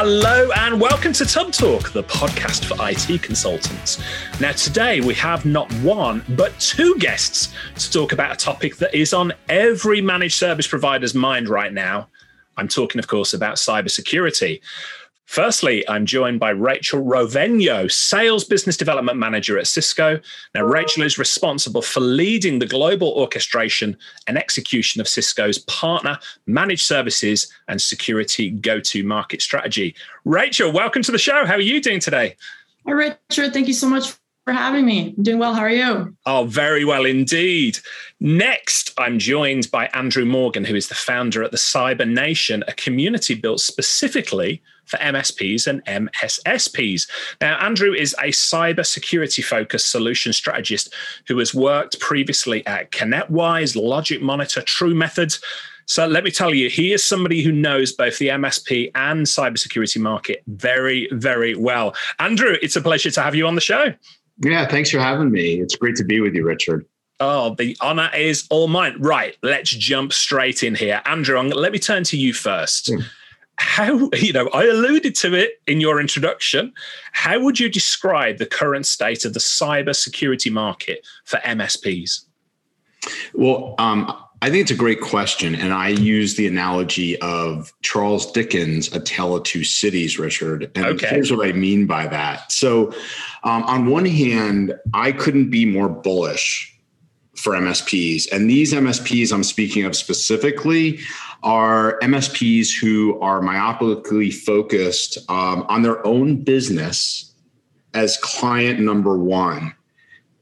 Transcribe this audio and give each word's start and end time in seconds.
Hello 0.00 0.48
and 0.54 0.80
welcome 0.80 1.12
to 1.14 1.26
Tubb 1.26 1.50
Talk, 1.50 1.90
the 1.90 2.04
podcast 2.04 2.66
for 2.66 2.76
IT 2.88 3.20
consultants. 3.20 4.00
Now, 4.40 4.52
today 4.52 5.00
we 5.00 5.12
have 5.14 5.44
not 5.44 5.72
one, 5.82 6.24
but 6.36 6.56
two 6.60 6.94
guests 7.00 7.52
to 7.76 7.90
talk 7.90 8.12
about 8.12 8.32
a 8.32 8.36
topic 8.36 8.76
that 8.76 8.94
is 8.94 9.12
on 9.12 9.32
every 9.48 10.00
managed 10.00 10.36
service 10.36 10.68
provider's 10.68 11.16
mind 11.16 11.48
right 11.48 11.72
now. 11.72 12.06
I'm 12.56 12.68
talking, 12.68 13.00
of 13.00 13.08
course, 13.08 13.34
about 13.34 13.56
cybersecurity. 13.56 14.60
Firstly, 15.28 15.86
I'm 15.90 16.06
joined 16.06 16.40
by 16.40 16.48
Rachel 16.48 17.04
Rovegno, 17.04 17.92
Sales 17.92 18.44
Business 18.44 18.78
Development 18.78 19.18
Manager 19.18 19.58
at 19.58 19.66
Cisco. 19.66 20.18
Now, 20.54 20.62
Rachel 20.62 21.02
is 21.02 21.18
responsible 21.18 21.82
for 21.82 22.00
leading 22.00 22.60
the 22.60 22.66
global 22.66 23.08
orchestration 23.08 23.94
and 24.26 24.38
execution 24.38 25.02
of 25.02 25.06
Cisco's 25.06 25.58
partner, 25.58 26.18
managed 26.46 26.86
services, 26.86 27.52
and 27.68 27.80
security 27.80 28.48
go 28.48 28.80
to 28.80 29.04
market 29.04 29.42
strategy. 29.42 29.94
Rachel, 30.24 30.72
welcome 30.72 31.02
to 31.02 31.12
the 31.12 31.18
show. 31.18 31.44
How 31.44 31.56
are 31.56 31.60
you 31.60 31.82
doing 31.82 32.00
today? 32.00 32.34
Hi, 32.86 32.92
Richard. 32.92 33.52
Thank 33.52 33.68
you 33.68 33.74
so 33.74 33.86
much 33.86 34.14
for 34.46 34.54
having 34.54 34.86
me. 34.86 35.14
I'm 35.14 35.22
doing 35.22 35.38
well. 35.38 35.52
How 35.52 35.60
are 35.60 35.70
you? 35.70 36.16
Oh, 36.24 36.44
very 36.44 36.86
well 36.86 37.04
indeed. 37.04 37.78
Next, 38.18 38.94
I'm 38.96 39.18
joined 39.18 39.70
by 39.70 39.88
Andrew 39.88 40.24
Morgan, 40.24 40.64
who 40.64 40.74
is 40.74 40.88
the 40.88 40.94
founder 40.94 41.42
at 41.42 41.50
the 41.50 41.58
Cyber 41.58 42.08
Nation, 42.10 42.64
a 42.66 42.72
community 42.72 43.34
built 43.34 43.60
specifically 43.60 44.62
for 44.88 44.96
MSPs 44.98 45.66
and 45.66 45.84
MSSPs. 45.84 47.08
Now, 47.40 47.58
Andrew 47.58 47.92
is 47.92 48.14
a 48.14 48.28
cyber 48.28 48.84
security 48.84 49.42
focused 49.42 49.90
solution 49.90 50.32
strategist 50.32 50.92
who 51.26 51.38
has 51.38 51.54
worked 51.54 52.00
previously 52.00 52.66
at 52.66 52.90
ConnectWise, 52.90 53.76
Logic 53.76 54.20
Monitor, 54.20 54.62
TruMethods. 54.62 55.42
So 55.86 56.06
let 56.06 56.22
me 56.22 56.30
tell 56.30 56.54
you, 56.54 56.68
he 56.68 56.92
is 56.92 57.04
somebody 57.04 57.42
who 57.42 57.50
knows 57.50 57.92
both 57.92 58.18
the 58.18 58.28
MSP 58.28 58.90
and 58.94 59.24
cybersecurity 59.24 60.00
market 60.00 60.42
very, 60.46 61.08
very 61.12 61.54
well. 61.54 61.94
Andrew, 62.18 62.56
it's 62.60 62.76
a 62.76 62.82
pleasure 62.82 63.10
to 63.10 63.22
have 63.22 63.34
you 63.34 63.46
on 63.46 63.54
the 63.54 63.60
show. 63.60 63.94
Yeah, 64.40 64.66
thanks 64.66 64.90
for 64.90 64.98
having 64.98 65.30
me. 65.30 65.60
It's 65.60 65.76
great 65.76 65.96
to 65.96 66.04
be 66.04 66.20
with 66.20 66.34
you, 66.34 66.44
Richard. 66.44 66.84
Oh, 67.20 67.54
the 67.54 67.76
honor 67.80 68.10
is 68.14 68.46
all 68.50 68.68
mine. 68.68 68.96
Right, 69.00 69.36
let's 69.42 69.70
jump 69.70 70.12
straight 70.12 70.62
in 70.62 70.74
here. 70.74 71.02
Andrew, 71.06 71.40
let 71.40 71.72
me 71.72 71.78
turn 71.78 72.04
to 72.04 72.16
you 72.16 72.32
first. 72.32 72.88
Mm. 72.88 73.04
How, 73.58 74.08
you 74.14 74.32
know, 74.32 74.48
I 74.54 74.64
alluded 74.64 75.14
to 75.16 75.34
it 75.34 75.60
in 75.66 75.80
your 75.80 76.00
introduction. 76.00 76.72
How 77.12 77.40
would 77.40 77.58
you 77.58 77.68
describe 77.68 78.38
the 78.38 78.46
current 78.46 78.86
state 78.86 79.24
of 79.24 79.34
the 79.34 79.40
cyber 79.40 79.94
security 79.94 80.48
market 80.48 81.04
for 81.24 81.38
MSPs? 81.38 82.24
Well, 83.34 83.74
um, 83.78 84.12
I 84.40 84.50
think 84.50 84.62
it's 84.62 84.70
a 84.70 84.76
great 84.76 85.00
question. 85.00 85.56
And 85.56 85.72
I 85.72 85.88
use 85.88 86.36
the 86.36 86.46
analogy 86.46 87.20
of 87.20 87.72
Charles 87.82 88.30
Dickens' 88.30 88.92
A 88.94 89.00
Tale 89.00 89.36
of 89.36 89.42
Two 89.42 89.64
Cities, 89.64 90.18
Richard. 90.18 90.70
And 90.76 90.86
okay. 90.86 91.08
here's 91.08 91.32
what 91.32 91.44
I 91.46 91.52
mean 91.52 91.86
by 91.86 92.06
that. 92.06 92.52
So, 92.52 92.92
um, 93.42 93.64
on 93.64 93.86
one 93.86 94.06
hand, 94.06 94.78
I 94.94 95.10
couldn't 95.10 95.50
be 95.50 95.64
more 95.64 95.88
bullish 95.88 96.78
for 97.34 97.54
MSPs. 97.54 98.30
And 98.32 98.50
these 98.50 98.72
MSPs 98.72 99.32
I'm 99.32 99.44
speaking 99.44 99.84
of 99.84 99.96
specifically 99.96 101.00
are 101.42 101.98
MSPs 102.00 102.68
who 102.80 103.18
are 103.20 103.40
myopically 103.40 104.32
focused 104.32 105.18
um, 105.30 105.64
on 105.68 105.82
their 105.82 106.04
own 106.06 106.42
business 106.42 107.32
as 107.94 108.16
client 108.18 108.80
number 108.80 109.16
one, 109.16 109.74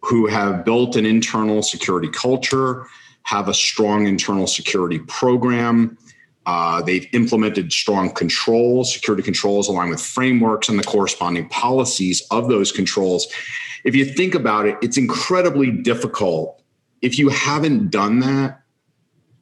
who 0.01 0.27
have 0.27 0.65
built 0.65 0.97
an 0.97 1.07
internal 1.07 1.63
security 1.63 2.09
culture 2.09 2.87
have 3.27 3.49
a 3.49 3.55
strong 3.55 4.07
internal 4.07 4.47
security 4.47 5.01
program. 5.01 5.99
Uh, 6.47 6.81
they've 6.81 7.09
implemented 7.13 7.73
strong 7.73 8.09
controls, 8.11 8.93
security 8.93 9.23
controls, 9.23 9.67
along 9.67 9.91
with 9.91 10.01
frameworks 10.01 10.69
and 10.69 10.79
the 10.79 10.85
corresponding 10.85 11.49
policies 11.49 12.23
of 12.31 12.49
those 12.49 12.71
controls. 12.71 13.27
If 13.83 13.97
you 13.97 14.05
think 14.05 14.37
about 14.37 14.67
it, 14.67 14.79
it's 14.81 14.97
incredibly 14.97 15.73
difficult 15.73 16.63
if 17.03 17.19
you 17.19 17.29
haven't 17.29 17.91
done 17.91 18.21
that 18.21 18.63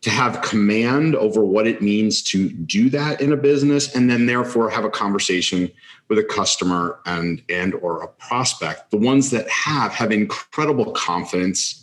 to 0.05 0.11
have 0.11 0.43
command 0.43 1.17
over 1.17 1.43
what 1.43 1.67
it 1.67 1.81
means 1.81 2.23
to 2.23 2.51
do 2.51 2.91
that 2.91 3.23
in 3.23 3.33
a 3.33 3.37
business 3.39 3.95
and 3.95 4.11
then 4.11 4.27
therefore 4.27 4.69
have 4.69 4.85
a 4.85 4.91
conversation 4.91 5.71
with 6.09 6.19
a 6.19 6.25
customer 6.25 7.01
and 7.07 7.43
and 7.49 7.75
or 7.77 8.03
a 8.03 8.09
prospect. 8.09 8.91
The 8.91 8.99
ones 8.99 9.31
that 9.31 9.49
have 9.49 9.93
have 9.95 10.13
incredible 10.13 10.93
confidence 10.93 11.83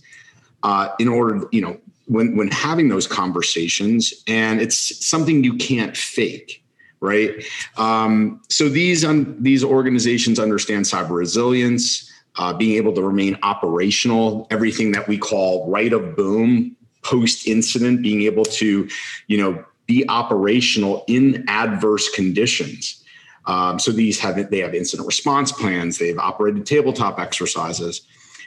uh, 0.61 0.89
in 0.99 1.07
order 1.07 1.47
you 1.51 1.61
know 1.61 1.79
when 2.05 2.37
when 2.37 2.49
having 2.49 2.89
those 2.89 3.07
conversations 3.07 4.13
and 4.27 4.61
it's 4.61 5.03
something 5.05 5.43
you 5.43 5.57
can't 5.57 5.97
fake 5.97 6.59
right? 7.03 7.43
Um, 7.77 8.39
so 8.47 8.69
these 8.69 9.03
um, 9.03 9.35
these 9.39 9.63
organizations 9.63 10.37
understand 10.37 10.85
cyber 10.85 11.17
resilience 11.17 12.07
uh, 12.35 12.53
being 12.53 12.77
able 12.77 12.93
to 12.93 13.01
remain 13.01 13.39
operational 13.41 14.45
everything 14.51 14.91
that 14.91 15.07
we 15.07 15.17
call 15.17 15.67
right 15.67 15.91
of 15.91 16.15
boom 16.15 16.77
post 17.03 17.47
incident 17.47 18.01
being 18.01 18.21
able 18.23 18.45
to 18.45 18.87
you 19.27 19.37
know 19.37 19.63
be 19.87 20.07
operational 20.09 21.03
in 21.07 21.43
adverse 21.47 22.09
conditions 22.09 23.03
um, 23.45 23.79
so 23.79 23.91
these 23.91 24.19
have 24.19 24.49
they 24.49 24.59
have 24.59 24.73
incident 24.73 25.05
response 25.05 25.51
plans 25.51 25.97
they 25.97 26.07
have 26.07 26.19
operated 26.19 26.65
tabletop 26.65 27.19
exercises 27.19 28.01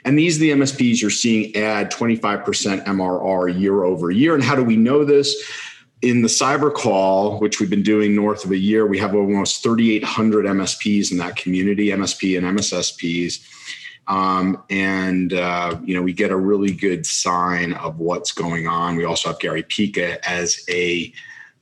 and 0.05 0.17
these 0.19 0.37
are 0.37 0.41
the 0.41 0.51
MSPs 0.51 1.01
you're 1.01 1.09
seeing 1.09 1.55
add 1.55 1.91
25% 1.91 2.85
MRR 2.85 3.59
year 3.59 3.83
over 3.83 4.11
year. 4.11 4.35
And 4.35 4.43
how 4.43 4.55
do 4.55 4.63
we 4.63 4.77
know 4.77 5.03
this? 5.03 5.35
In 6.03 6.21
the 6.21 6.27
cyber 6.27 6.71
call, 6.71 7.39
which 7.39 7.59
we've 7.59 7.69
been 7.69 7.81
doing 7.81 8.15
north 8.15 8.45
of 8.45 8.51
a 8.51 8.57
year, 8.57 8.85
we 8.85 8.99
have 8.99 9.15
almost 9.15 9.63
3,800 9.63 10.45
MSPs 10.45 11.11
in 11.11 11.17
that 11.17 11.35
community, 11.35 11.87
MSP 11.87 12.37
and 12.37 12.57
MSSPs. 12.57 13.39
Um, 14.07 14.63
and 14.69 15.33
uh, 15.33 15.79
you 15.83 15.95
know 15.95 16.01
we 16.01 16.13
get 16.13 16.31
a 16.31 16.37
really 16.37 16.71
good 16.71 17.05
sign 17.05 17.73
of 17.73 17.99
what's 17.99 18.31
going 18.31 18.67
on. 18.67 18.95
We 18.95 19.05
also 19.05 19.29
have 19.29 19.39
Gary 19.39 19.63
Pica 19.63 20.27
as 20.29 20.63
a 20.69 21.11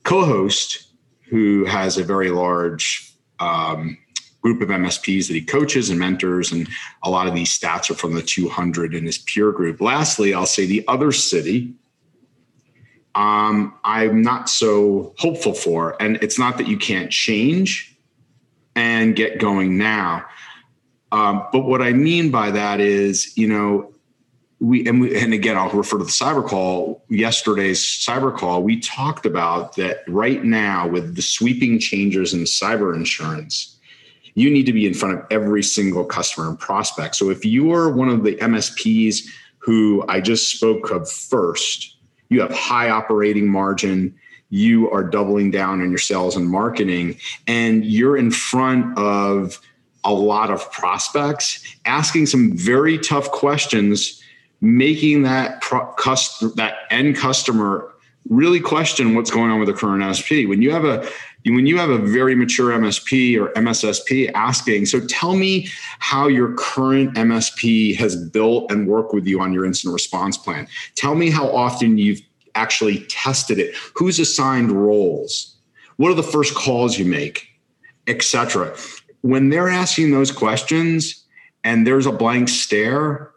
co-host 0.02 0.88
who 1.22 1.64
has 1.64 1.96
a 1.96 2.04
very 2.04 2.30
large 2.30 3.12
um, 3.40 3.96
group 4.42 4.60
of 4.60 4.68
MSPs 4.68 5.26
that 5.28 5.34
he 5.34 5.40
coaches 5.40 5.88
and 5.88 5.98
mentors. 5.98 6.52
And 6.52 6.68
a 7.02 7.08
lot 7.08 7.26
of 7.26 7.34
these 7.34 7.58
stats 7.58 7.90
are 7.90 7.94
from 7.94 8.14
the 8.14 8.22
200 8.22 8.94
in 8.94 9.06
his 9.06 9.16
peer 9.16 9.50
group. 9.50 9.80
Lastly, 9.80 10.34
I'll 10.34 10.44
say 10.44 10.66
the 10.66 10.84
other 10.86 11.12
city 11.12 11.74
um, 13.14 13.74
I'm 13.84 14.22
not 14.22 14.48
so 14.48 15.14
hopeful 15.18 15.54
for. 15.54 16.00
And 16.00 16.16
it's 16.22 16.38
not 16.38 16.58
that 16.58 16.66
you 16.66 16.76
can't 16.76 17.10
change 17.10 17.96
and 18.74 19.14
get 19.14 19.38
going 19.38 19.78
now. 19.78 20.24
Um, 21.14 21.46
but 21.52 21.60
what 21.60 21.80
I 21.80 21.92
mean 21.92 22.30
by 22.30 22.50
that 22.50 22.80
is, 22.80 23.36
you 23.36 23.46
know, 23.46 23.92
we 24.60 24.86
and, 24.86 25.00
we 25.00 25.20
and 25.20 25.34
again 25.34 25.56
I'll 25.56 25.70
refer 25.70 25.98
to 25.98 26.04
the 26.04 26.10
cyber 26.10 26.46
call 26.46 27.04
yesterday's 27.08 27.82
cyber 27.82 28.34
call 28.34 28.62
we 28.62 28.78
talked 28.78 29.26
about 29.26 29.74
that 29.76 30.04
right 30.06 30.44
now 30.44 30.86
with 30.86 31.16
the 31.16 31.22
sweeping 31.22 31.78
changes 31.80 32.32
in 32.32 32.44
cyber 32.44 32.94
insurance 32.94 33.74
you 34.34 34.50
need 34.50 34.66
to 34.66 34.72
be 34.72 34.86
in 34.86 34.94
front 34.94 35.18
of 35.18 35.26
every 35.30 35.62
single 35.62 36.04
customer 36.04 36.48
and 36.48 36.58
prospect. 36.58 37.16
So 37.16 37.30
if 37.30 37.44
you 37.44 37.72
are 37.72 37.90
one 37.90 38.08
of 38.08 38.24
the 38.24 38.36
MSPs 38.36 39.26
who 39.58 40.04
I 40.08 40.20
just 40.20 40.50
spoke 40.50 40.90
of 40.90 41.10
first, 41.10 41.96
you 42.28 42.40
have 42.40 42.52
high 42.52 42.90
operating 42.90 43.48
margin, 43.48 44.14
you 44.50 44.90
are 44.90 45.04
doubling 45.04 45.50
down 45.50 45.80
on 45.80 45.88
your 45.88 45.98
sales 45.98 46.36
and 46.36 46.48
marketing, 46.48 47.18
and 47.46 47.84
you're 47.84 48.16
in 48.16 48.30
front 48.30 48.98
of 48.98 49.60
a 50.04 50.12
lot 50.12 50.50
of 50.50 50.70
prospects, 50.72 51.76
asking 51.84 52.26
some 52.26 52.56
very 52.56 52.98
tough 52.98 53.30
questions, 53.30 54.22
making 54.60 55.22
that 55.22 55.60
pro- 55.60 55.86
cust- 55.94 56.56
that 56.56 56.74
end 56.90 57.16
customer 57.16 57.90
really 58.28 58.60
question 58.60 59.14
what's 59.14 59.30
going 59.30 59.50
on 59.50 59.58
with 59.58 59.68
the 59.68 59.74
current 59.74 60.02
MSP. 60.02 60.48
When 60.48 60.62
you 60.62 60.70
have 60.70 60.84
a 60.84 61.08
when 61.46 61.66
you 61.66 61.76
have 61.76 61.90
a 61.90 61.98
very 61.98 62.34
mature 62.34 62.70
MSP 62.70 63.38
or 63.38 63.52
MSSP 63.52 64.30
asking, 64.34 64.86
so 64.86 64.98
tell 65.00 65.36
me 65.36 65.68
how 65.98 66.26
your 66.26 66.54
current 66.54 67.14
MSP 67.16 67.94
has 67.96 68.16
built 68.16 68.70
and 68.72 68.88
worked 68.88 69.12
with 69.12 69.26
you 69.26 69.40
on 69.42 69.52
your 69.52 69.66
incident 69.66 69.92
response 69.92 70.38
plan. 70.38 70.66
Tell 70.96 71.14
me 71.14 71.28
how 71.28 71.54
often 71.54 71.98
you've 71.98 72.22
actually 72.54 73.00
tested 73.08 73.58
it. 73.58 73.74
Who's 73.94 74.18
assigned 74.18 74.72
roles? 74.72 75.54
What 75.96 76.10
are 76.10 76.14
the 76.14 76.22
first 76.22 76.54
calls 76.54 76.98
you 76.98 77.04
make, 77.04 77.46
etc. 78.06 78.74
When 79.24 79.48
they're 79.48 79.70
asking 79.70 80.10
those 80.10 80.30
questions 80.30 81.24
and 81.64 81.86
there's 81.86 82.04
a 82.04 82.12
blank 82.12 82.50
stare, 82.50 83.30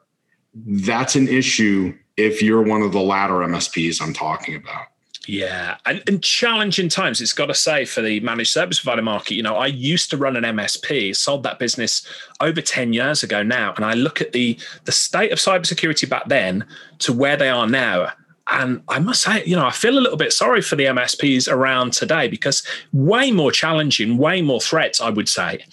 that's 0.54 1.16
an 1.16 1.30
issue 1.30 1.98
if 2.18 2.42
you're 2.42 2.62
one 2.62 2.82
of 2.82 2.92
the 2.92 3.00
latter 3.00 3.36
MSPs 3.36 4.02
I'm 4.02 4.12
talking 4.12 4.58
about. 4.58 4.88
Yeah, 5.28 5.78
and, 5.86 6.04
and, 6.06 6.22
challenging 6.22 6.90
times. 6.90 7.22
It's 7.22 7.32
got 7.32 7.46
to 7.46 7.54
say 7.54 7.86
for 7.86 8.02
the 8.02 8.20
managed 8.20 8.52
service 8.52 8.82
provider 8.82 9.02
market. 9.02 9.36
You 9.36 9.44
know, 9.44 9.56
I 9.56 9.68
used 9.68 10.10
to 10.10 10.18
run 10.18 10.36
an 10.36 10.44
MSP, 10.44 11.16
sold 11.16 11.44
that 11.44 11.58
business 11.58 12.06
over 12.42 12.60
ten 12.60 12.92
years 12.92 13.24
ago 13.24 13.42
now, 13.42 13.74
and 13.76 13.86
I 13.86 13.94
look 13.94 14.20
at 14.20 14.34
the 14.34 14.58
the 14.84 14.92
state 14.92 15.32
of 15.32 15.40
cybersecurity 15.40 16.10
back 16.10 16.28
then 16.28 16.66
to 17.00 17.14
where 17.14 17.38
they 17.38 17.50
are 17.50 17.68
now. 17.68 18.12
And 18.50 18.82
I 18.88 19.00
must 19.00 19.22
say, 19.22 19.44
you 19.46 19.56
know, 19.56 19.66
I 19.66 19.72
feel 19.72 19.98
a 19.98 20.00
little 20.00 20.18
bit 20.18 20.32
sorry 20.32 20.62
for 20.62 20.76
the 20.76 20.86
MSPs 20.86 21.52
around 21.52 21.94
today 21.94 22.28
because 22.28 22.64
way 22.94 23.32
more 23.32 23.52
challenging, 23.52 24.18
way 24.18 24.42
more 24.42 24.62
threats, 24.62 25.02
I 25.02 25.10
would 25.10 25.28
say. 25.28 25.66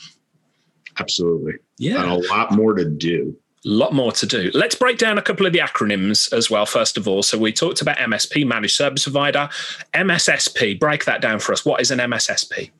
Absolutely. 0.99 1.55
Yeah. 1.79 2.03
And 2.03 2.11
a 2.11 2.29
lot 2.29 2.53
more 2.53 2.75
to 2.75 2.85
do. 2.85 3.37
A 3.67 3.69
lot 3.69 3.95
more 3.95 4.13
to 4.13 4.27
do. 4.27 4.51
Let's 4.53 4.75
break 4.75 4.99
down 4.99 5.17
a 5.17 5.23
couple 5.23 5.47
of 5.47 5.53
the 5.53 5.61
acronyms 5.61 6.33
as 6.33 6.51
well, 6.51 6.67
first 6.67 6.99
of 6.99 7.09
all. 7.09 7.23
So 7.23 7.39
we 7.39 7.53
talked 7.53 7.81
about 7.81 7.97
MSP, 7.97 8.47
Managed 8.47 8.75
Service 8.75 9.05
Provider, 9.05 9.49
MSSP. 9.95 10.79
Break 10.79 11.07
that 11.07 11.23
down 11.23 11.39
for 11.39 11.53
us. 11.53 11.65
What 11.65 11.81
is 11.81 11.91
an 11.91 11.99
MSSP? 11.99 12.71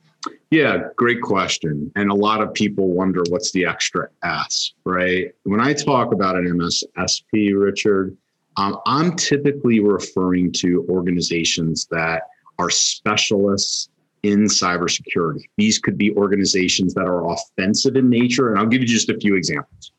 Yeah, 0.51 0.83
great 0.95 1.21
question. 1.21 1.91
And 1.95 2.11
a 2.11 2.13
lot 2.13 2.41
of 2.41 2.53
people 2.53 2.89
wonder 2.89 3.23
what's 3.29 3.51
the 3.51 3.65
extra 3.65 4.09
S, 4.23 4.73
right? 4.83 5.33
When 5.43 5.59
I 5.59 5.73
talk 5.73 6.13
about 6.13 6.35
an 6.35 6.45
MSSP, 6.45 7.59
Richard, 7.59 8.15
um, 8.57 8.79
I'm 8.85 9.15
typically 9.15 9.79
referring 9.79 10.51
to 10.53 10.85
organizations 10.89 11.87
that 11.91 12.23
are 12.59 12.69
specialists 12.69 13.89
in 14.23 14.45
cybersecurity. 14.45 15.43
These 15.57 15.79
could 15.79 15.97
be 15.97 16.11
organizations 16.15 16.93
that 16.95 17.05
are 17.05 17.31
offensive 17.31 17.95
in 17.95 18.09
nature. 18.09 18.49
And 18.49 18.59
I'll 18.59 18.65
give 18.65 18.81
you 18.81 18.87
just 18.87 19.09
a 19.09 19.17
few 19.17 19.35
examples, 19.35 19.91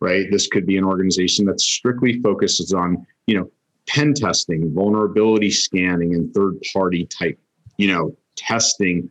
right? 0.00 0.30
This 0.30 0.46
could 0.46 0.66
be 0.66 0.76
an 0.76 0.84
organization 0.84 1.44
that 1.46 1.60
strictly 1.60 2.20
focuses 2.20 2.72
on, 2.72 3.04
you 3.26 3.38
know, 3.38 3.50
pen 3.88 4.14
testing, 4.14 4.72
vulnerability 4.72 5.50
scanning, 5.50 6.14
and 6.14 6.32
third 6.32 6.62
party 6.72 7.06
type, 7.06 7.38
you 7.76 7.88
know, 7.92 8.16
testing 8.36 9.10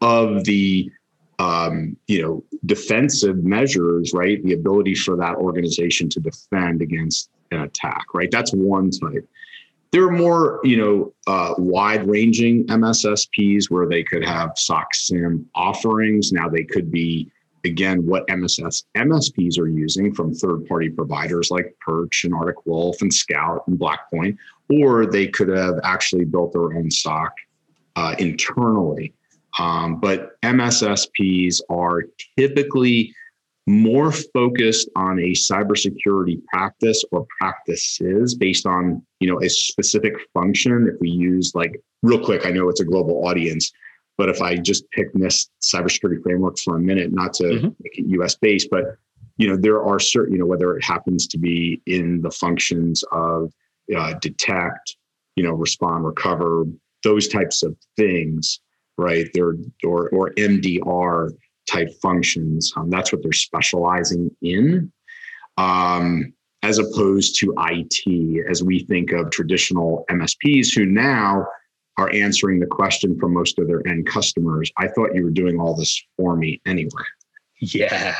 of 0.00 0.44
the 0.44 0.90
um, 1.38 1.96
you 2.06 2.22
know 2.22 2.44
defensive 2.66 3.44
measures 3.44 4.12
right? 4.14 4.42
The 4.44 4.54
ability 4.54 4.94
for 4.94 5.16
that 5.16 5.36
organization 5.36 6.08
to 6.10 6.20
defend 6.20 6.82
against 6.82 7.30
an 7.50 7.62
attack 7.62 8.06
right? 8.14 8.30
That's 8.30 8.52
one 8.52 8.90
type. 8.90 9.28
There 9.90 10.04
are 10.06 10.12
more 10.12 10.60
you 10.64 10.76
know 10.76 11.14
uh, 11.26 11.54
wide 11.58 12.08
ranging 12.08 12.66
mssps 12.66 13.70
where 13.70 13.88
they 13.88 14.02
could 14.02 14.24
have 14.24 14.52
soc 14.56 14.94
siem 14.94 15.48
offerings. 15.54 16.32
Now 16.32 16.48
they 16.48 16.64
could 16.64 16.90
be 16.90 17.30
again 17.64 18.06
what 18.06 18.26
mss 18.28 18.84
msps 18.96 19.58
are 19.58 19.68
using 19.68 20.14
from 20.14 20.32
third 20.34 20.66
party 20.66 20.88
providers 20.88 21.50
like 21.50 21.76
perch 21.80 22.24
and 22.24 22.34
arctic 22.34 22.64
wolf 22.66 23.00
and 23.02 23.12
SKOUT 23.12 23.66
and 23.66 23.78
blackpoint 23.78 24.36
or 24.70 25.06
they 25.06 25.26
could 25.26 25.48
have 25.48 25.74
actually 25.82 26.24
built 26.24 26.52
their 26.52 26.74
own 26.74 26.90
soc 26.90 27.32
uh, 27.96 28.14
internally 28.18 29.12
um, 29.58 30.00
but 30.00 30.40
MSSPs 30.42 31.60
are 31.68 32.04
typically 32.38 33.14
more 33.66 34.10
focused 34.10 34.88
on 34.96 35.18
a 35.18 35.32
cybersecurity 35.32 36.42
practice 36.46 37.04
or 37.12 37.26
practices 37.38 38.34
based 38.34 38.66
on 38.66 39.04
you 39.20 39.30
know 39.30 39.40
a 39.42 39.48
specific 39.48 40.14
function. 40.32 40.88
If 40.92 41.00
we 41.00 41.10
use 41.10 41.52
like 41.54 41.80
real 42.02 42.24
quick, 42.24 42.46
I 42.46 42.50
know 42.50 42.68
it's 42.68 42.80
a 42.80 42.84
global 42.84 43.26
audience, 43.26 43.70
but 44.16 44.28
if 44.28 44.40
I 44.40 44.56
just 44.56 44.90
pick 44.92 45.12
NIST 45.14 45.48
cybersecurity 45.62 46.22
framework 46.22 46.58
for 46.58 46.76
a 46.76 46.80
minute, 46.80 47.12
not 47.12 47.34
to 47.34 47.44
mm-hmm. 47.44 47.68
make 47.82 47.98
it 47.98 48.06
US 48.20 48.36
based, 48.36 48.68
but 48.70 48.96
you 49.36 49.48
know 49.48 49.56
there 49.56 49.82
are 49.82 50.00
certain 50.00 50.32
you 50.32 50.38
know 50.38 50.46
whether 50.46 50.76
it 50.76 50.84
happens 50.84 51.26
to 51.28 51.38
be 51.38 51.82
in 51.86 52.22
the 52.22 52.30
functions 52.30 53.04
of 53.12 53.52
uh, 53.96 54.14
detect, 54.20 54.96
you 55.36 55.42
know, 55.42 55.52
respond, 55.52 56.04
recover, 56.04 56.64
those 57.02 57.28
types 57.28 57.62
of 57.62 57.76
things 57.96 58.60
right? 58.98 59.28
They're 59.32 59.54
or 59.84 60.08
or 60.10 60.32
MDR 60.34 61.30
type 61.70 61.90
functions. 62.02 62.72
Um, 62.76 62.90
that's 62.90 63.12
what 63.12 63.22
they're 63.22 63.32
specializing 63.32 64.30
in, 64.42 64.92
um, 65.56 66.32
as 66.62 66.78
opposed 66.78 67.38
to 67.40 67.54
IT, 67.58 68.46
as 68.50 68.62
we 68.62 68.80
think 68.80 69.12
of 69.12 69.30
traditional 69.30 70.04
MSPs 70.10 70.74
who 70.74 70.84
now 70.84 71.46
are 71.96 72.12
answering 72.12 72.60
the 72.60 72.66
question 72.66 73.18
for 73.18 73.28
most 73.28 73.58
of 73.58 73.66
their 73.66 73.86
end 73.86 74.06
customers. 74.06 74.70
I 74.76 74.88
thought 74.88 75.14
you 75.14 75.24
were 75.24 75.30
doing 75.30 75.60
all 75.60 75.76
this 75.76 76.00
for 76.16 76.36
me 76.36 76.60
anyway. 76.64 76.90
Yeah, 77.60 78.14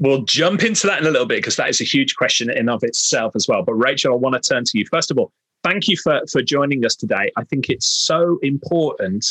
we'll 0.00 0.22
jump 0.22 0.64
into 0.64 0.88
that 0.88 1.00
in 1.00 1.06
a 1.06 1.10
little 1.10 1.28
bit 1.28 1.38
because 1.38 1.54
that 1.56 1.68
is 1.68 1.80
a 1.80 1.84
huge 1.84 2.16
question 2.16 2.50
in 2.50 2.68
of 2.68 2.82
itself 2.82 3.36
as 3.36 3.46
well. 3.46 3.62
But 3.62 3.74
Rachel, 3.74 4.12
I 4.12 4.16
want 4.16 4.34
to 4.34 4.40
turn 4.40 4.64
to 4.64 4.78
you 4.78 4.84
first 4.90 5.10
of 5.10 5.18
all. 5.18 5.32
Thank 5.62 5.88
you 5.88 5.96
for 5.96 6.20
for 6.30 6.42
joining 6.42 6.84
us 6.84 6.96
today. 6.96 7.30
I 7.36 7.44
think 7.44 7.70
it's 7.70 7.86
so 7.86 8.38
important 8.42 9.24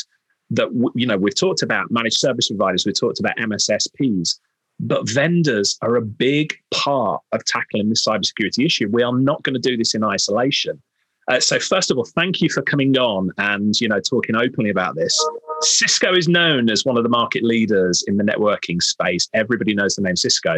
that 0.54 0.68
you 0.94 1.06
know 1.06 1.16
we've 1.16 1.34
talked 1.34 1.62
about 1.62 1.90
managed 1.90 2.18
service 2.18 2.48
providers, 2.48 2.84
we've 2.86 2.98
talked 2.98 3.20
about 3.20 3.36
MSSPs, 3.36 4.38
but 4.80 5.08
vendors 5.08 5.76
are 5.82 5.96
a 5.96 6.02
big 6.02 6.54
part 6.72 7.22
of 7.32 7.44
tackling 7.44 7.88
this 7.88 8.06
cybersecurity 8.06 8.64
issue. 8.64 8.88
We 8.90 9.02
are 9.02 9.16
not 9.16 9.42
going 9.42 9.54
to 9.54 9.60
do 9.60 9.76
this 9.76 9.94
in 9.94 10.04
isolation. 10.04 10.82
Uh, 11.30 11.40
so 11.40 11.58
first 11.58 11.90
of 11.90 11.96
all, 11.96 12.04
thank 12.04 12.42
you 12.42 12.50
for 12.50 12.62
coming 12.62 12.96
on 12.98 13.30
and 13.38 13.80
you 13.80 13.88
know 13.88 14.00
talking 14.00 14.36
openly 14.36 14.70
about 14.70 14.94
this. 14.94 15.16
Cisco 15.60 16.14
is 16.14 16.28
known 16.28 16.68
as 16.68 16.84
one 16.84 16.96
of 16.96 17.02
the 17.02 17.08
market 17.08 17.42
leaders 17.42 18.02
in 18.06 18.16
the 18.16 18.24
networking 18.24 18.82
space. 18.82 19.28
Everybody 19.32 19.74
knows 19.74 19.96
the 19.96 20.02
name 20.02 20.16
Cisco. 20.16 20.56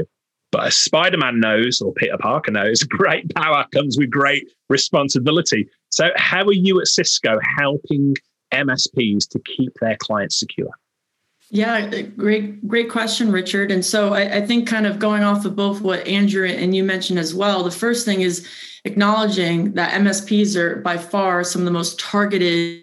But 0.52 0.68
as 0.68 0.78
Spider-Man 0.78 1.40
knows, 1.40 1.80
or 1.80 1.92
Peter 1.92 2.16
Parker 2.18 2.50
knows, 2.50 2.82
great 2.84 3.32
power 3.34 3.66
comes 3.72 3.98
with 3.98 4.10
great 4.10 4.48
responsibility. 4.68 5.68
So, 5.90 6.10
how 6.16 6.44
are 6.44 6.52
you 6.52 6.80
at 6.80 6.86
Cisco 6.86 7.38
helping 7.58 8.14
MSPs 8.52 9.28
to 9.30 9.40
keep 9.40 9.72
their 9.80 9.96
clients 9.96 10.38
secure? 10.38 10.70
Yeah, 11.50 12.02
great, 12.16 12.66
great 12.66 12.90
question, 12.90 13.30
Richard. 13.30 13.70
And 13.70 13.84
so 13.84 14.14
I, 14.14 14.38
I, 14.38 14.40
think 14.40 14.66
kind 14.66 14.84
of 14.84 14.98
going 14.98 15.22
off 15.22 15.44
of 15.44 15.54
both 15.54 15.80
what 15.80 16.04
Andrew 16.06 16.44
and 16.44 16.74
you 16.74 16.82
mentioned 16.82 17.20
as 17.20 17.36
well, 17.36 17.62
the 17.62 17.70
first 17.70 18.04
thing 18.04 18.22
is 18.22 18.48
acknowledging 18.84 19.72
that 19.74 19.92
MSPs 19.92 20.56
are 20.56 20.76
by 20.76 20.96
far 20.96 21.44
some 21.44 21.62
of 21.62 21.64
the 21.64 21.70
most 21.70 22.00
targeted 22.00 22.82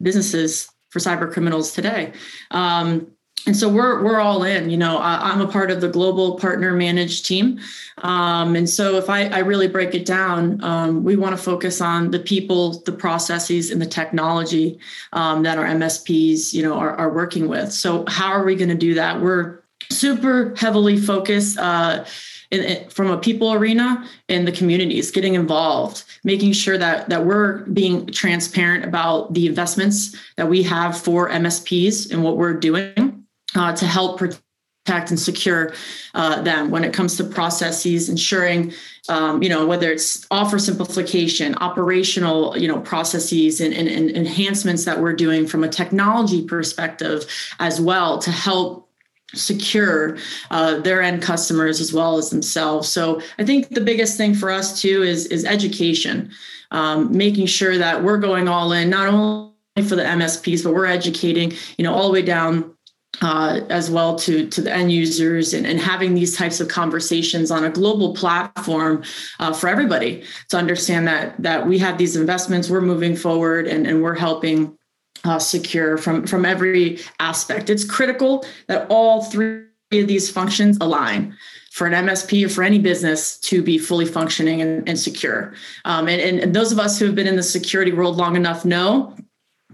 businesses 0.00 0.68
for 0.90 0.98
cyber 0.98 1.30
criminals 1.32 1.72
today. 1.72 2.12
Um, 2.50 3.11
and 3.46 3.56
so 3.56 3.68
we're 3.68 4.02
we're 4.02 4.20
all 4.20 4.44
in 4.44 4.70
you 4.70 4.76
know 4.76 4.98
I, 4.98 5.32
am 5.32 5.40
a 5.40 5.48
part 5.48 5.70
of 5.70 5.80
the 5.80 5.88
global 5.88 6.36
partner 6.36 6.72
managed 6.72 7.26
team. 7.26 7.60
Um, 7.98 8.56
and 8.56 8.68
so 8.68 8.96
if 8.96 9.10
I, 9.10 9.26
I 9.26 9.40
really 9.40 9.68
break 9.68 9.94
it 9.94 10.06
down 10.06 10.62
um, 10.62 11.04
we 11.04 11.16
want 11.16 11.36
to 11.36 11.42
focus 11.42 11.80
on 11.80 12.10
the 12.10 12.18
people 12.18 12.80
the 12.80 12.92
processes 12.92 13.70
and 13.70 13.80
the 13.80 13.86
technology 13.86 14.78
um, 15.12 15.42
that 15.42 15.58
our 15.58 15.66
msps 15.66 16.52
you 16.52 16.62
know 16.62 16.74
are, 16.74 16.94
are 16.96 17.12
working 17.12 17.48
with. 17.48 17.72
So 17.72 18.04
how 18.08 18.30
are 18.32 18.44
we 18.44 18.54
going 18.54 18.68
to 18.68 18.74
do 18.74 18.94
that? 18.94 19.20
We're 19.20 19.62
super 19.90 20.54
heavily 20.56 20.96
focused 20.96 21.58
uh, 21.58 22.04
in, 22.50 22.88
from 22.90 23.10
a 23.10 23.18
people 23.18 23.52
arena 23.52 24.08
in 24.28 24.44
the 24.44 24.52
communities 24.52 25.10
getting 25.10 25.34
involved 25.34 26.04
making 26.22 26.52
sure 26.52 26.78
that 26.78 27.08
that 27.08 27.24
we're 27.24 27.64
being 27.66 28.06
transparent 28.06 28.84
about 28.84 29.32
the 29.34 29.46
investments 29.46 30.14
that 30.36 30.48
we 30.48 30.62
have 30.62 30.96
for 30.96 31.28
msps 31.30 32.12
and 32.12 32.22
what 32.22 32.36
we're 32.36 32.54
doing 32.54 33.11
uh, 33.54 33.72
to 33.74 33.86
help 33.86 34.18
protect 34.18 35.10
and 35.10 35.18
secure 35.18 35.72
uh, 36.14 36.42
them 36.42 36.70
when 36.70 36.84
it 36.84 36.92
comes 36.92 37.16
to 37.16 37.24
processes, 37.24 38.08
ensuring, 38.08 38.72
um, 39.08 39.42
you 39.42 39.48
know, 39.48 39.66
whether 39.66 39.92
it's 39.92 40.26
offer 40.30 40.58
simplification, 40.58 41.54
operational, 41.56 42.56
you 42.58 42.66
know, 42.66 42.80
processes 42.80 43.60
and, 43.60 43.72
and, 43.72 43.88
and 43.88 44.10
enhancements 44.10 44.84
that 44.84 45.00
we're 45.00 45.12
doing 45.12 45.46
from 45.46 45.62
a 45.62 45.68
technology 45.68 46.44
perspective 46.44 47.24
as 47.60 47.80
well 47.80 48.18
to 48.18 48.30
help 48.30 48.88
secure 49.34 50.18
uh, 50.50 50.78
their 50.80 51.00
end 51.00 51.22
customers 51.22 51.80
as 51.80 51.92
well 51.92 52.18
as 52.18 52.30
themselves. 52.30 52.88
So 52.88 53.20
I 53.38 53.44
think 53.44 53.70
the 53.70 53.80
biggest 53.80 54.16
thing 54.16 54.34
for 54.34 54.50
us 54.50 54.80
too 54.80 55.02
is 55.02 55.26
is 55.26 55.44
education, 55.44 56.30
um, 56.70 57.16
making 57.16 57.46
sure 57.46 57.78
that 57.78 58.02
we're 58.02 58.18
going 58.18 58.48
all 58.48 58.72
in, 58.72 58.90
not 58.90 59.08
only 59.08 59.52
for 59.88 59.96
the 59.96 60.02
MSPs, 60.02 60.64
but 60.64 60.74
we're 60.74 60.86
educating, 60.86 61.52
you 61.78 61.84
know, 61.84 61.94
all 61.94 62.08
the 62.08 62.12
way 62.12 62.22
down 62.22 62.74
uh, 63.20 63.60
as 63.68 63.90
well 63.90 64.16
to 64.16 64.48
to 64.48 64.60
the 64.60 64.72
end 64.72 64.90
users 64.90 65.52
and, 65.52 65.66
and 65.66 65.78
having 65.78 66.14
these 66.14 66.36
types 66.36 66.60
of 66.60 66.68
conversations 66.68 67.50
on 67.50 67.64
a 67.64 67.70
global 67.70 68.14
platform 68.14 69.02
uh, 69.38 69.52
for 69.52 69.68
everybody 69.68 70.24
to 70.48 70.56
understand 70.56 71.06
that 71.06 71.40
that 71.40 71.66
we 71.66 71.78
have 71.78 71.98
these 71.98 72.16
investments 72.16 72.70
we're 72.70 72.80
moving 72.80 73.14
forward 73.14 73.66
and, 73.66 73.86
and 73.86 74.02
we're 74.02 74.14
helping 74.14 74.76
uh, 75.24 75.38
secure 75.38 75.98
from 75.98 76.26
from 76.26 76.44
every 76.44 76.98
aspect 77.20 77.68
it's 77.68 77.84
critical 77.84 78.44
that 78.66 78.86
all 78.88 79.22
three 79.24 79.66
of 79.92 80.08
these 80.08 80.30
functions 80.30 80.78
align 80.80 81.36
for 81.70 81.86
an 81.86 82.06
MSP 82.06 82.44
or 82.44 82.48
for 82.48 82.62
any 82.62 82.78
business 82.78 83.38
to 83.38 83.62
be 83.62 83.78
fully 83.78 84.04
functioning 84.04 84.60
and, 84.60 84.86
and 84.86 84.98
secure. 84.98 85.54
Um, 85.86 86.06
and, 86.06 86.40
and 86.40 86.54
those 86.54 86.70
of 86.70 86.78
us 86.78 86.98
who 86.98 87.06
have 87.06 87.14
been 87.14 87.26
in 87.26 87.36
the 87.36 87.42
security 87.42 87.92
world 87.92 88.18
long 88.18 88.36
enough 88.36 88.66
know 88.66 89.16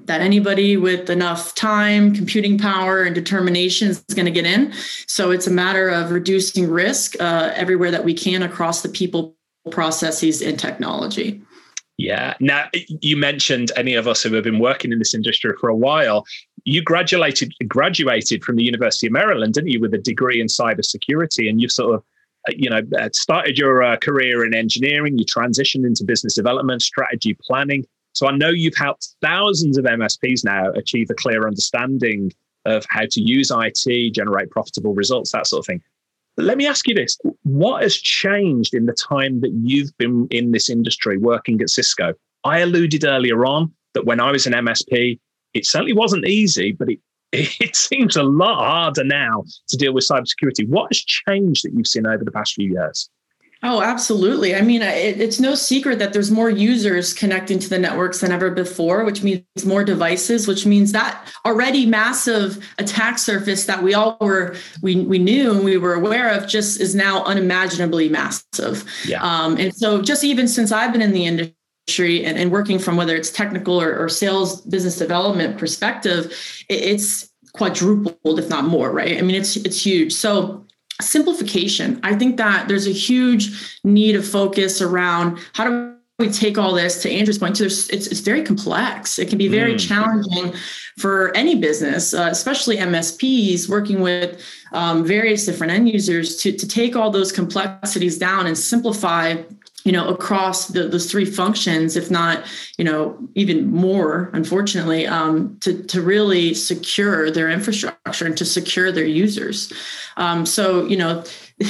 that 0.08 0.20
anybody 0.20 0.76
with 0.76 1.08
enough 1.08 1.54
time, 1.54 2.12
computing 2.14 2.58
power, 2.58 3.02
and 3.02 3.14
determination 3.14 3.88
is 3.88 4.00
going 4.14 4.26
to 4.26 4.32
get 4.32 4.44
in. 4.44 4.72
So 5.06 5.30
it's 5.30 5.46
a 5.46 5.50
matter 5.50 5.88
of 5.88 6.10
reducing 6.10 6.68
risk 6.68 7.14
uh, 7.20 7.52
everywhere 7.54 7.90
that 7.90 8.04
we 8.04 8.14
can 8.14 8.42
across 8.42 8.82
the 8.82 8.88
people, 8.88 9.36
processes, 9.70 10.42
and 10.42 10.58
technology. 10.58 11.40
Yeah. 11.98 12.34
Now, 12.40 12.68
you 13.00 13.16
mentioned 13.16 13.72
any 13.76 13.94
of 13.94 14.06
us 14.06 14.22
who 14.22 14.32
have 14.34 14.44
been 14.44 14.60
working 14.60 14.92
in 14.92 14.98
this 14.98 15.14
industry 15.14 15.52
for 15.60 15.68
a 15.68 15.76
while. 15.76 16.24
You 16.64 16.82
graduated 16.82 17.52
graduated 17.66 18.44
from 18.44 18.56
the 18.56 18.62
University 18.64 19.06
of 19.08 19.12
Maryland, 19.12 19.54
didn't 19.54 19.70
you, 19.70 19.80
with 19.80 19.94
a 19.94 19.98
degree 19.98 20.40
in 20.40 20.46
cybersecurity, 20.46 21.48
and 21.48 21.60
you've 21.60 21.72
sort 21.72 21.94
of 21.94 22.04
you 22.50 22.70
know, 22.70 22.80
uh, 22.98 23.08
started 23.12 23.58
your 23.58 23.82
uh, 23.82 23.96
career 23.96 24.44
in 24.44 24.54
engineering, 24.54 25.18
you 25.18 25.24
transitioned 25.24 25.86
into 25.86 26.04
business 26.04 26.34
development, 26.34 26.82
strategy 26.82 27.36
planning. 27.42 27.84
So 28.18 28.26
I 28.26 28.32
know 28.32 28.48
you've 28.48 28.76
helped 28.76 29.14
thousands 29.22 29.78
of 29.78 29.84
MSPs 29.84 30.44
now 30.44 30.72
achieve 30.72 31.08
a 31.08 31.14
clear 31.14 31.46
understanding 31.46 32.32
of 32.64 32.84
how 32.90 33.04
to 33.08 33.20
use 33.20 33.52
IT, 33.54 34.12
generate 34.12 34.50
profitable 34.50 34.92
results, 34.92 35.30
that 35.30 35.46
sort 35.46 35.60
of 35.60 35.66
thing. 35.66 35.80
Let 36.36 36.58
me 36.58 36.66
ask 36.66 36.88
you 36.88 36.96
this 36.96 37.16
what 37.44 37.82
has 37.82 37.96
changed 37.96 38.74
in 38.74 38.86
the 38.86 38.92
time 38.92 39.40
that 39.42 39.52
you've 39.62 39.96
been 39.98 40.26
in 40.32 40.50
this 40.50 40.68
industry 40.68 41.16
working 41.16 41.62
at 41.62 41.70
Cisco? 41.70 42.12
I 42.42 42.58
alluded 42.58 43.04
earlier 43.04 43.46
on 43.46 43.72
that 43.94 44.04
when 44.04 44.18
I 44.18 44.32
was 44.32 44.48
an 44.48 44.52
MSP, 44.52 45.20
it 45.54 45.64
certainly 45.64 45.92
wasn't 45.92 46.26
easy, 46.26 46.72
but 46.72 46.90
it, 46.90 46.98
it 47.32 47.76
seems 47.76 48.16
a 48.16 48.24
lot 48.24 48.58
harder 48.58 49.04
now 49.04 49.44
to 49.68 49.76
deal 49.76 49.94
with 49.94 50.08
cybersecurity. 50.08 50.68
What 50.68 50.90
has 50.90 50.98
changed 50.98 51.64
that 51.64 51.72
you've 51.72 51.86
seen 51.86 52.04
over 52.04 52.24
the 52.24 52.32
past 52.32 52.54
few 52.54 52.68
years? 52.68 53.08
Oh, 53.62 53.82
absolutely. 53.82 54.54
I 54.54 54.60
mean, 54.60 54.82
it, 54.82 55.20
it's 55.20 55.40
no 55.40 55.56
secret 55.56 55.98
that 55.98 56.12
there's 56.12 56.30
more 56.30 56.48
users 56.48 57.12
connecting 57.12 57.58
to 57.58 57.68
the 57.68 57.78
networks 57.78 58.20
than 58.20 58.30
ever 58.30 58.50
before, 58.50 59.04
which 59.04 59.24
means 59.24 59.42
more 59.64 59.82
devices, 59.82 60.46
which 60.46 60.64
means 60.64 60.92
that 60.92 61.26
already 61.44 61.84
massive 61.84 62.64
attack 62.78 63.18
surface 63.18 63.66
that 63.66 63.82
we 63.82 63.94
all 63.94 64.16
were 64.20 64.54
we 64.80 65.04
we 65.04 65.18
knew 65.18 65.50
and 65.50 65.64
we 65.64 65.76
were 65.76 65.94
aware 65.94 66.30
of 66.30 66.46
just 66.46 66.80
is 66.80 66.94
now 66.94 67.24
unimaginably 67.24 68.08
massive. 68.08 68.84
Yeah. 69.04 69.22
Um, 69.22 69.56
and 69.56 69.74
so, 69.74 70.02
just 70.02 70.22
even 70.22 70.46
since 70.46 70.70
I've 70.70 70.92
been 70.92 71.02
in 71.02 71.12
the 71.12 71.26
industry 71.26 72.24
and, 72.24 72.38
and 72.38 72.52
working 72.52 72.78
from 72.78 72.96
whether 72.96 73.16
it's 73.16 73.30
technical 73.30 73.80
or, 73.82 73.96
or 73.96 74.08
sales 74.08 74.60
business 74.62 74.96
development 74.96 75.58
perspective, 75.58 76.26
it, 76.68 76.74
it's 76.74 77.28
quadrupled, 77.54 78.38
if 78.38 78.48
not 78.48 78.64
more. 78.64 78.92
Right. 78.92 79.18
I 79.18 79.22
mean, 79.22 79.34
it's 79.34 79.56
it's 79.56 79.84
huge. 79.84 80.12
So 80.12 80.64
simplification. 81.00 82.00
I 82.02 82.14
think 82.14 82.36
that 82.38 82.68
there's 82.68 82.86
a 82.86 82.92
huge 82.92 83.78
need 83.84 84.16
of 84.16 84.26
focus 84.26 84.82
around 84.82 85.38
how 85.52 85.64
do 85.64 85.94
we 86.18 86.28
take 86.28 86.58
all 86.58 86.74
this 86.74 87.00
to 87.02 87.08
Andrew's 87.08 87.38
point, 87.38 87.60
it's, 87.60 87.88
it's 87.88 88.20
very 88.20 88.42
complex. 88.42 89.20
It 89.20 89.28
can 89.28 89.38
be 89.38 89.46
very 89.46 89.74
mm. 89.74 89.88
challenging 89.88 90.52
for 90.98 91.32
any 91.36 91.54
business, 91.54 92.12
uh, 92.12 92.28
especially 92.32 92.76
MSPs 92.78 93.68
working 93.68 94.00
with 94.00 94.42
um, 94.72 95.04
various 95.04 95.46
different 95.46 95.72
end 95.72 95.88
users 95.88 96.36
to, 96.38 96.50
to 96.50 96.66
take 96.66 96.96
all 96.96 97.10
those 97.10 97.30
complexities 97.30 98.18
down 98.18 98.48
and 98.48 98.58
simplify 98.58 99.36
you 99.84 99.92
know 99.92 100.08
across 100.08 100.68
the, 100.68 100.88
those 100.88 101.10
three 101.10 101.24
functions 101.24 101.96
if 101.96 102.10
not 102.10 102.44
you 102.76 102.84
know 102.84 103.16
even 103.34 103.70
more 103.70 104.30
unfortunately 104.32 105.06
um, 105.06 105.56
to, 105.60 105.82
to 105.84 106.02
really 106.02 106.52
secure 106.54 107.30
their 107.30 107.48
infrastructure 107.48 108.26
and 108.26 108.36
to 108.36 108.44
secure 108.44 108.90
their 108.92 109.04
users. 109.04 109.72
Um, 110.16 110.44
so 110.44 110.84
you 110.84 110.96
know 110.96 111.24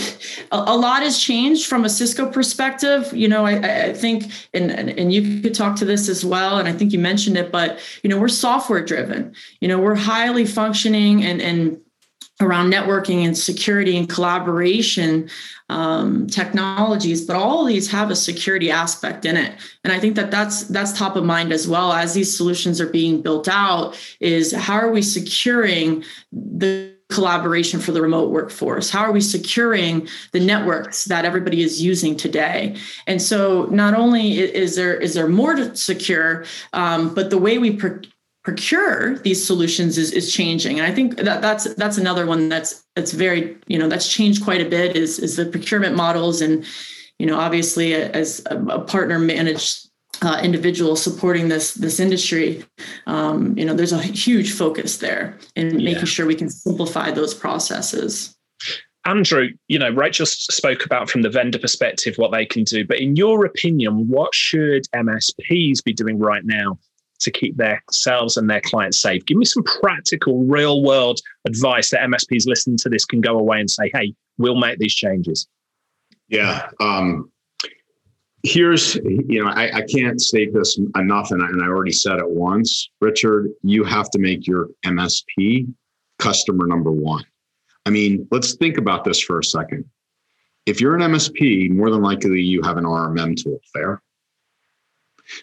a, 0.53 0.57
a, 0.57 0.77
lot 0.77 1.03
has 1.03 1.19
changed 1.19 1.67
from 1.67 1.85
a 1.85 1.89
cisco 1.89 2.31
perspective. 2.31 3.13
You 3.13 3.29
know 3.29 3.45
i, 3.45 3.87
I 3.89 3.93
think 3.93 4.25
and, 4.55 4.71
and 4.71 5.13
you 5.13 5.41
could 5.43 5.55
talk 5.55 5.77
to 5.77 5.85
this 5.85 6.09
as 6.09 6.25
well 6.25 6.59
and 6.59 6.69
i 6.69 6.73
think 6.73 6.93
you 6.93 6.99
mentioned 6.99 7.37
it 7.37 7.53
but 7.53 7.79
you 8.03 8.11
know 8.11 8.19
we're 8.19 8.29
software 8.29 8.85
driven 8.85 9.35
you 9.61 9.69
know 9.69 9.79
we're 9.79 9.95
highly 9.95 10.45
functioning 10.45 11.25
and 11.25 11.41
and 11.41 11.79
around 12.41 12.73
networking 12.73 13.25
and 13.25 13.37
security 13.37 13.97
and 13.97 14.09
collaboration 14.09 15.29
um, 15.71 16.27
technologies 16.29 17.27
but 17.27 17.37
all 17.37 17.63
of 17.63 17.69
these 17.69 17.91
have 17.91 18.11
a 18.11 18.17
security 18.17 18.71
aspect 18.71 19.25
in 19.25 19.37
it. 19.37 19.55
And 19.85 19.93
i 19.93 19.99
think 19.99 20.17
that 20.17 20.31
that's 20.31 20.65
that's 20.69 20.97
top 20.97 21.17
of 21.17 21.25
mind 21.25 21.53
as 21.53 21.67
well. 21.69 21.93
As 21.93 22.15
these 22.15 22.35
solutions 22.35 22.81
are 22.81 22.89
being 22.89 23.23
built 23.23 23.49
out 23.49 23.99
is 24.21 24.53
how 24.53 24.75
are 24.75 24.91
we 24.91 25.03
securing 25.03 26.05
the 26.33 26.95
collaboration 27.11 27.81
for 27.81 27.93
the 27.93 28.03
remote 28.03 28.31
workforce? 28.31 28.91
How 28.91 29.01
are 29.01 29.13
we 29.13 29.21
securing 29.21 30.07
the 30.33 30.41
networks 30.41 31.07
that 31.07 31.25
everybody 31.25 31.63
is 31.63 31.83
using 31.83 32.17
today? 32.17 32.77
And 33.07 33.21
so 33.21 33.67
not 33.71 33.95
only 33.95 34.39
is 34.39 34.77
there 34.77 34.95
is 34.95 35.15
there 35.15 35.29
more 35.29 35.55
to 35.55 35.75
secure 35.75 36.45
um, 36.73 37.15
but 37.15 37.31
the 37.31 37.39
way 37.39 37.59
we 37.59 37.77
procure 38.49 39.19
these 39.19 39.47
solutions 39.47 39.99
is, 39.99 40.11
is 40.11 40.33
changing. 40.33 40.79
And 40.79 40.91
i 40.91 40.95
think 40.95 41.19
that 41.19 41.43
that's 41.43 41.65
that's 41.75 41.99
another 41.99 42.25
one 42.25 42.49
that's 42.49 42.83
that's 42.97 43.13
very 43.13 43.55
you 43.67 43.79
know 43.79 43.89
that's 43.91 44.11
changed 44.11 44.43
quite 44.43 44.63
a 44.63 44.65
bit 44.65 44.97
is 44.97 45.19
is 45.19 45.37
the 45.37 45.45
procurement 45.45 45.95
models. 45.97 46.41
And 46.41 46.65
you 47.19 47.27
know 47.27 47.39
obviously 47.39 47.93
as 47.93 48.43
a, 48.47 48.79
partner 48.79 49.19
managed 49.19 49.91
uh, 50.23 50.41
individual 50.43 50.97
supporting 50.97 51.49
this 51.49 51.75
this 51.75 52.01
industry 52.01 52.65
um, 53.07 53.39
you 53.59 53.67
know 53.67 53.75
there's 53.75 53.93
a 53.93 54.01
huge 54.01 54.51
focus 54.55 54.97
there 54.97 55.37
in 55.55 55.79
yeah. 55.79 55.93
making 55.93 56.07
sure 56.07 56.25
we 56.25 56.35
can 56.35 56.49
simplify 56.49 57.11
those 57.11 57.35
processes. 57.35 58.35
Andrew, 59.05 59.49
you 59.69 59.79
know, 59.79 59.91
Rachel 59.91 60.27
spoke 60.27 60.85
about 60.85 61.09
from 61.11 61.23
the 61.23 61.31
vendor 61.31 61.59
perspective 61.59 62.17
what 62.17 62.33
they 62.33 62.47
can 62.47 62.65
do, 62.65 62.87
but 62.87 62.99
in 62.99 63.15
your 63.15 63.45
opinion, 63.45 64.09
what 64.09 64.35
should 64.35 64.85
MSPs 64.95 65.83
be 65.85 65.93
doing 65.93 66.19
right 66.19 66.45
now 66.45 66.79
to 67.21 67.31
keep 67.31 67.57
themselves 67.57 68.37
and 68.37 68.49
their 68.49 68.61
clients 68.61 69.01
safe. 69.01 69.25
Give 69.27 69.37
me 69.37 69.45
some 69.45 69.63
practical, 69.65 70.45
real 70.45 70.83
world 70.83 71.21
advice 71.47 71.91
that 71.91 72.01
MSPs 72.01 72.47
listening 72.47 72.77
to 72.79 72.89
this 72.89 73.05
can 73.05 73.21
go 73.21 73.39
away 73.39 73.61
and 73.61 73.71
say, 73.71 73.91
hey, 73.93 74.15
we'll 74.39 74.57
make 74.57 74.79
these 74.79 74.95
changes. 74.95 75.49
Yeah. 76.29 76.69
Um, 76.81 77.31
here's, 78.43 78.95
you 78.97 79.43
know, 79.43 79.49
I, 79.49 79.79
I 79.79 79.83
can't 79.83 80.21
state 80.21 80.55
this 80.55 80.79
enough, 80.97 81.31
and 81.31 81.43
I, 81.43 81.47
and 81.47 81.63
I 81.63 81.67
already 81.67 81.93
said 81.93 82.19
it 82.19 82.29
once. 82.29 82.91
Richard, 83.01 83.51
you 83.63 83.85
have 83.85 84.11
to 84.11 84.19
make 84.19 84.47
your 84.47 84.69
MSP 84.85 85.73
customer 86.19 86.67
number 86.67 86.93
one. 86.93 87.25
I 87.87 87.91
mean, 87.91 88.29
let's 88.31 88.55
think 88.55 88.77
about 88.77 89.05
this 89.05 89.21
for 89.21 89.39
a 89.39 89.45
second. 89.45 89.85
If 90.67 90.81
you're 90.81 90.95
an 90.95 91.01
MSP, 91.01 91.71
more 91.71 91.91
than 91.91 92.03
likely 92.03 92.43
you 92.43 92.61
have 92.63 92.77
an 92.77 92.85
RMM 92.85 93.43
tool, 93.43 93.59
fair? 93.73 94.03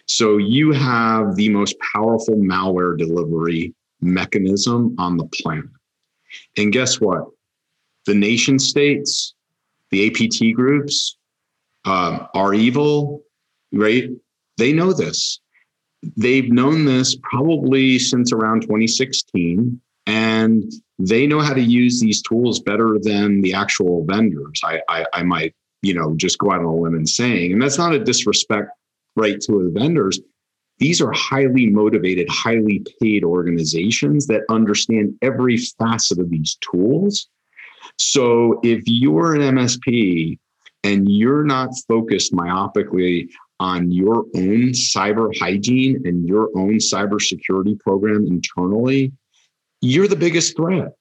So 0.06 0.36
you 0.36 0.72
have 0.72 1.36
the 1.36 1.48
most 1.48 1.76
powerful 1.92 2.36
malware 2.36 2.96
delivery 2.96 3.74
mechanism 4.00 4.94
on 4.98 5.16
the 5.16 5.26
planet. 5.26 5.70
And 6.56 6.72
guess 6.72 7.00
what? 7.00 7.24
The 8.06 8.14
nation 8.14 8.58
states, 8.58 9.34
the 9.90 10.06
APT 10.06 10.54
groups, 10.54 11.16
uh, 11.84 12.26
evil, 12.54 13.22
right? 13.72 14.10
They 14.58 14.72
know 14.72 14.92
this. 14.92 15.40
They've 16.16 16.50
known 16.50 16.84
this 16.84 17.16
probably 17.22 17.98
since 17.98 18.32
around 18.32 18.62
2016, 18.62 19.80
and 20.06 20.72
they 20.98 21.26
know 21.26 21.40
how 21.40 21.52
to 21.52 21.60
use 21.60 22.00
these 22.00 22.22
tools 22.22 22.60
better 22.60 22.98
than 23.00 23.40
the 23.40 23.54
actual 23.54 24.04
vendors. 24.04 24.60
I, 24.64 24.80
I, 24.88 25.06
I 25.12 25.22
might, 25.22 25.54
you 25.82 25.94
know, 25.94 26.14
just 26.16 26.38
go 26.38 26.52
out 26.52 26.60
on 26.60 26.66
a 26.66 26.74
limb 26.74 26.94
and 26.94 27.08
saying, 27.08 27.52
and 27.52 27.62
that's 27.62 27.78
not 27.78 27.94
a 27.94 27.98
disrespect 27.98 28.70
right 29.16 29.40
to 29.40 29.64
the 29.64 29.70
vendors. 29.78 30.20
These 30.78 31.00
are 31.00 31.12
highly 31.12 31.68
motivated 31.68 32.28
highly 32.28 32.84
paid 33.00 33.24
organizations 33.24 34.26
that 34.26 34.42
understand 34.50 35.16
every 35.22 35.56
facet 35.56 36.18
of 36.18 36.30
these 36.30 36.56
tools. 36.60 37.28
So 37.98 38.60
if 38.62 38.82
you're 38.86 39.34
an 39.34 39.56
msp 39.56 40.38
and 40.84 41.10
you're 41.10 41.44
not 41.44 41.70
focused 41.88 42.32
myopically 42.32 43.28
on 43.58 43.90
your 43.90 44.18
own 44.34 44.72
cyber 44.72 45.34
hygiene 45.38 46.02
and 46.04 46.28
your 46.28 46.50
own 46.56 46.74
cybersecurity 46.74 47.78
program 47.80 48.26
internally 48.26 49.12
you're 49.82 50.08
the 50.08 50.16
biggest 50.16 50.56
threat. 50.56 50.92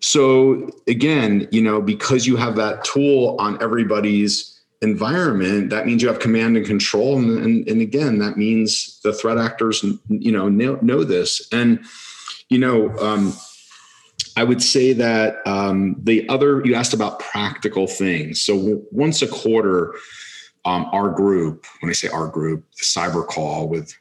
So 0.00 0.68
again 0.86 1.48
you 1.52 1.62
know 1.62 1.80
because 1.80 2.26
you 2.26 2.36
have 2.36 2.56
that 2.56 2.84
tool 2.84 3.36
on 3.38 3.62
everybody's 3.62 4.55
environment, 4.82 5.70
that 5.70 5.86
means 5.86 6.02
you 6.02 6.08
have 6.08 6.18
command 6.18 6.56
and 6.56 6.66
control. 6.66 7.18
And, 7.18 7.38
and, 7.38 7.68
and 7.68 7.80
again, 7.80 8.18
that 8.18 8.36
means 8.36 9.00
the 9.02 9.12
threat 9.12 9.38
actors, 9.38 9.84
you 10.08 10.32
know, 10.32 10.48
know, 10.48 10.78
know 10.82 11.04
this. 11.04 11.48
And, 11.52 11.84
you 12.48 12.58
know, 12.58 12.96
um, 12.98 13.32
I 14.36 14.44
would 14.44 14.62
say 14.62 14.92
that 14.92 15.46
um, 15.46 15.96
the 16.02 16.28
other, 16.28 16.62
you 16.64 16.74
asked 16.74 16.92
about 16.92 17.20
practical 17.20 17.86
things. 17.86 18.42
So 18.42 18.82
once 18.90 19.22
a 19.22 19.26
quarter, 19.26 19.94
um, 20.64 20.86
our 20.92 21.10
group, 21.10 21.64
when 21.80 21.90
I 21.90 21.94
say 21.94 22.08
our 22.08 22.28
group, 22.28 22.64
the 22.76 22.84
cyber 22.84 23.26
call 23.26 23.68
with 23.68 23.94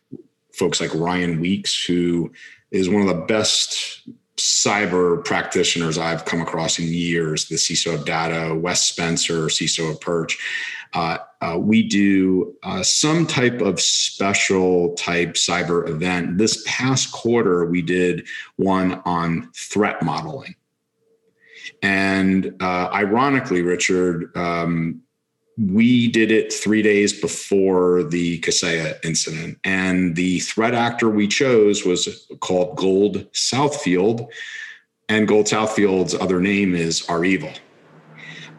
folks 0.53 0.81
like 0.81 0.93
Ryan 0.93 1.39
Weeks, 1.39 1.85
who 1.85 2.31
is 2.71 2.89
one 2.89 3.01
of 3.01 3.07
the 3.07 3.25
best 3.25 4.01
cyber 4.37 5.23
practitioners 5.23 5.97
I've 5.97 6.25
come 6.25 6.41
across 6.41 6.79
in 6.79 6.87
years, 6.87 7.45
the 7.45 7.55
CISO 7.55 7.95
of 7.95 8.05
Datto, 8.05 8.55
Wes 8.57 8.81
Spencer, 8.83 9.47
CISO 9.47 9.91
of 9.91 10.01
Perch. 10.01 10.37
Uh, 10.93 11.17
uh, 11.41 11.57
we 11.59 11.83
do 11.83 12.55
uh, 12.63 12.81
some 12.81 13.27
type 13.27 13.61
of 13.61 13.79
special 13.79 14.93
type 14.93 15.33
cyber 15.33 15.87
event. 15.89 16.37
This 16.37 16.63
past 16.65 17.11
quarter, 17.11 17.65
we 17.65 17.81
did 17.81 18.25
one 18.55 19.01
on 19.05 19.51
threat 19.53 20.01
modeling. 20.01 20.55
And 21.81 22.55
uh, 22.61 22.89
ironically, 22.93 23.61
Richard, 23.61 24.35
um, 24.35 25.01
we 25.57 26.07
did 26.09 26.31
it 26.31 26.51
three 26.51 26.81
days 26.81 27.19
before 27.19 28.03
the 28.03 28.39
Kaseya 28.41 29.03
incident. 29.05 29.57
And 29.63 30.15
the 30.15 30.39
threat 30.39 30.73
actor 30.73 31.09
we 31.09 31.27
chose 31.27 31.85
was 31.85 32.27
called 32.41 32.75
Gold 32.75 33.31
Southfield. 33.31 34.27
And 35.07 35.27
Gold 35.27 35.47
Southfield's 35.47 36.13
other 36.15 36.41
name 36.41 36.75
is 36.75 37.07
REvil. 37.07 37.53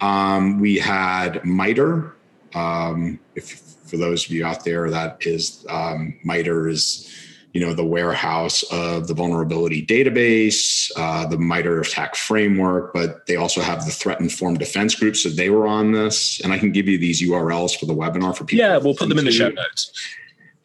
Um, 0.00 0.58
we 0.60 0.78
had 0.78 1.44
MITRE. 1.44 2.14
Um, 2.54 3.20
if 3.34 3.60
for 3.86 3.96
those 3.96 4.26
of 4.26 4.30
you 4.30 4.44
out 4.44 4.64
there, 4.64 4.90
that 4.90 5.18
is 5.26 5.66
um, 5.68 6.18
MITRE 6.24 6.68
is 6.68 7.25
you 7.56 7.64
know 7.64 7.72
the 7.72 7.82
warehouse 7.82 8.62
of 8.64 9.08
the 9.08 9.14
vulnerability 9.14 9.84
database, 9.86 10.90
uh, 10.94 11.24
the 11.24 11.38
MITRE 11.38 11.80
attack 11.80 12.14
framework, 12.14 12.92
but 12.92 13.24
they 13.24 13.36
also 13.36 13.62
have 13.62 13.86
the 13.86 13.90
threat 13.90 14.20
informed 14.20 14.58
defense 14.58 14.94
group. 14.94 15.16
So 15.16 15.30
they 15.30 15.48
were 15.48 15.66
on 15.66 15.92
this, 15.92 16.38
and 16.42 16.52
I 16.52 16.58
can 16.58 16.70
give 16.70 16.86
you 16.86 16.98
these 16.98 17.22
URLs 17.22 17.74
for 17.74 17.86
the 17.86 17.94
webinar 17.94 18.36
for 18.36 18.44
people. 18.44 18.66
Yeah, 18.66 18.76
we'll 18.76 18.94
put 18.94 19.08
them 19.08 19.18
in 19.18 19.24
the 19.24 19.32
show 19.32 19.48
notes. 19.48 19.90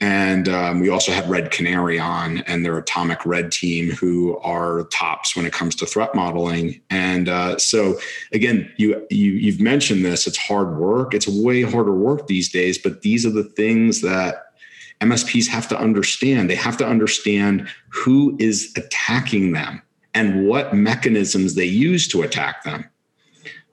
And 0.01 0.49
um, 0.49 0.81
we 0.81 0.89
also 0.89 1.13
had 1.13 1.29
Red 1.29 1.51
Canary 1.51 1.97
on 1.97 2.39
and 2.39 2.65
their 2.65 2.77
Atomic 2.77 3.25
Red 3.25 3.53
team, 3.53 3.91
who 3.91 4.37
are 4.39 4.83
tops 4.91 5.33
when 5.33 5.45
it 5.45 5.53
comes 5.53 5.75
to 5.75 5.85
threat 5.85 6.13
modeling. 6.13 6.81
And 6.89 7.29
uh, 7.29 7.57
so, 7.57 7.99
again, 8.33 8.69
you, 8.75 9.07
you 9.09 9.31
you've 9.31 9.61
mentioned 9.61 10.03
this. 10.03 10.27
It's 10.27 10.37
hard 10.37 10.75
work. 10.75 11.13
It's 11.13 11.27
way 11.27 11.61
harder 11.61 11.93
work 11.93 12.27
these 12.27 12.51
days. 12.51 12.77
But 12.77 13.01
these 13.01 13.25
are 13.25 13.31
the 13.31 13.45
things 13.45 14.01
that 14.01 14.50
MSPs 15.01 15.47
have 15.47 15.67
to 15.69 15.77
understand. 15.77 16.49
They 16.49 16.55
have 16.55 16.77
to 16.77 16.87
understand 16.87 17.67
who 17.89 18.35
is 18.39 18.71
attacking 18.77 19.51
them 19.51 19.81
and 20.13 20.47
what 20.47 20.73
mechanisms 20.73 21.55
they 21.55 21.65
use 21.65 22.07
to 22.09 22.21
attack 22.21 22.63
them. 22.63 22.89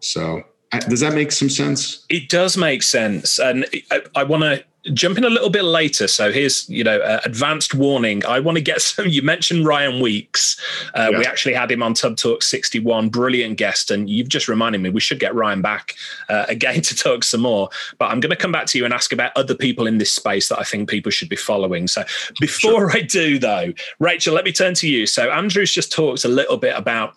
So, 0.01 0.43
does 0.89 1.01
that 1.01 1.15
make 1.15 1.33
some 1.33 1.51
sense? 1.51 2.05
It 2.09 2.29
does 2.29 2.57
make 2.57 2.83
sense. 2.83 3.39
And 3.39 3.67
I, 3.91 4.03
I 4.15 4.25
want 4.25 4.43
to 4.43 4.65
jumping 4.95 5.25
a 5.25 5.31
little 5.31 5.51
bit 5.51 5.65
later 5.65 6.07
so 6.07 6.33
here's 6.33 6.69
you 6.69 6.83
know 6.83 6.99
uh, 6.99 7.21
advanced 7.25 7.75
warning. 7.75 8.25
I 8.27 8.41
want 8.41 8.57
to 8.57 8.63
get 8.63 8.81
some 8.89 9.07
you 9.07 9.23
mentioned 9.23 9.67
ryan 9.67 10.01
weeks. 10.01 10.61
Uh, 10.95 11.09
yeah. 11.13 11.19
we 11.19 11.25
actually 11.25 11.55
had 11.55 11.71
him 11.71 11.83
on 11.83 11.95
tubb 11.95 12.17
talk 12.17 12.43
61 12.43 13.09
brilliant 13.09 13.57
guest 13.57 13.91
and 13.91 14.09
you've 14.11 14.29
just 14.29 14.49
reminded 14.49 14.81
me 14.81 14.91
we 14.91 15.01
should 15.01 15.21
get 15.21 15.35
ryan 15.35 15.63
back 15.63 15.95
uh, 16.29 16.45
again 16.49 16.81
to 16.83 16.95
talk 16.95 17.25
some 17.25 17.43
more. 17.43 17.69
But 17.99 18.11
i'm 18.11 18.21
going 18.21 18.31
to 18.31 18.37
come 18.37 18.53
back 18.53 18.67
to 18.67 18.79
you 18.79 18.85
and 18.85 18.95
ask 18.95 19.13
about 19.13 19.33
other 19.37 19.55
people 19.55 19.87
in 19.87 19.99
this 19.99 20.13
space 20.13 20.49
that 20.49 20.59
i 20.59 20.65
think 20.65 20.89
people 20.89 21.11
should 21.11 21.29
be 21.29 21.37
following. 21.37 21.87
So 21.89 22.05
before 22.41 22.91
sure. 22.91 22.93
i 22.93 23.01
do 23.01 23.39
though 23.39 23.73
rachel 23.99 24.35
let 24.35 24.45
me 24.45 24.53
turn 24.53 24.75
to 24.75 24.89
you. 24.89 25.07
So 25.07 25.31
andrew's 25.31 25.73
just 25.73 25.93
talked 25.93 26.25
a 26.25 26.29
little 26.29 26.57
bit 26.57 26.77
about 26.77 27.15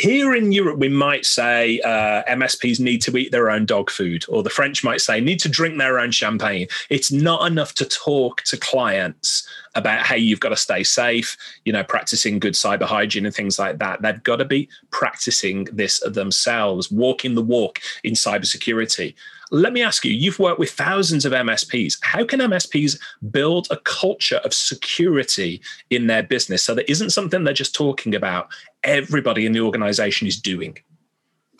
here 0.00 0.34
in 0.34 0.50
Europe, 0.50 0.78
we 0.78 0.88
might 0.88 1.26
say 1.26 1.78
uh, 1.80 2.22
MSPs 2.24 2.80
need 2.80 3.02
to 3.02 3.16
eat 3.18 3.32
their 3.32 3.50
own 3.50 3.66
dog 3.66 3.90
food, 3.90 4.24
or 4.28 4.42
the 4.42 4.48
French 4.48 4.82
might 4.82 5.02
say 5.02 5.20
need 5.20 5.40
to 5.40 5.48
drink 5.48 5.76
their 5.76 5.98
own 5.98 6.10
champagne. 6.10 6.66
It's 6.88 7.12
not 7.12 7.46
enough 7.46 7.74
to 7.74 7.84
talk 7.84 8.42
to 8.44 8.56
clients 8.56 9.46
about 9.74 10.06
hey, 10.06 10.18
you've 10.18 10.40
got 10.40 10.48
to 10.48 10.56
stay 10.56 10.82
safe, 10.82 11.36
you 11.64 11.72
know, 11.72 11.84
practicing 11.84 12.38
good 12.38 12.54
cyber 12.54 12.84
hygiene 12.84 13.26
and 13.26 13.34
things 13.34 13.58
like 13.58 13.78
that. 13.78 14.00
They've 14.00 14.22
got 14.22 14.36
to 14.36 14.44
be 14.46 14.68
practicing 14.90 15.64
this 15.64 16.00
themselves, 16.00 16.90
walking 16.90 17.34
the 17.34 17.42
walk 17.42 17.80
in 18.02 18.14
cybersecurity. 18.14 19.14
Let 19.50 19.72
me 19.72 19.82
ask 19.82 20.04
you, 20.04 20.12
you've 20.12 20.38
worked 20.38 20.60
with 20.60 20.70
thousands 20.70 21.24
of 21.24 21.32
MSPs. 21.32 21.98
How 22.02 22.24
can 22.24 22.40
MSPs 22.40 22.98
build 23.30 23.66
a 23.70 23.76
culture 23.78 24.40
of 24.44 24.54
security 24.54 25.60
in 25.90 26.06
their 26.06 26.22
business 26.22 26.62
so 26.62 26.74
that 26.74 26.88
isn't 26.90 27.10
something 27.10 27.42
they're 27.42 27.52
just 27.52 27.74
talking 27.74 28.14
about, 28.14 28.48
everybody 28.84 29.46
in 29.46 29.52
the 29.52 29.60
organization 29.60 30.28
is 30.28 30.40
doing? 30.40 30.78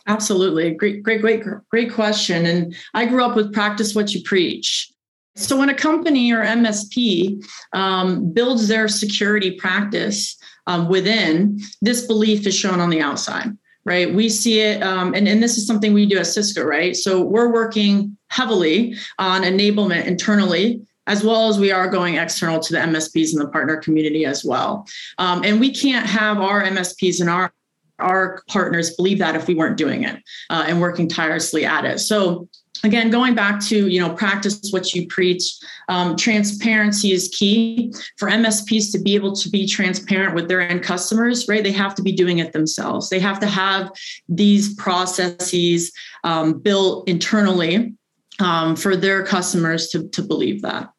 Absolutely. 0.06 0.70
Great, 0.72 1.02
great, 1.02 1.20
great, 1.20 1.42
great 1.68 1.92
question. 1.92 2.46
And 2.46 2.74
I 2.94 3.06
grew 3.06 3.24
up 3.24 3.36
with 3.36 3.52
practice 3.52 3.94
what 3.94 4.14
you 4.14 4.22
preach. 4.22 4.90
So 5.36 5.56
when 5.58 5.68
a 5.68 5.74
company 5.74 6.32
or 6.32 6.44
MSP 6.44 7.44
um, 7.72 8.32
builds 8.32 8.68
their 8.68 8.88
security 8.88 9.52
practice 9.52 10.36
um, 10.66 10.88
within, 10.88 11.60
this 11.82 12.06
belief 12.06 12.46
is 12.46 12.54
shown 12.54 12.80
on 12.80 12.90
the 12.90 13.00
outside 13.00 13.56
right? 13.84 14.12
We 14.12 14.28
see 14.28 14.60
it, 14.60 14.82
um, 14.82 15.14
and, 15.14 15.26
and 15.26 15.42
this 15.42 15.56
is 15.56 15.66
something 15.66 15.92
we 15.92 16.06
do 16.06 16.18
at 16.18 16.26
Cisco, 16.26 16.64
right? 16.64 16.94
So 16.94 17.22
we're 17.22 17.52
working 17.52 18.16
heavily 18.28 18.96
on 19.18 19.42
enablement 19.42 20.06
internally 20.06 20.82
as 21.06 21.24
well 21.24 21.48
as 21.48 21.58
we 21.58 21.72
are 21.72 21.88
going 21.88 22.16
external 22.16 22.60
to 22.60 22.72
the 22.72 22.78
MSPs 22.78 23.32
and 23.32 23.40
the 23.40 23.48
partner 23.48 23.78
community 23.78 24.24
as 24.24 24.44
well. 24.44 24.86
Um, 25.18 25.42
and 25.44 25.58
we 25.58 25.74
can't 25.74 26.06
have 26.06 26.38
our 26.38 26.62
MSPs 26.62 27.20
and 27.20 27.28
our 27.28 27.52
our 27.98 28.42
partners 28.48 28.96
believe 28.96 29.18
that 29.18 29.36
if 29.36 29.46
we 29.46 29.54
weren't 29.54 29.76
doing 29.76 30.04
it 30.04 30.16
uh, 30.48 30.64
and 30.66 30.80
working 30.80 31.06
tirelessly 31.06 31.66
at 31.66 31.84
it. 31.84 31.98
So 31.98 32.48
again 32.84 33.10
going 33.10 33.34
back 33.34 33.60
to 33.60 33.88
you 33.88 34.00
know 34.00 34.14
practice 34.14 34.60
what 34.70 34.94
you 34.94 35.06
preach 35.06 35.58
um, 35.88 36.16
transparency 36.16 37.12
is 37.12 37.28
key. 37.28 37.92
For 38.16 38.28
msps 38.28 38.92
to 38.92 38.98
be 38.98 39.14
able 39.14 39.34
to 39.36 39.50
be 39.50 39.66
transparent 39.66 40.34
with 40.34 40.48
their 40.48 40.60
end 40.60 40.82
customers 40.82 41.48
right 41.48 41.62
they 41.62 41.72
have 41.72 41.94
to 41.96 42.02
be 42.02 42.12
doing 42.12 42.38
it 42.38 42.52
themselves. 42.52 43.08
They 43.08 43.20
have 43.20 43.40
to 43.40 43.46
have 43.46 43.90
these 44.28 44.74
processes 44.74 45.92
um, 46.24 46.58
built 46.58 47.08
internally 47.08 47.94
um, 48.38 48.76
for 48.76 48.96
their 48.96 49.24
customers 49.24 49.88
to, 49.88 50.08
to 50.08 50.22
believe 50.22 50.62
that. 50.62 50.90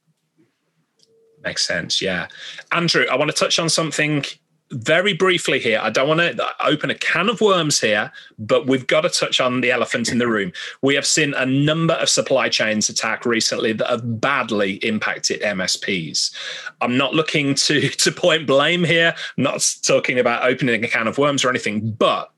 Makes 1.44 1.65
sense 1.65 2.02
yeah. 2.02 2.28
Andrew 2.72 3.06
i 3.12 3.15
want 3.15 3.32
to 3.32 3.36
touch 3.36 3.60
on 3.60 3.70
something 3.70 4.24
very 4.72 5.14
briefly 5.14 5.60
here, 5.60 5.80
I 5.82 5.90
don't 5.90 6.08
want 6.08 6.22
to 6.22 6.66
open 6.66 6.90
a 6.90 6.96
can 6.96 7.30
of 7.30 7.42
worms 7.42 7.80
here, 7.80 8.12
but 8.40 8.68
we've 8.68 8.88
got 8.88 9.02
to 9.02 9.10
touch 9.10 9.40
on 9.40 9.62
the 9.62 9.72
elephant 9.72 10.10
in 10.10 10.18
the 10.18 10.28
room. 10.28 10.52
We 10.82 10.96
have 10.96 11.06
seen 11.06 11.34
a 11.36 11.46
number 11.46 11.94
of 11.96 12.10
supply 12.10 12.50
chains 12.50 12.90
attack 12.90 13.26
recently 13.26 13.74
that 13.74 13.88
have 13.88 14.20
badly 14.20 14.74
impacted 14.76 15.42
MSPs. 15.42 16.34
I'm 16.82 16.98
not 16.98 17.14
looking 17.14 17.54
to 17.66 17.90
to 17.90 18.12
point 18.12 18.48
blame 18.48 18.84
here, 18.84 19.14
I'm 19.38 19.44
not 19.44 19.76
talking 19.84 20.18
about 20.18 20.44
opening 20.44 20.84
a 20.84 20.88
can 20.88 21.08
of 21.08 21.18
worms 21.18 21.46
or 21.46 21.50
anything, 21.50 21.92
but 21.92 22.32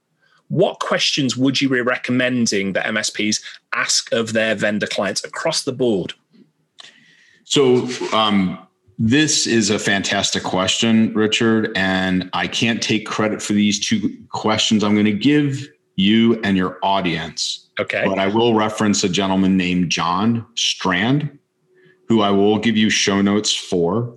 what 0.50 0.80
questions 0.80 1.38
would 1.38 1.62
you 1.62 1.69
be 1.69 1.82
recommending 1.82 2.74
that 2.74 2.86
MSPs 2.86 3.41
ask 3.74 4.12
of 4.12 4.34
their 4.34 4.56
vendor 4.56 4.88
clients 4.88 5.24
across 5.24 5.63
the 5.63 5.72
board? 5.72 6.13
So, 7.43 7.88
um, 8.13 8.62
this 8.99 9.47
is 9.47 9.69
a 9.69 9.79
fantastic 9.79 10.43
question, 10.43 11.13
Richard. 11.13 11.71
And 11.75 12.29
I 12.34 12.47
can't 12.47 12.82
take 12.82 13.06
credit 13.06 13.41
for 13.41 13.53
these 13.53 13.79
two 13.79 14.15
questions. 14.29 14.84
I'm 14.84 14.93
going 14.93 15.06
to 15.06 15.12
give 15.12 15.67
you 15.95 16.39
and 16.41 16.58
your 16.58 16.79
audience. 16.84 17.69
Okay. 17.79 18.03
But 18.06 18.19
I 18.19 18.27
will 18.27 18.53
reference 18.53 19.03
a 19.03 19.10
gentleman 19.10 19.58
named 19.58 19.89
John 19.89 20.45
Strand, 20.56 21.38
who 22.08 22.21
I 22.21 22.32
will 22.32 22.60
give 22.60 22.77
you 22.77 22.89
show 22.89 23.21
notes 23.21 23.53
for. 23.53 24.15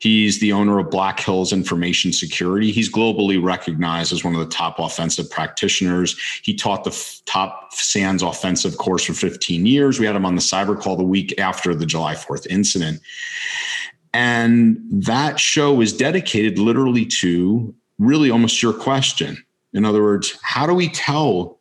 He's 0.00 0.40
the 0.40 0.52
owner 0.52 0.78
of 0.78 0.90
Black 0.90 1.20
Hills 1.20 1.52
Information 1.52 2.10
Security. 2.10 2.72
He's 2.72 2.90
globally 2.90 3.42
recognized 3.42 4.14
as 4.14 4.24
one 4.24 4.34
of 4.34 4.40
the 4.40 4.46
top 4.46 4.78
offensive 4.78 5.30
practitioners. 5.30 6.18
He 6.42 6.54
taught 6.54 6.84
the 6.84 6.90
f- 6.90 7.20
top 7.26 7.74
SANS 7.74 8.22
offensive 8.22 8.78
course 8.78 9.04
for 9.04 9.12
15 9.12 9.66
years. 9.66 10.00
We 10.00 10.06
had 10.06 10.16
him 10.16 10.24
on 10.24 10.36
the 10.36 10.40
cyber 10.40 10.78
call 10.78 10.96
the 10.96 11.04
week 11.04 11.38
after 11.38 11.74
the 11.74 11.84
July 11.84 12.14
4th 12.14 12.46
incident. 12.46 13.02
And 14.12 14.78
that 14.90 15.38
show 15.38 15.80
is 15.80 15.92
dedicated 15.92 16.58
literally 16.58 17.06
to 17.20 17.74
really 17.98 18.30
almost 18.30 18.62
your 18.62 18.72
question. 18.72 19.42
In 19.72 19.84
other 19.84 20.02
words, 20.02 20.36
how 20.42 20.66
do 20.66 20.74
we 20.74 20.88
tell 20.88 21.58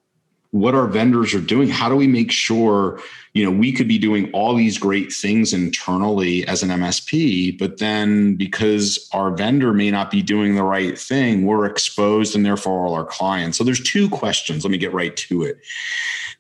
what 0.52 0.74
our 0.74 0.88
vendors 0.88 1.36
are 1.36 1.42
doing? 1.42 1.70
How 1.70 1.90
do 1.90 1.96
we 1.96 2.08
make 2.08 2.32
sure, 2.32 3.00
you 3.34 3.44
know, 3.46 3.52
we 3.52 3.72
could 3.72 3.88
be 3.88 3.98
doing 3.98 4.32
all 4.32 4.56
these 4.56 4.78
great 4.78 5.12
things 5.14 5.54
internally 5.54 6.48
as 6.48 6.64
an 6.64 6.70
MSP, 6.70 7.58
but 7.60 7.78
then 7.78 8.36
because 8.36 9.08
our 9.14 9.32
vendor 9.32 9.74
may 9.74 9.92
not 9.92 10.10
be 10.10 10.22
doing 10.22 10.56
the 10.56 10.64
right 10.64 10.98
thing, 10.98 11.46
we're 11.46 11.66
exposed 11.66 12.36
and 12.36 12.46
therefore 12.46 12.86
all 12.86 12.96
our 12.96 13.06
clients. 13.06 13.58
So 13.58 13.64
there's 13.64 13.84
two 13.84 14.10
questions. 14.10 14.64
Let 14.64 14.72
me 14.72 14.78
get 14.78 14.94
right 14.94 15.16
to 15.16 15.44
it 15.44 15.60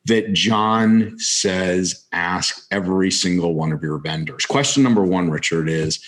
that 0.06 0.34
John 0.34 1.18
says 1.20 2.06
ask 2.12 2.66
every 2.72 3.12
single 3.12 3.54
one 3.54 3.72
of 3.72 3.84
your 3.84 4.00
vendors. 4.00 4.46
Question 4.46 4.82
number 4.84 5.04
one, 5.04 5.30
Richard, 5.30 5.70
is 5.70 6.04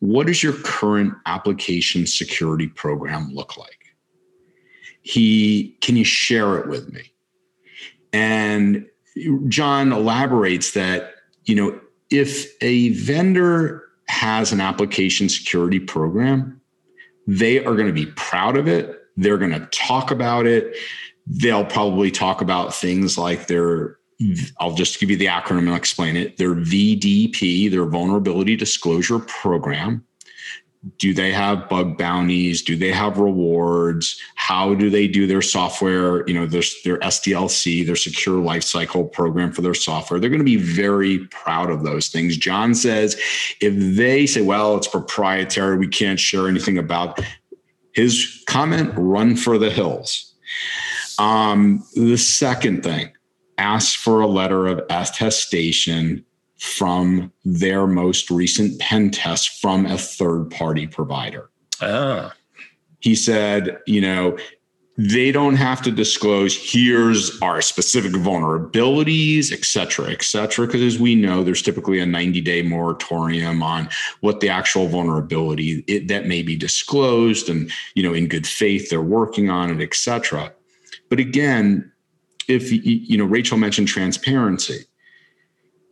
what 0.00 0.26
does 0.26 0.42
your 0.42 0.52
current 0.52 1.14
application 1.26 2.06
security 2.06 2.68
program 2.68 3.32
look 3.32 3.56
like? 3.56 3.96
He 5.02 5.76
can 5.80 5.96
you 5.96 6.04
share 6.04 6.58
it 6.58 6.68
with 6.68 6.92
me? 6.92 7.12
And 8.12 8.86
John 9.48 9.92
elaborates 9.92 10.72
that, 10.72 11.14
you 11.44 11.54
know, 11.54 11.80
if 12.10 12.46
a 12.62 12.90
vendor 12.90 13.84
has 14.08 14.52
an 14.52 14.60
application 14.60 15.28
security 15.28 15.80
program, 15.80 16.60
they 17.26 17.58
are 17.64 17.74
going 17.74 17.86
to 17.86 17.92
be 17.92 18.06
proud 18.06 18.56
of 18.56 18.66
it. 18.66 18.98
They're 19.16 19.38
going 19.38 19.52
to 19.52 19.66
talk 19.66 20.10
about 20.10 20.46
it 20.46 20.74
they'll 21.28 21.64
probably 21.64 22.10
talk 22.10 22.40
about 22.40 22.74
things 22.74 23.18
like 23.18 23.46
their 23.46 23.98
I'll 24.58 24.74
just 24.74 24.98
give 24.98 25.10
you 25.10 25.16
the 25.16 25.26
acronym 25.26 25.58
and 25.58 25.68
I'll 25.70 25.76
explain 25.76 26.16
it. 26.16 26.38
Their 26.38 26.56
VDP, 26.56 27.70
their 27.70 27.86
vulnerability 27.86 28.56
disclosure 28.56 29.20
program. 29.20 30.04
Do 30.98 31.12
they 31.12 31.32
have 31.32 31.68
bug 31.68 31.98
bounties? 31.98 32.62
Do 32.62 32.76
they 32.76 32.92
have 32.92 33.18
rewards? 33.18 34.20
How 34.36 34.74
do 34.74 34.90
they 34.90 35.08
do 35.08 35.26
their 35.26 35.42
software? 35.42 36.26
You 36.28 36.34
know, 36.34 36.46
their, 36.46 36.62
their 36.84 36.98
SDLC, 36.98 37.84
their 37.84 37.96
secure 37.96 38.40
lifecycle 38.40 39.10
program 39.12 39.52
for 39.52 39.62
their 39.62 39.74
software. 39.74 40.20
They're 40.20 40.30
going 40.30 40.38
to 40.38 40.44
be 40.44 40.56
very 40.56 41.26
proud 41.26 41.70
of 41.70 41.82
those 41.82 42.08
things. 42.08 42.36
John 42.36 42.74
says 42.74 43.20
if 43.60 43.74
they 43.96 44.26
say, 44.26 44.42
well, 44.42 44.76
it's 44.76 44.88
proprietary, 44.88 45.76
we 45.76 45.88
can't 45.88 46.20
share 46.20 46.48
anything 46.48 46.78
about 46.78 47.20
his 47.92 48.44
comment, 48.46 48.92
run 48.96 49.34
for 49.34 49.58
the 49.58 49.70
hills 49.70 50.28
um, 51.18 51.84
the 51.94 52.16
second 52.16 52.82
thing, 52.82 53.10
ask 53.58 53.98
for 53.98 54.20
a 54.20 54.26
letter 54.26 54.66
of 54.66 54.80
attestation 54.88 56.24
from 56.58 57.32
their 57.44 57.86
most 57.86 58.30
recent 58.30 58.78
pen 58.80 59.10
test 59.10 59.60
from 59.60 59.86
a 59.86 59.96
third 59.96 60.50
party 60.50 60.86
provider. 60.86 61.50
Ah. 61.80 62.34
He 63.00 63.14
said, 63.14 63.78
you 63.86 64.00
know, 64.00 64.36
they 64.98 65.30
don't 65.30 65.54
have 65.54 65.80
to 65.80 65.92
disclose 65.92 66.56
here's 66.56 67.40
our 67.40 67.62
specific 67.62 68.10
vulnerabilities 68.12 69.52
et 69.52 69.64
cetera 69.64 70.10
et 70.10 70.24
cetera 70.24 70.66
because 70.66 70.82
as 70.82 70.98
we 70.98 71.14
know 71.14 71.44
there's 71.44 71.62
typically 71.62 72.00
a 72.00 72.06
90 72.06 72.40
day 72.40 72.62
moratorium 72.62 73.62
on 73.62 73.88
what 74.20 74.40
the 74.40 74.48
actual 74.48 74.88
vulnerability 74.88 75.84
it, 75.86 76.08
that 76.08 76.26
may 76.26 76.42
be 76.42 76.56
disclosed 76.56 77.48
and 77.48 77.70
you 77.94 78.02
know 78.02 78.12
in 78.12 78.26
good 78.26 78.46
faith 78.46 78.90
they're 78.90 79.00
working 79.00 79.48
on 79.48 79.70
it 79.70 79.80
et 79.80 79.94
cetera 79.94 80.52
but 81.08 81.20
again 81.20 81.90
if 82.48 82.72
you 82.72 83.16
know 83.16 83.24
rachel 83.24 83.56
mentioned 83.56 83.86
transparency 83.86 84.84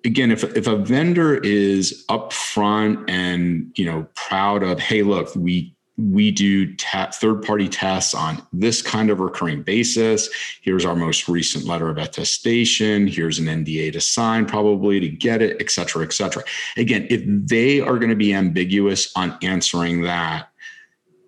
again 0.06 0.30
if, 0.30 0.44
if 0.56 0.66
a 0.66 0.76
vendor 0.76 1.36
is 1.36 2.04
upfront 2.08 3.04
and 3.10 3.70
you 3.76 3.84
know 3.84 4.06
proud 4.14 4.62
of 4.62 4.78
hey 4.78 5.02
look 5.02 5.34
we 5.36 5.76
we 5.98 6.30
do 6.30 6.74
ta- 6.76 7.10
third 7.10 7.42
party 7.42 7.68
tests 7.68 8.14
on 8.14 8.42
this 8.52 8.82
kind 8.82 9.08
of 9.08 9.18
recurring 9.18 9.62
basis. 9.62 10.28
Here's 10.60 10.84
our 10.84 10.94
most 10.94 11.26
recent 11.26 11.64
letter 11.64 11.88
of 11.88 11.96
attestation. 11.96 13.06
Here's 13.06 13.38
an 13.38 13.46
NDA 13.46 13.94
to 13.94 14.00
sign, 14.00 14.44
probably 14.44 15.00
to 15.00 15.08
get 15.08 15.40
it, 15.40 15.56
et 15.58 15.70
cetera, 15.70 16.04
et 16.04 16.12
cetera. 16.12 16.44
Again, 16.76 17.06
if 17.08 17.22
they 17.26 17.80
are 17.80 17.98
going 17.98 18.10
to 18.10 18.16
be 18.16 18.34
ambiguous 18.34 19.10
on 19.16 19.38
answering 19.40 20.02
that, 20.02 20.50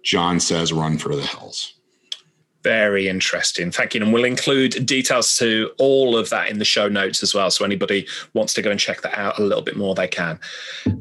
John 0.02 0.38
says 0.38 0.72
run 0.72 0.98
for 0.98 1.16
the 1.16 1.22
hills. 1.22 1.77
Very 2.64 3.08
interesting. 3.08 3.70
Thank 3.70 3.94
you. 3.94 4.02
And 4.02 4.12
we'll 4.12 4.24
include 4.24 4.84
details 4.84 5.36
to 5.36 5.70
all 5.78 6.16
of 6.16 6.28
that 6.30 6.50
in 6.50 6.58
the 6.58 6.64
show 6.64 6.88
notes 6.88 7.22
as 7.22 7.32
well. 7.32 7.50
So 7.50 7.64
anybody 7.64 8.06
wants 8.34 8.52
to 8.54 8.62
go 8.62 8.70
and 8.70 8.80
check 8.80 9.02
that 9.02 9.16
out 9.16 9.38
a 9.38 9.42
little 9.42 9.62
bit 9.62 9.76
more, 9.76 9.94
they 9.94 10.08
can. 10.08 10.40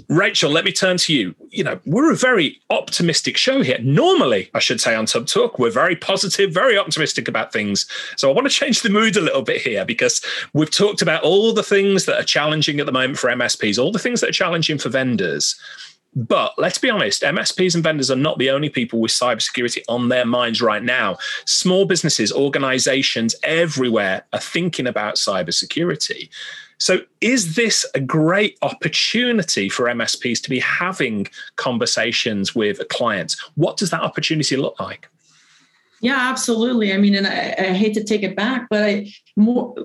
Rachel, 0.07 0.51
let 0.51 0.65
me 0.65 0.71
turn 0.71 0.97
to 0.97 1.13
you. 1.13 1.35
You 1.49 1.63
know, 1.63 1.79
we're 1.85 2.11
a 2.11 2.15
very 2.15 2.61
optimistic 2.69 3.37
show 3.37 3.63
here. 3.63 3.79
Normally, 3.81 4.51
I 4.53 4.59
should 4.59 4.79
say 4.79 4.93
on 4.93 5.07
Tubb 5.07 5.25
Talk, 5.25 5.57
we're 5.57 5.71
very 5.71 5.95
positive, 5.95 6.53
very 6.53 6.77
optimistic 6.77 7.27
about 7.27 7.51
things. 7.51 7.87
So 8.17 8.29
I 8.29 8.33
want 8.33 8.47
to 8.47 8.53
change 8.53 8.81
the 8.81 8.89
mood 8.89 9.17
a 9.17 9.21
little 9.21 9.41
bit 9.41 9.61
here 9.61 9.83
because 9.83 10.23
we've 10.53 10.71
talked 10.71 11.01
about 11.01 11.23
all 11.23 11.53
the 11.53 11.63
things 11.63 12.05
that 12.05 12.19
are 12.19 12.23
challenging 12.23 12.79
at 12.79 12.85
the 12.85 12.91
moment 12.91 13.17
for 13.17 13.31
MSPs, 13.31 13.81
all 13.81 13.91
the 13.91 13.99
things 13.99 14.21
that 14.21 14.29
are 14.29 14.33
challenging 14.33 14.77
for 14.77 14.89
vendors. 14.89 15.59
But 16.17 16.53
let's 16.57 16.79
be 16.79 16.89
honest, 16.89 17.21
MSPs 17.21 17.75
and 17.75 17.83
vendors 17.83 18.09
are 18.09 18.15
not 18.15 18.39
the 18.39 18.49
only 18.49 18.69
people 18.69 18.99
with 18.99 19.11
cybersecurity 19.11 19.83
on 19.87 20.09
their 20.09 20.25
minds 20.25 20.63
right 20.63 20.81
now. 20.81 21.17
Small 21.45 21.85
businesses, 21.85 22.33
organizations 22.33 23.35
everywhere 23.43 24.23
are 24.33 24.39
thinking 24.39 24.87
about 24.87 25.17
cybersecurity. 25.17 26.29
So, 26.79 27.01
is 27.21 27.53
this 27.53 27.85
a 27.93 27.99
great 27.99 28.57
opportunity 28.63 29.69
for 29.69 29.85
MSPs 29.85 30.41
to 30.41 30.49
be 30.49 30.57
having 30.59 31.27
conversations 31.55 32.55
with 32.55 32.87
clients? 32.89 33.39
What 33.53 33.77
does 33.77 33.91
that 33.91 34.01
opportunity 34.01 34.57
look 34.57 34.79
like? 34.79 35.07
Yeah, 36.01 36.17
absolutely. 36.17 36.93
I 36.93 36.97
mean, 36.97 37.13
and 37.13 37.27
I, 37.27 37.55
I 37.59 37.73
hate 37.73 37.93
to 37.93 38.03
take 38.03 38.23
it 38.23 38.35
back, 38.35 38.67
but 38.71 38.83
I 38.83 39.13
more 39.35 39.75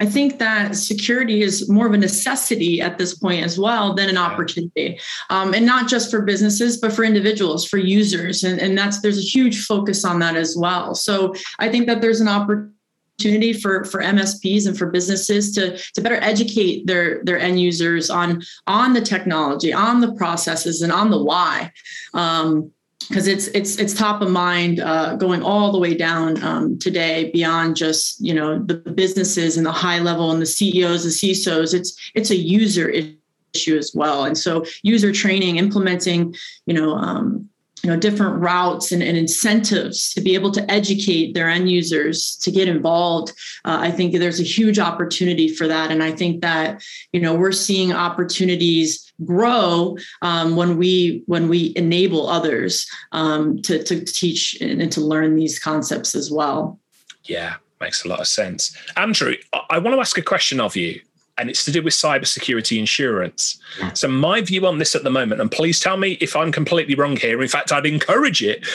I 0.00 0.06
think 0.06 0.38
that 0.38 0.76
security 0.76 1.42
is 1.42 1.68
more 1.68 1.86
of 1.86 1.92
a 1.92 1.98
necessity 1.98 2.80
at 2.80 2.96
this 2.96 3.14
point 3.14 3.44
as 3.44 3.58
well 3.58 3.94
than 3.94 4.08
an 4.08 4.16
opportunity, 4.16 4.98
um, 5.28 5.52
and 5.52 5.66
not 5.66 5.88
just 5.88 6.10
for 6.10 6.22
businesses, 6.22 6.78
but 6.78 6.92
for 6.92 7.04
individuals, 7.04 7.66
for 7.66 7.76
users, 7.76 8.42
and, 8.42 8.58
and 8.58 8.76
that's 8.76 9.02
there's 9.02 9.18
a 9.18 9.22
huge 9.22 9.66
focus 9.66 10.04
on 10.04 10.18
that 10.20 10.36
as 10.36 10.56
well. 10.56 10.94
So 10.94 11.34
I 11.58 11.68
think 11.68 11.86
that 11.86 12.00
there's 12.00 12.22
an 12.22 12.28
opportunity 12.28 13.52
for 13.52 13.84
for 13.84 14.00
MSPs 14.02 14.66
and 14.66 14.76
for 14.76 14.86
businesses 14.86 15.52
to 15.54 15.76
to 15.76 16.00
better 16.00 16.18
educate 16.22 16.86
their 16.86 17.22
their 17.24 17.38
end 17.38 17.60
users 17.60 18.08
on 18.08 18.42
on 18.66 18.94
the 18.94 19.02
technology, 19.02 19.72
on 19.72 20.00
the 20.00 20.12
processes, 20.14 20.80
and 20.80 20.92
on 20.92 21.10
the 21.10 21.22
why. 21.22 21.70
Um, 22.14 22.72
because 23.10 23.26
it's 23.26 23.48
it's 23.48 23.76
it's 23.76 23.92
top 23.92 24.22
of 24.22 24.30
mind 24.30 24.78
uh, 24.78 25.16
going 25.16 25.42
all 25.42 25.72
the 25.72 25.78
way 25.78 25.94
down 25.94 26.40
um, 26.44 26.78
today 26.78 27.28
beyond 27.32 27.74
just 27.74 28.20
you 28.20 28.32
know 28.32 28.60
the 28.60 28.74
businesses 28.74 29.56
and 29.56 29.66
the 29.66 29.72
high 29.72 29.98
level 29.98 30.30
and 30.30 30.40
the 30.40 30.46
CEOs, 30.46 31.02
the 31.02 31.10
CISOs. 31.10 31.74
It's 31.74 32.12
it's 32.14 32.30
a 32.30 32.36
user 32.36 32.88
issue 32.88 33.76
as 33.76 33.92
well, 33.96 34.24
and 34.24 34.38
so 34.38 34.64
user 34.84 35.10
training, 35.10 35.56
implementing 35.56 36.36
you 36.66 36.74
know 36.74 36.94
um, 36.94 37.48
you 37.82 37.90
know 37.90 37.96
different 37.96 38.40
routes 38.40 38.92
and, 38.92 39.02
and, 39.02 39.16
incentives 39.16 40.12
to 40.12 40.20
be 40.20 40.34
able 40.34 40.52
to 40.52 40.70
educate 40.70 41.34
their 41.34 41.48
end 41.48 41.70
users 41.70 42.36
to 42.36 42.50
get 42.50 42.68
involved 42.68 43.30
uh, 43.64 43.78
i 43.80 43.90
think 43.90 44.12
there's 44.12 44.38
a 44.38 44.44
huge 44.44 44.78
opportunity 44.78 45.48
for 45.48 45.66
that 45.66 45.90
and 45.90 46.02
i 46.02 46.12
think 46.12 46.42
that 46.42 46.82
you 47.12 47.20
know 47.20 47.34
we're 47.34 47.52
seeing 47.52 47.90
opportunities 47.90 49.09
grow 49.24 49.96
um, 50.22 50.56
when 50.56 50.76
we 50.76 51.22
when 51.26 51.48
we 51.48 51.72
enable 51.76 52.28
others 52.28 52.88
um, 53.12 53.60
to, 53.62 53.82
to 53.82 54.04
teach 54.04 54.56
and 54.60 54.90
to 54.92 55.00
learn 55.00 55.36
these 55.36 55.58
concepts 55.58 56.14
as 56.14 56.30
well 56.30 56.78
yeah 57.24 57.56
makes 57.80 58.04
a 58.04 58.08
lot 58.08 58.20
of 58.20 58.28
sense 58.28 58.76
andrew 58.96 59.34
i 59.70 59.78
want 59.78 59.94
to 59.94 60.00
ask 60.00 60.18
a 60.18 60.22
question 60.22 60.60
of 60.60 60.76
you 60.76 61.00
and 61.40 61.48
it's 61.48 61.64
to 61.64 61.72
do 61.72 61.82
with 61.82 61.94
cybersecurity 61.94 62.78
insurance. 62.78 63.58
So, 63.94 64.08
my 64.08 64.42
view 64.42 64.66
on 64.66 64.76
this 64.76 64.94
at 64.94 65.04
the 65.04 65.10
moment, 65.10 65.40
and 65.40 65.50
please 65.50 65.80
tell 65.80 65.96
me 65.96 66.18
if 66.20 66.36
I'm 66.36 66.52
completely 66.52 66.94
wrong 66.94 67.16
here. 67.16 67.40
In 67.40 67.48
fact, 67.48 67.72
I'd 67.72 67.86
encourage 67.86 68.42
it. 68.42 68.66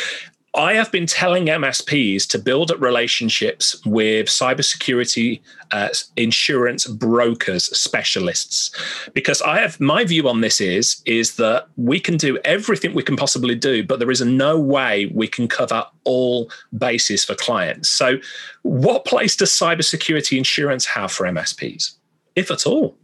I 0.56 0.74
have 0.74 0.92
been 0.92 1.06
telling 1.06 1.48
MSPs 1.48 2.28
to 2.30 2.40
build 2.40 2.72
up 2.72 2.80
relationships 2.80 3.76
with 3.86 4.28
cybersecurity 4.28 5.42
uh, 5.72 5.90
insurance 6.16 6.88
brokers, 6.88 7.66
specialists, 7.78 8.72
because 9.14 9.42
I 9.42 9.60
have 9.60 9.80
my 9.80 10.06
view 10.06 10.30
on 10.30 10.42
this 10.42 10.62
is 10.62 11.02
is 11.06 11.36
that 11.36 11.68
we 11.76 12.00
can 12.00 12.18
do 12.18 12.38
everything 12.46 12.94
we 12.94 13.04
can 13.04 13.18
possibly 13.18 13.56
do, 13.56 13.84
but 13.84 14.00
there 14.00 14.12
is 14.12 14.22
no 14.22 14.58
way 14.60 15.08
we 15.08 15.28
can 15.28 15.48
cover 15.48 15.86
all 16.06 16.50
bases 16.78 17.26
for 17.26 17.36
clients. 17.36 17.90
So, 17.90 18.18
what 18.62 19.06
place 19.06 19.36
does 19.36 19.52
cybersecurity 19.52 20.38
insurance 20.38 20.86
have 20.86 21.12
for 21.12 21.26
MSPs? 21.26 21.96
if 22.36 22.52
at 22.52 22.68
all? 22.68 22.98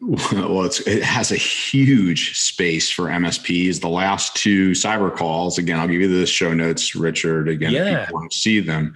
Well, 0.32 0.64
it 0.64 1.02
has 1.02 1.32
a 1.32 1.36
huge 1.36 2.38
space 2.38 2.90
for 2.90 3.06
MSPs. 3.06 3.80
The 3.80 3.88
last 3.88 4.36
two 4.36 4.70
cyber 4.70 5.14
calls, 5.14 5.58
again, 5.58 5.78
I'll 5.78 5.88
give 5.88 6.00
you 6.00 6.20
the 6.20 6.26
show 6.26 6.54
notes, 6.54 6.94
Richard. 6.94 7.48
Again, 7.48 7.72
yeah. 7.72 8.02
if 8.02 8.08
you 8.08 8.14
want 8.14 8.30
to 8.30 8.36
see 8.36 8.60
them, 8.60 8.94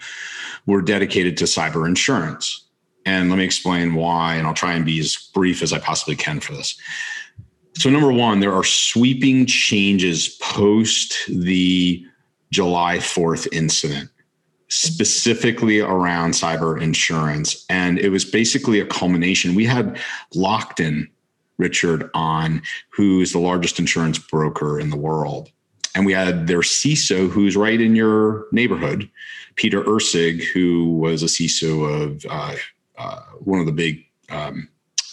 were 0.66 0.82
dedicated 0.82 1.36
to 1.38 1.44
cyber 1.44 1.86
insurance. 1.86 2.66
And 3.06 3.30
let 3.30 3.36
me 3.36 3.44
explain 3.44 3.94
why, 3.94 4.34
and 4.36 4.46
I'll 4.46 4.54
try 4.54 4.74
and 4.74 4.84
be 4.84 4.98
as 4.98 5.16
brief 5.34 5.62
as 5.62 5.72
I 5.72 5.78
possibly 5.78 6.16
can 6.16 6.40
for 6.40 6.52
this. 6.52 6.78
So, 7.76 7.90
number 7.90 8.12
one, 8.12 8.40
there 8.40 8.54
are 8.54 8.64
sweeping 8.64 9.46
changes 9.46 10.28
post 10.40 11.14
the 11.28 12.04
July 12.50 12.98
4th 12.98 13.48
incident 13.52 14.10
specifically 14.68 15.80
around 15.80 16.32
cyber 16.32 16.80
insurance. 16.80 17.64
And 17.68 17.98
it 17.98 18.10
was 18.10 18.24
basically 18.24 18.80
a 18.80 18.86
culmination. 18.86 19.54
We 19.54 19.66
had 19.66 19.98
Lockton 20.34 21.08
Richard 21.58 22.10
on, 22.14 22.62
who 22.90 23.20
is 23.20 23.32
the 23.32 23.38
largest 23.38 23.78
insurance 23.78 24.18
broker 24.18 24.80
in 24.80 24.90
the 24.90 24.96
world. 24.96 25.50
And 25.94 26.04
we 26.04 26.12
had 26.12 26.48
their 26.48 26.60
CISO, 26.60 27.30
who's 27.30 27.56
right 27.56 27.80
in 27.80 27.94
your 27.94 28.46
neighborhood, 28.50 29.08
Peter 29.54 29.82
Ursig, 29.82 30.42
who 30.52 30.96
was 30.96 31.22
a 31.22 31.26
CISO 31.26 32.02
of 32.02 32.26
uh, 32.28 32.56
uh, 32.98 33.20
one 33.38 33.60
of 33.60 33.66
the 33.66 33.72
big 33.72 34.04
um, 34.28 34.68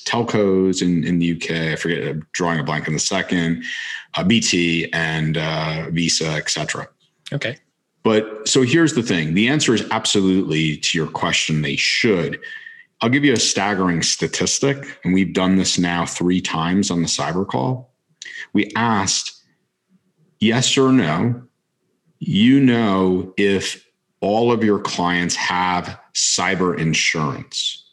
telcos 0.06 0.82
in, 0.82 1.04
in 1.04 1.20
the 1.20 1.34
UK. 1.34 1.74
I 1.74 1.76
forget, 1.76 2.08
I'm 2.08 2.28
drawing 2.34 2.60
a 2.60 2.64
blank 2.64 2.88
in 2.88 2.94
the 2.94 3.00
second, 3.00 3.64
uh, 4.16 4.24
BT 4.24 4.92
and 4.92 5.38
uh, 5.38 5.90
Visa, 5.92 6.32
et 6.32 6.50
cetera. 6.50 6.88
Okay. 7.32 7.58
But 8.04 8.48
so 8.48 8.64
here's 8.64 8.94
the 8.94 9.04
thing 9.04 9.34
the 9.34 9.48
answer 9.48 9.74
is 9.74 9.88
absolutely 9.92 10.78
to 10.78 10.98
your 10.98 11.08
question, 11.08 11.62
they 11.62 11.76
should. 11.76 12.40
I'll 13.02 13.10
give 13.10 13.26
you 13.26 13.34
a 13.34 13.40
staggering 13.40 14.04
statistic, 14.04 15.00
and 15.04 15.14
we've 15.14 15.34
done 15.34 15.56
this 15.56 15.80
now 15.80 16.06
three 16.06 16.40
times 16.40 16.92
on 16.92 17.02
the 17.02 17.08
cyber 17.08 17.48
call. 17.48 17.92
We 18.54 18.72
asked, 18.76 19.44
yes 20.40 20.78
or 20.78 20.92
no, 20.92 21.42
you 22.20 22.60
know 22.60 23.34
if 23.38 23.84
all 24.20 24.52
of 24.52 24.64
your 24.64 24.80
clients 24.80 25.36
have 25.36 26.00
cyber 26.14 26.78
insurance. 26.78 27.92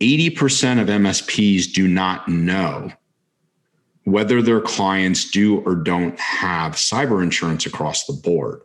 80% 0.00 0.80
of 0.80 0.88
MSPs 0.88 1.72
do 1.72 1.88
not 1.88 2.28
know 2.28 2.92
whether 4.04 4.40
their 4.40 4.60
clients 4.60 5.30
do 5.30 5.60
or 5.60 5.74
don't 5.74 6.18
have 6.18 6.74
cyber 6.74 7.22
insurance 7.22 7.66
across 7.66 8.06
the 8.06 8.12
board. 8.12 8.60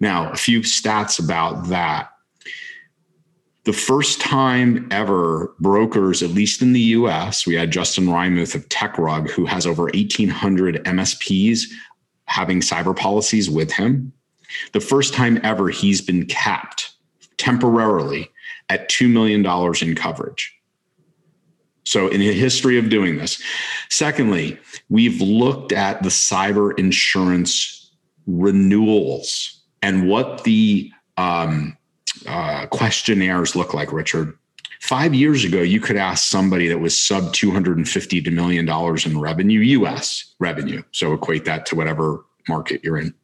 Now, 0.00 0.30
a 0.30 0.36
few 0.36 0.60
stats 0.60 1.22
about 1.22 1.68
that. 1.68 2.10
The 3.64 3.72
first 3.72 4.20
time 4.20 4.86
ever 4.92 5.52
brokers, 5.58 6.22
at 6.22 6.30
least 6.30 6.62
in 6.62 6.72
the 6.72 6.80
US, 6.80 7.46
we 7.46 7.54
had 7.56 7.72
Justin 7.72 8.06
Reimuth 8.06 8.54
of 8.54 8.68
TechRug, 8.68 9.28
who 9.30 9.44
has 9.44 9.66
over 9.66 9.84
1,800 9.84 10.84
MSPs 10.84 11.62
having 12.26 12.60
cyber 12.60 12.96
policies 12.96 13.50
with 13.50 13.72
him. 13.72 14.12
The 14.72 14.80
first 14.80 15.14
time 15.14 15.40
ever 15.42 15.68
he's 15.68 16.00
been 16.00 16.26
capped 16.26 16.92
temporarily 17.38 18.30
at 18.68 18.88
$2 18.88 19.10
million 19.10 19.44
in 19.82 19.94
coverage. 19.96 20.52
So, 21.84 22.08
in 22.08 22.20
the 22.20 22.32
history 22.32 22.78
of 22.78 22.88
doing 22.88 23.16
this. 23.16 23.40
Secondly, 23.90 24.58
we've 24.88 25.20
looked 25.20 25.72
at 25.72 26.02
the 26.02 26.08
cyber 26.08 26.76
insurance 26.78 27.92
renewals 28.26 29.55
and 29.82 30.08
what 30.08 30.44
the 30.44 30.90
um, 31.16 31.76
uh, 32.26 32.66
questionnaires 32.66 33.54
look 33.56 33.74
like, 33.74 33.92
Richard. 33.92 34.36
Five 34.80 35.14
years 35.14 35.44
ago, 35.44 35.62
you 35.62 35.80
could 35.80 35.96
ask 35.96 36.28
somebody 36.28 36.68
that 36.68 36.78
was 36.78 36.96
sub 36.96 37.32
250 37.32 38.22
to 38.22 38.30
million 38.30 38.66
dollars 38.66 39.06
in 39.06 39.18
revenue, 39.18 39.60
US 39.60 40.34
revenue. 40.38 40.82
So 40.92 41.12
equate 41.12 41.44
that 41.46 41.66
to 41.66 41.74
whatever 41.74 42.24
market 42.48 42.82
you're 42.84 42.98
in. 42.98 43.14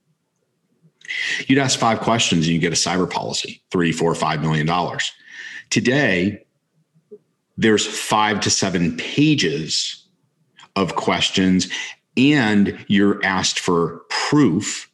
You'd 1.47 1.59
ask 1.59 1.79
five 1.79 2.01
questions 2.01 2.47
and 2.47 2.55
you 2.55 2.61
get 2.61 2.73
a 2.73 2.77
cyber 2.77 3.09
policy, 3.09 3.63
three, 3.71 3.93
four, 3.93 4.15
five 4.15 4.41
million 4.41 4.67
dollars. 4.67 5.13
Today, 5.71 6.45
there's 7.57 7.87
five 7.87 8.41
to 8.41 8.51
seven 8.51 8.97
pages 8.97 10.07
of 10.75 10.97
questions, 10.97 11.69
and 12.17 12.83
you're 12.89 13.23
asked 13.25 13.61
for 13.61 14.03
proof 14.09 14.91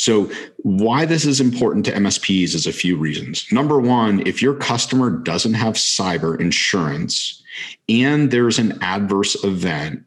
so, 0.00 0.30
why 0.62 1.04
this 1.04 1.26
is 1.26 1.42
important 1.42 1.84
to 1.84 1.92
MSPs 1.92 2.54
is 2.54 2.66
a 2.66 2.72
few 2.72 2.96
reasons. 2.96 3.46
Number 3.52 3.78
one, 3.78 4.26
if 4.26 4.40
your 4.40 4.54
customer 4.54 5.10
doesn't 5.10 5.52
have 5.52 5.74
cyber 5.74 6.40
insurance 6.40 7.42
and 7.86 8.30
there's 8.30 8.58
an 8.58 8.78
adverse 8.80 9.44
event, 9.44 10.02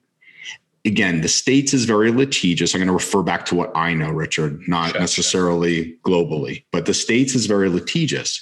again, 0.84 1.22
the 1.22 1.28
states 1.28 1.76
is 1.76 1.86
very 1.86 2.12
litigious. 2.12 2.74
I'm 2.74 2.80
going 2.80 2.88
to 2.88 2.94
refer 2.94 3.22
back 3.22 3.46
to 3.46 3.56
what 3.56 3.72
I 3.78 3.94
know, 3.94 4.10
Richard, 4.10 4.68
not 4.68 4.94
sure, 4.94 5.00
necessarily 5.00 5.84
sure. 5.84 5.98
globally, 6.04 6.64
but 6.72 6.88
the 6.88 6.96
states 6.96 7.36
is 7.36 7.46
very 7.46 7.70
litigious. 7.70 8.42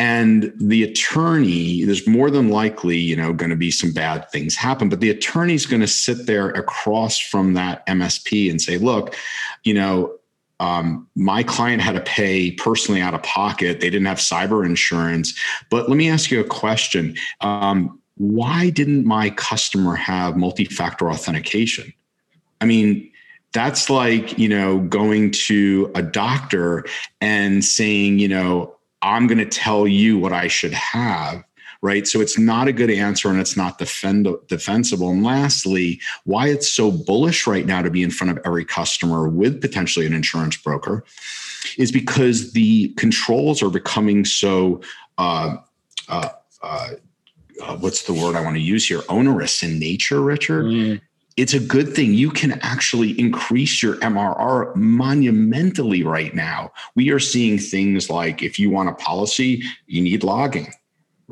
And 0.00 0.52
the 0.56 0.82
attorney, 0.82 1.84
there's 1.84 2.08
more 2.08 2.28
than 2.28 2.48
likely, 2.48 2.96
you 2.96 3.14
know, 3.14 3.32
going 3.32 3.50
to 3.50 3.56
be 3.56 3.70
some 3.70 3.92
bad 3.92 4.28
things 4.30 4.56
happen, 4.56 4.88
but 4.88 4.98
the 4.98 5.10
attorney's 5.10 5.64
going 5.64 5.80
to 5.80 5.86
sit 5.86 6.26
there 6.26 6.48
across 6.48 7.20
from 7.20 7.54
that 7.54 7.86
MSP 7.86 8.50
and 8.50 8.60
say, 8.60 8.78
look, 8.78 9.14
you 9.62 9.74
know, 9.74 10.18
um, 10.62 11.08
my 11.16 11.42
client 11.42 11.82
had 11.82 11.96
to 11.96 12.00
pay 12.00 12.52
personally 12.52 13.00
out 13.00 13.14
of 13.14 13.22
pocket. 13.24 13.80
They 13.80 13.90
didn't 13.90 14.06
have 14.06 14.18
cyber 14.18 14.64
insurance. 14.64 15.36
But 15.70 15.88
let 15.88 15.96
me 15.96 16.08
ask 16.08 16.30
you 16.30 16.38
a 16.38 16.44
question. 16.44 17.16
Um, 17.40 18.00
why 18.16 18.70
didn't 18.70 19.04
my 19.04 19.30
customer 19.30 19.96
have 19.96 20.36
multi 20.36 20.64
factor 20.64 21.10
authentication? 21.10 21.92
I 22.60 22.66
mean, 22.66 23.10
that's 23.52 23.90
like, 23.90 24.38
you 24.38 24.48
know, 24.48 24.78
going 24.78 25.32
to 25.32 25.90
a 25.96 26.02
doctor 26.02 26.84
and 27.20 27.64
saying, 27.64 28.20
you 28.20 28.28
know, 28.28 28.76
I'm 29.02 29.26
going 29.26 29.38
to 29.38 29.46
tell 29.46 29.88
you 29.88 30.16
what 30.16 30.32
I 30.32 30.46
should 30.46 30.74
have 30.74 31.42
right? 31.82 32.06
So 32.06 32.20
it's 32.20 32.38
not 32.38 32.68
a 32.68 32.72
good 32.72 32.90
answer 32.90 33.28
and 33.28 33.40
it's 33.40 33.56
not 33.56 33.78
defend, 33.78 34.28
defensible. 34.46 35.10
And 35.10 35.24
lastly, 35.24 36.00
why 36.24 36.48
it's 36.48 36.68
so 36.68 36.90
bullish 36.90 37.46
right 37.46 37.66
now 37.66 37.82
to 37.82 37.90
be 37.90 38.02
in 38.02 38.10
front 38.10 38.30
of 38.30 38.38
every 38.46 38.64
customer 38.64 39.28
with 39.28 39.60
potentially 39.60 40.06
an 40.06 40.14
insurance 40.14 40.56
broker 40.56 41.04
is 41.76 41.90
because 41.90 42.52
the 42.52 42.88
controls 42.94 43.62
are 43.62 43.70
becoming 43.70 44.24
so. 44.24 44.80
Uh, 45.18 45.56
uh, 46.08 46.30
uh, 46.62 46.88
uh 47.62 47.76
what's 47.76 48.04
the 48.04 48.14
word 48.14 48.34
I 48.34 48.40
want 48.40 48.56
to 48.56 48.62
use 48.62 48.88
here? 48.88 49.02
Onerous 49.08 49.62
in 49.62 49.78
nature, 49.78 50.22
Richard. 50.22 50.64
Mm 50.66 51.00
it's 51.36 51.54
a 51.54 51.60
good 51.60 51.94
thing. 51.94 52.12
You 52.12 52.30
can 52.30 52.60
actually 52.60 53.18
increase 53.18 53.82
your 53.82 53.96
MRR 53.96 54.76
monumentally 54.76 56.02
right 56.02 56.34
now. 56.34 56.72
We 56.94 57.10
are 57.10 57.18
seeing 57.18 57.58
things 57.58 58.10
like 58.10 58.42
if 58.42 58.58
you 58.58 58.68
want 58.68 58.90
a 58.90 58.94
policy, 58.94 59.62
you 59.86 60.02
need 60.02 60.24
logging 60.24 60.74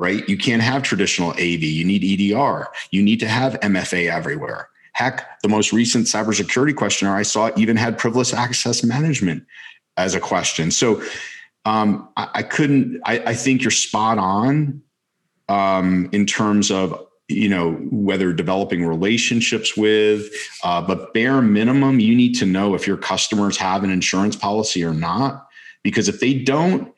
right? 0.01 0.27
You 0.27 0.35
can't 0.35 0.63
have 0.63 0.81
traditional 0.81 1.29
AV. 1.33 1.61
You 1.61 1.85
need 1.85 2.03
EDR. 2.03 2.67
You 2.89 3.03
need 3.03 3.19
to 3.19 3.27
have 3.27 3.53
MFA 3.59 4.11
everywhere. 4.11 4.67
Heck, 4.93 5.39
the 5.43 5.47
most 5.47 5.71
recent 5.71 6.07
cybersecurity 6.07 6.75
questionnaire 6.75 7.15
I 7.15 7.21
saw 7.21 7.51
even 7.55 7.77
had 7.77 7.99
privileged 7.99 8.33
access 8.33 8.83
management 8.83 9.45
as 9.97 10.15
a 10.15 10.19
question. 10.19 10.71
So 10.71 11.03
um, 11.65 12.09
I, 12.17 12.29
I, 12.33 12.43
couldn't. 12.43 12.99
I, 13.05 13.19
I, 13.19 13.33
think 13.35 13.61
you're 13.61 13.69
spot 13.69 14.17
on 14.17 14.81
um, 15.47 16.09
in 16.11 16.25
terms 16.25 16.71
of 16.71 17.07
you 17.27 17.47
know 17.47 17.73
whether 17.91 18.33
developing 18.33 18.83
relationships 18.83 19.77
with, 19.77 20.27
uh, 20.63 20.81
but 20.81 21.13
bare 21.13 21.43
minimum, 21.43 21.99
you 21.99 22.15
need 22.15 22.33
to 22.39 22.47
know 22.47 22.73
if 22.73 22.87
your 22.87 22.97
customers 22.97 23.55
have 23.57 23.83
an 23.83 23.91
insurance 23.91 24.35
policy 24.35 24.83
or 24.83 24.95
not. 24.95 25.47
Because 25.83 26.09
if 26.09 26.19
they 26.19 26.33
don't, 26.33 26.91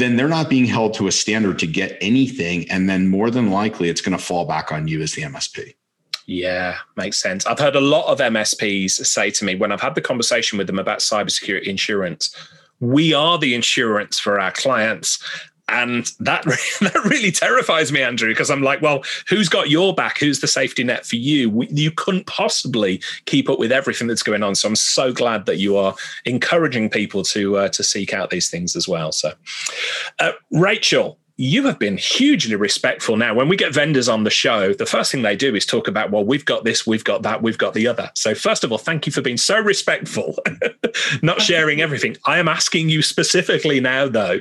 then 0.00 0.16
they're 0.16 0.28
not 0.28 0.48
being 0.48 0.64
held 0.64 0.94
to 0.94 1.06
a 1.06 1.12
standard 1.12 1.58
to 1.60 1.66
get 1.66 1.96
anything. 2.00 2.70
And 2.70 2.88
then 2.88 3.08
more 3.08 3.30
than 3.30 3.50
likely, 3.50 3.88
it's 3.88 4.00
going 4.00 4.16
to 4.16 4.22
fall 4.22 4.44
back 4.44 4.72
on 4.72 4.88
you 4.88 5.02
as 5.02 5.12
the 5.12 5.22
MSP. 5.22 5.74
Yeah, 6.26 6.76
makes 6.96 7.20
sense. 7.20 7.44
I've 7.46 7.58
heard 7.58 7.76
a 7.76 7.80
lot 7.80 8.06
of 8.06 8.18
MSPs 8.18 9.04
say 9.04 9.30
to 9.30 9.44
me 9.44 9.56
when 9.56 9.72
I've 9.72 9.80
had 9.80 9.94
the 9.94 10.00
conversation 10.00 10.58
with 10.58 10.66
them 10.66 10.78
about 10.78 11.00
cybersecurity 11.00 11.66
insurance, 11.66 12.34
we 12.78 13.12
are 13.12 13.36
the 13.36 13.54
insurance 13.54 14.18
for 14.18 14.40
our 14.40 14.52
clients 14.52 15.22
and 15.70 16.10
that 16.20 16.44
that 16.80 17.04
really 17.04 17.30
terrifies 17.30 17.92
me, 17.92 18.02
Andrew, 18.02 18.28
because 18.28 18.50
I'm 18.50 18.62
like, 18.62 18.82
well, 18.82 19.02
who's 19.28 19.48
got 19.48 19.70
your 19.70 19.94
back? 19.94 20.18
Who's 20.18 20.40
the 20.40 20.48
safety 20.48 20.84
net 20.84 21.06
for 21.06 21.16
you? 21.16 21.66
You 21.70 21.90
couldn't 21.90 22.26
possibly 22.26 23.00
keep 23.26 23.48
up 23.48 23.58
with 23.58 23.72
everything 23.72 24.08
that's 24.08 24.22
going 24.22 24.42
on. 24.42 24.54
So 24.54 24.68
I'm 24.68 24.76
so 24.76 25.12
glad 25.12 25.46
that 25.46 25.58
you 25.58 25.76
are 25.76 25.94
encouraging 26.24 26.90
people 26.90 27.22
to 27.24 27.56
uh, 27.56 27.68
to 27.70 27.82
seek 27.82 28.12
out 28.12 28.30
these 28.30 28.50
things 28.50 28.76
as 28.76 28.88
well. 28.88 29.12
So, 29.12 29.32
uh, 30.18 30.32
Rachel, 30.50 31.18
you 31.40 31.64
have 31.64 31.78
been 31.78 31.96
hugely 31.96 32.54
respectful 32.54 33.16
now. 33.16 33.32
When 33.32 33.48
we 33.48 33.56
get 33.56 33.72
vendors 33.72 34.10
on 34.10 34.24
the 34.24 34.30
show, 34.30 34.74
the 34.74 34.84
first 34.84 35.10
thing 35.10 35.22
they 35.22 35.36
do 35.36 35.54
is 35.54 35.64
talk 35.64 35.88
about, 35.88 36.10
well, 36.10 36.22
we've 36.22 36.44
got 36.44 36.64
this, 36.64 36.86
we've 36.86 37.02
got 37.02 37.22
that, 37.22 37.40
we've 37.40 37.56
got 37.56 37.72
the 37.72 37.86
other. 37.86 38.10
So, 38.14 38.34
first 38.34 38.62
of 38.62 38.72
all, 38.72 38.76
thank 38.76 39.06
you 39.06 39.12
for 39.12 39.22
being 39.22 39.38
so 39.38 39.58
respectful, 39.58 40.36
not 41.22 41.40
sharing 41.40 41.80
everything. 41.80 42.18
I 42.26 42.38
am 42.38 42.46
asking 42.46 42.90
you 42.90 43.00
specifically 43.00 43.80
now, 43.80 44.06
though, 44.06 44.40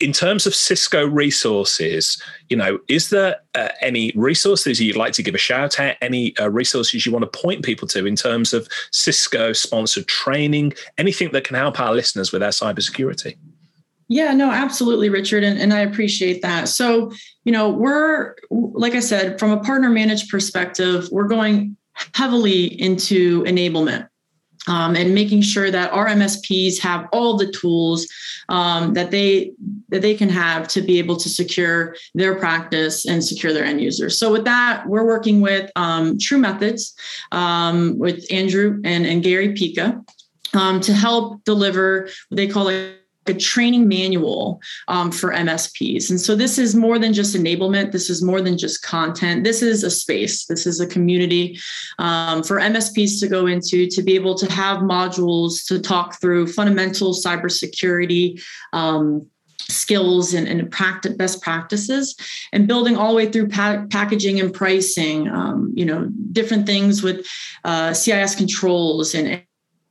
in 0.00 0.12
terms 0.12 0.46
of 0.46 0.54
Cisco 0.54 1.06
resources, 1.06 2.22
you 2.48 2.56
know, 2.56 2.78
is 2.88 3.10
there 3.10 3.36
uh, 3.54 3.68
any 3.80 4.12
resources 4.14 4.80
you'd 4.80 4.96
like 4.96 5.12
to 5.14 5.22
give 5.22 5.34
a 5.34 5.38
shout 5.38 5.80
out? 5.80 5.96
Any 6.02 6.36
uh, 6.38 6.50
resources 6.50 7.06
you 7.06 7.12
want 7.12 7.30
to 7.30 7.38
point 7.38 7.64
people 7.64 7.88
to 7.88 8.06
in 8.06 8.16
terms 8.16 8.52
of 8.52 8.68
Cisco 8.92 9.52
sponsored 9.52 10.06
training? 10.06 10.74
Anything 10.98 11.32
that 11.32 11.44
can 11.44 11.56
help 11.56 11.80
our 11.80 11.94
listeners 11.94 12.32
with 12.32 12.40
their 12.40 12.50
cybersecurity? 12.50 13.36
Yeah, 14.08 14.32
no, 14.34 14.50
absolutely, 14.50 15.08
Richard, 15.08 15.42
and, 15.42 15.58
and 15.58 15.72
I 15.72 15.80
appreciate 15.80 16.42
that. 16.42 16.68
So, 16.68 17.10
you 17.44 17.50
know, 17.50 17.70
we're 17.70 18.36
like 18.50 18.94
I 18.94 19.00
said, 19.00 19.38
from 19.40 19.50
a 19.50 19.60
partner 19.60 19.90
managed 19.90 20.30
perspective, 20.30 21.08
we're 21.10 21.26
going 21.26 21.76
heavily 22.14 22.66
into 22.80 23.42
enablement 23.44 24.08
um, 24.66 24.96
and 24.96 25.14
making 25.14 25.42
sure 25.42 25.70
that 25.70 25.92
our 25.92 26.06
MSPs 26.06 26.78
have 26.80 27.08
all 27.12 27.36
the 27.36 27.50
tools 27.50 28.06
um, 28.48 28.94
that 28.94 29.10
they 29.10 29.52
that 29.88 30.02
they 30.02 30.14
can 30.14 30.28
have 30.28 30.68
to 30.68 30.82
be 30.82 30.98
able 30.98 31.16
to 31.16 31.28
secure 31.28 31.96
their 32.14 32.34
practice 32.34 33.06
and 33.06 33.24
secure 33.24 33.52
their 33.52 33.64
end 33.64 33.80
users. 33.80 34.18
So 34.18 34.32
with 34.32 34.44
that, 34.44 34.84
we're 34.86 35.06
working 35.06 35.40
with 35.40 35.70
um, 35.76 36.18
TruMethods 36.18 36.92
um, 37.32 37.98
with 37.98 38.24
Andrew 38.30 38.80
and, 38.84 39.06
and 39.06 39.22
Gary 39.22 39.52
Pica 39.54 40.02
um, 40.54 40.80
to 40.80 40.92
help 40.92 41.44
deliver 41.44 42.08
what 42.28 42.36
they 42.36 42.46
call 42.46 42.68
a 42.70 42.95
a 43.28 43.34
training 43.34 43.88
manual 43.88 44.60
um, 44.88 45.10
for 45.10 45.32
MSPs. 45.32 46.10
And 46.10 46.20
so 46.20 46.34
this 46.34 46.58
is 46.58 46.74
more 46.74 46.98
than 46.98 47.12
just 47.12 47.36
enablement. 47.36 47.92
This 47.92 48.10
is 48.10 48.22
more 48.22 48.40
than 48.40 48.58
just 48.58 48.82
content. 48.82 49.44
This 49.44 49.62
is 49.62 49.84
a 49.84 49.90
space. 49.90 50.46
This 50.46 50.66
is 50.66 50.80
a 50.80 50.86
community 50.86 51.58
um, 51.98 52.42
for 52.42 52.58
MSPs 52.58 53.20
to 53.20 53.28
go 53.28 53.46
into 53.46 53.86
to 53.88 54.02
be 54.02 54.14
able 54.14 54.34
to 54.36 54.50
have 54.52 54.78
modules 54.78 55.66
to 55.66 55.80
talk 55.80 56.20
through 56.20 56.46
fundamental 56.48 57.12
cybersecurity. 57.12 58.40
Um, 58.72 59.26
skills 59.68 60.32
and, 60.32 60.46
and 60.46 60.70
practice, 60.70 61.14
best 61.14 61.42
practices 61.42 62.14
and 62.52 62.68
building 62.68 62.96
all 62.96 63.10
the 63.10 63.16
way 63.16 63.30
through 63.30 63.48
pa- 63.48 63.84
packaging 63.90 64.38
and 64.38 64.52
pricing 64.54 65.28
um, 65.28 65.72
you 65.74 65.84
know 65.84 66.08
different 66.30 66.66
things 66.66 67.02
with 67.02 67.26
uh, 67.64 67.92
cis 67.92 68.34
controls 68.36 69.14
and 69.14 69.42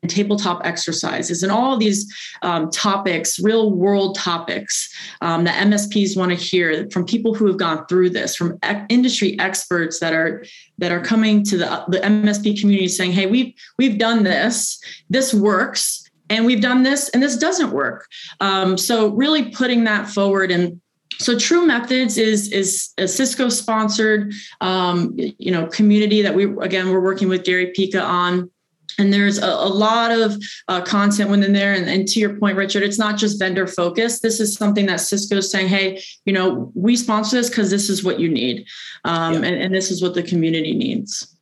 tabletop 0.09 0.61
exercises 0.65 1.43
and 1.43 1.51
all 1.51 1.77
these 1.77 2.13
um, 2.41 2.69
topics, 2.71 3.39
real 3.39 3.71
world 3.71 4.15
topics 4.15 4.93
um, 5.21 5.43
that 5.43 5.65
MSPs 5.67 6.17
want 6.17 6.31
to 6.31 6.35
hear 6.35 6.89
from 6.89 7.05
people 7.05 7.33
who 7.33 7.47
have 7.47 7.57
gone 7.57 7.85
through 7.87 8.09
this, 8.09 8.35
from 8.35 8.57
ec- 8.63 8.85
industry 8.89 9.37
experts 9.39 9.99
that 9.99 10.13
are 10.13 10.43
that 10.77 10.91
are 10.91 11.01
coming 11.01 11.43
to 11.43 11.57
the, 11.57 11.83
the 11.87 11.99
MSP 11.99 12.59
community 12.59 12.87
saying, 12.87 13.11
"Hey, 13.11 13.25
we've 13.25 13.53
we've 13.77 13.97
done 13.97 14.23
this. 14.23 14.79
This 15.09 15.33
works." 15.33 16.01
And 16.27 16.43
we've 16.43 16.59
done 16.61 16.81
this, 16.81 17.09
and 17.09 17.21
this 17.21 17.37
doesn't 17.37 17.69
work. 17.69 18.07
Um, 18.39 18.79
so, 18.79 19.09
really 19.09 19.51
putting 19.51 19.83
that 19.83 20.09
forward 20.09 20.49
and 20.49 20.81
so 21.17 21.37
trumethods 21.37 22.17
is 22.17 22.51
is 22.51 22.93
a 22.97 23.07
cisco 23.07 23.49
sponsored 23.49 24.33
um, 24.61 25.15
you 25.17 25.51
know 25.51 25.67
community 25.67 26.21
that 26.21 26.35
we 26.35 26.45
again 26.61 26.89
we're 26.89 27.01
working 27.01 27.29
with 27.29 27.43
gary 27.43 27.71
pica 27.75 28.01
on 28.01 28.49
and 28.97 29.11
there's 29.11 29.37
a, 29.37 29.47
a 29.47 29.69
lot 29.69 30.11
of 30.11 30.41
uh, 30.67 30.81
content 30.81 31.29
within 31.29 31.53
there. 31.53 31.73
And, 31.73 31.89
and, 31.89 32.05
to 32.05 32.19
your 32.19 32.37
point 32.37 32.55
richard 32.55 32.83
it's 32.83 32.99
not 32.99 33.17
just 33.17 33.39
vendor 33.39 33.65
focused. 33.65 34.21
This 34.21 34.39
is 34.39 34.55
something 34.55 34.85
that 34.85 34.99
cisco 34.99 35.37
is 35.37 35.49
saying 35.49 35.67
hey 35.67 36.01
you 36.25 36.33
know 36.33 36.71
we 36.75 36.95
sponsor 36.95 37.37
this 37.37 37.49
because 37.49 37.71
this 37.71 37.89
is 37.89 38.03
what 38.03 38.19
you 38.19 38.29
need 38.29 38.67
um, 39.05 39.33
yeah. 39.33 39.49
and, 39.49 39.61
and 39.63 39.73
this 39.73 39.89
is 39.89 40.01
what 40.03 40.13
the 40.13 40.23
community 40.23 40.73
needs 40.73 41.34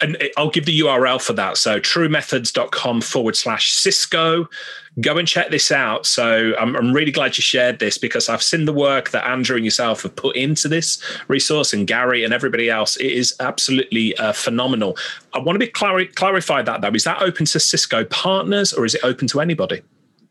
and 0.00 0.16
I'll 0.36 0.50
give 0.50 0.66
the 0.66 0.80
URL 0.80 1.20
for 1.20 1.32
that. 1.34 1.56
So 1.56 1.80
trumethods.com 1.80 3.00
forward 3.00 3.36
slash 3.36 3.72
Cisco. 3.72 4.48
Go 5.00 5.18
and 5.18 5.26
check 5.26 5.50
this 5.50 5.72
out. 5.72 6.06
So 6.06 6.54
I'm, 6.58 6.76
I'm, 6.76 6.92
really 6.92 7.10
glad 7.10 7.36
you 7.36 7.42
shared 7.42 7.80
this 7.80 7.98
because 7.98 8.28
I've 8.28 8.42
seen 8.42 8.64
the 8.64 8.72
work 8.72 9.10
that 9.10 9.26
Andrew 9.26 9.56
and 9.56 9.64
yourself 9.64 10.02
have 10.02 10.14
put 10.14 10.36
into 10.36 10.68
this 10.68 11.02
resource 11.26 11.72
and 11.72 11.86
Gary 11.86 12.22
and 12.22 12.32
everybody 12.32 12.70
else. 12.70 12.96
It 12.96 13.10
is 13.10 13.34
absolutely 13.40 14.16
uh, 14.18 14.32
phenomenal. 14.32 14.96
I 15.32 15.40
want 15.40 15.56
to 15.56 15.58
be 15.58 15.66
clar- 15.66 16.04
clarify 16.06 16.62
that 16.62 16.80
though. 16.80 16.90
Is 16.90 17.04
that 17.04 17.22
open 17.22 17.46
to 17.46 17.58
Cisco 17.58 18.04
partners 18.04 18.72
or 18.72 18.84
is 18.84 18.94
it 18.94 19.00
open 19.02 19.26
to 19.28 19.40
anybody? 19.40 19.82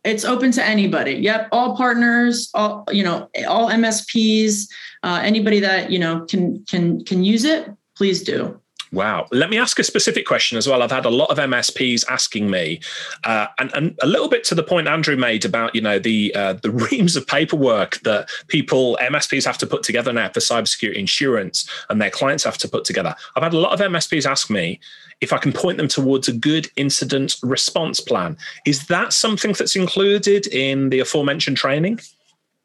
It's 0.06 0.26
open 0.26 0.52
to 0.54 0.64
anybody. 0.64 1.14
Yep, 1.14 1.50
all 1.52 1.78
partners, 1.78 2.50
all 2.54 2.86
you 2.92 3.04
know, 3.04 3.30
all 3.48 3.70
MSPs, 3.70 4.68
uh, 5.02 5.22
anybody 5.24 5.62
that 5.62 5.92
you 5.92 6.00
know 6.00 6.26
can 6.26 6.64
can 6.66 7.04
can 7.06 7.24
use 7.24 7.46
it. 7.46 7.70
Please 7.96 8.22
do. 8.22 8.60
Wow. 8.94 9.28
Let 9.32 9.50
me 9.50 9.58
ask 9.58 9.80
a 9.80 9.84
specific 9.84 10.28
question 10.28 10.56
as 10.56 10.68
well. 10.68 10.84
I've 10.84 10.92
had 10.92 11.06
a 11.06 11.10
lot 11.10 11.32
of 11.32 11.40
MSPs 11.40 12.06
asking 12.10 12.52
me, 12.52 12.80
uh, 13.24 13.48
and, 13.58 13.74
and 13.74 13.98
a 14.04 14.06
little 14.06 14.30
bit 14.30 14.44
to 14.46 14.56
the 14.56 14.62
point 14.62 14.88
Andrew 14.88 15.16
made 15.16 15.46
about 15.46 15.74
you 15.74 15.82
know 15.82 15.98
the 15.98 16.34
uh, 16.36 16.54
the 16.54 16.70
reams 16.92 17.16
of 17.16 17.26
paperwork 17.26 18.00
that 18.02 18.30
people 18.50 18.96
MSPs 19.02 19.46
have 19.46 19.58
to 19.58 19.68
put 19.68 19.82
together 19.82 20.14
now 20.14 20.30
for 20.30 20.42
cybersecurity 20.42 20.94
insurance, 20.94 21.68
and 21.90 22.00
their 22.00 22.12
clients 22.12 22.44
have 22.44 22.60
to 22.60 22.68
put 22.68 22.86
together. 22.86 23.16
I've 23.36 23.42
had 23.42 23.56
a 23.56 23.60
lot 23.60 23.74
of 23.74 23.80
MSPs 23.80 24.30
ask 24.30 24.52
me 24.52 24.80
if 25.22 25.34
I 25.34 25.40
can 25.40 25.54
point 25.54 25.78
them 25.78 25.88
towards 25.88 26.28
a 26.28 26.34
good 26.34 26.70
incident 26.76 27.38
response 27.42 28.00
plan. 28.00 28.38
Is 28.64 28.86
that 28.88 29.12
something 29.12 29.54
that's 29.54 29.76
included 29.76 30.46
in 30.48 30.92
the 30.92 31.00
aforementioned 31.00 31.58
training? 31.58 32.00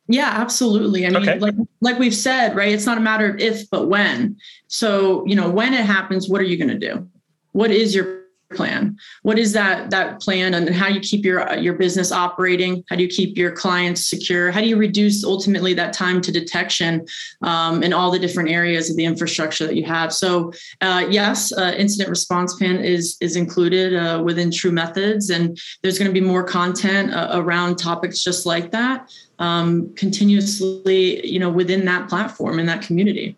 Yeah, 0.08 0.30
absolutely. 0.30 1.06
I 1.06 1.10
mean, 1.10 1.28
okay. 1.28 1.38
like 1.38 1.54
like 1.82 1.98
we've 1.98 2.14
said, 2.14 2.56
right? 2.56 2.72
It's 2.72 2.86
not 2.86 2.96
a 2.96 3.00
matter 3.00 3.30
of 3.30 3.38
if, 3.40 3.68
but 3.70 3.88
when. 3.88 4.38
So, 4.66 5.24
you 5.26 5.36
know, 5.36 5.50
when 5.50 5.74
it 5.74 5.84
happens, 5.84 6.28
what 6.28 6.40
are 6.40 6.44
you 6.44 6.56
going 6.56 6.68
to 6.70 6.78
do? 6.78 7.06
What 7.52 7.70
is 7.70 7.94
your 7.94 8.17
plan? 8.54 8.96
What 9.22 9.38
is 9.38 9.52
that 9.52 9.90
that 9.90 10.20
plan 10.20 10.54
and 10.54 10.74
how 10.74 10.88
do 10.88 10.94
you 10.94 11.00
keep 11.00 11.24
your 11.24 11.54
your 11.54 11.74
business 11.74 12.12
operating? 12.12 12.84
How 12.88 12.96
do 12.96 13.02
you 13.02 13.08
keep 13.08 13.36
your 13.36 13.52
clients 13.52 14.08
secure? 14.08 14.50
How 14.50 14.60
do 14.60 14.66
you 14.66 14.76
reduce 14.76 15.24
ultimately 15.24 15.74
that 15.74 15.92
time 15.92 16.20
to 16.22 16.32
detection 16.32 17.06
um, 17.42 17.82
in 17.82 17.92
all 17.92 18.10
the 18.10 18.18
different 18.18 18.50
areas 18.50 18.90
of 18.90 18.96
the 18.96 19.04
infrastructure 19.04 19.66
that 19.66 19.76
you 19.76 19.84
have? 19.84 20.12
So, 20.12 20.52
uh, 20.80 21.06
yes, 21.10 21.52
uh, 21.52 21.74
incident 21.76 22.08
response 22.08 22.54
plan 22.54 22.76
is 22.76 23.16
is 23.20 23.36
included 23.36 23.94
uh, 23.94 24.22
within 24.24 24.50
TruMethods, 24.50 25.34
and 25.34 25.58
there's 25.82 25.98
going 25.98 26.10
to 26.10 26.20
be 26.20 26.26
more 26.26 26.44
content 26.44 27.12
uh, 27.12 27.30
around 27.32 27.76
topics 27.76 28.22
just 28.22 28.46
like 28.46 28.70
that 28.72 29.10
um, 29.38 29.94
continuously, 29.94 31.26
you 31.26 31.38
know, 31.38 31.50
within 31.50 31.84
that 31.84 32.08
platform 32.08 32.58
and 32.58 32.68
that 32.68 32.82
community. 32.82 33.36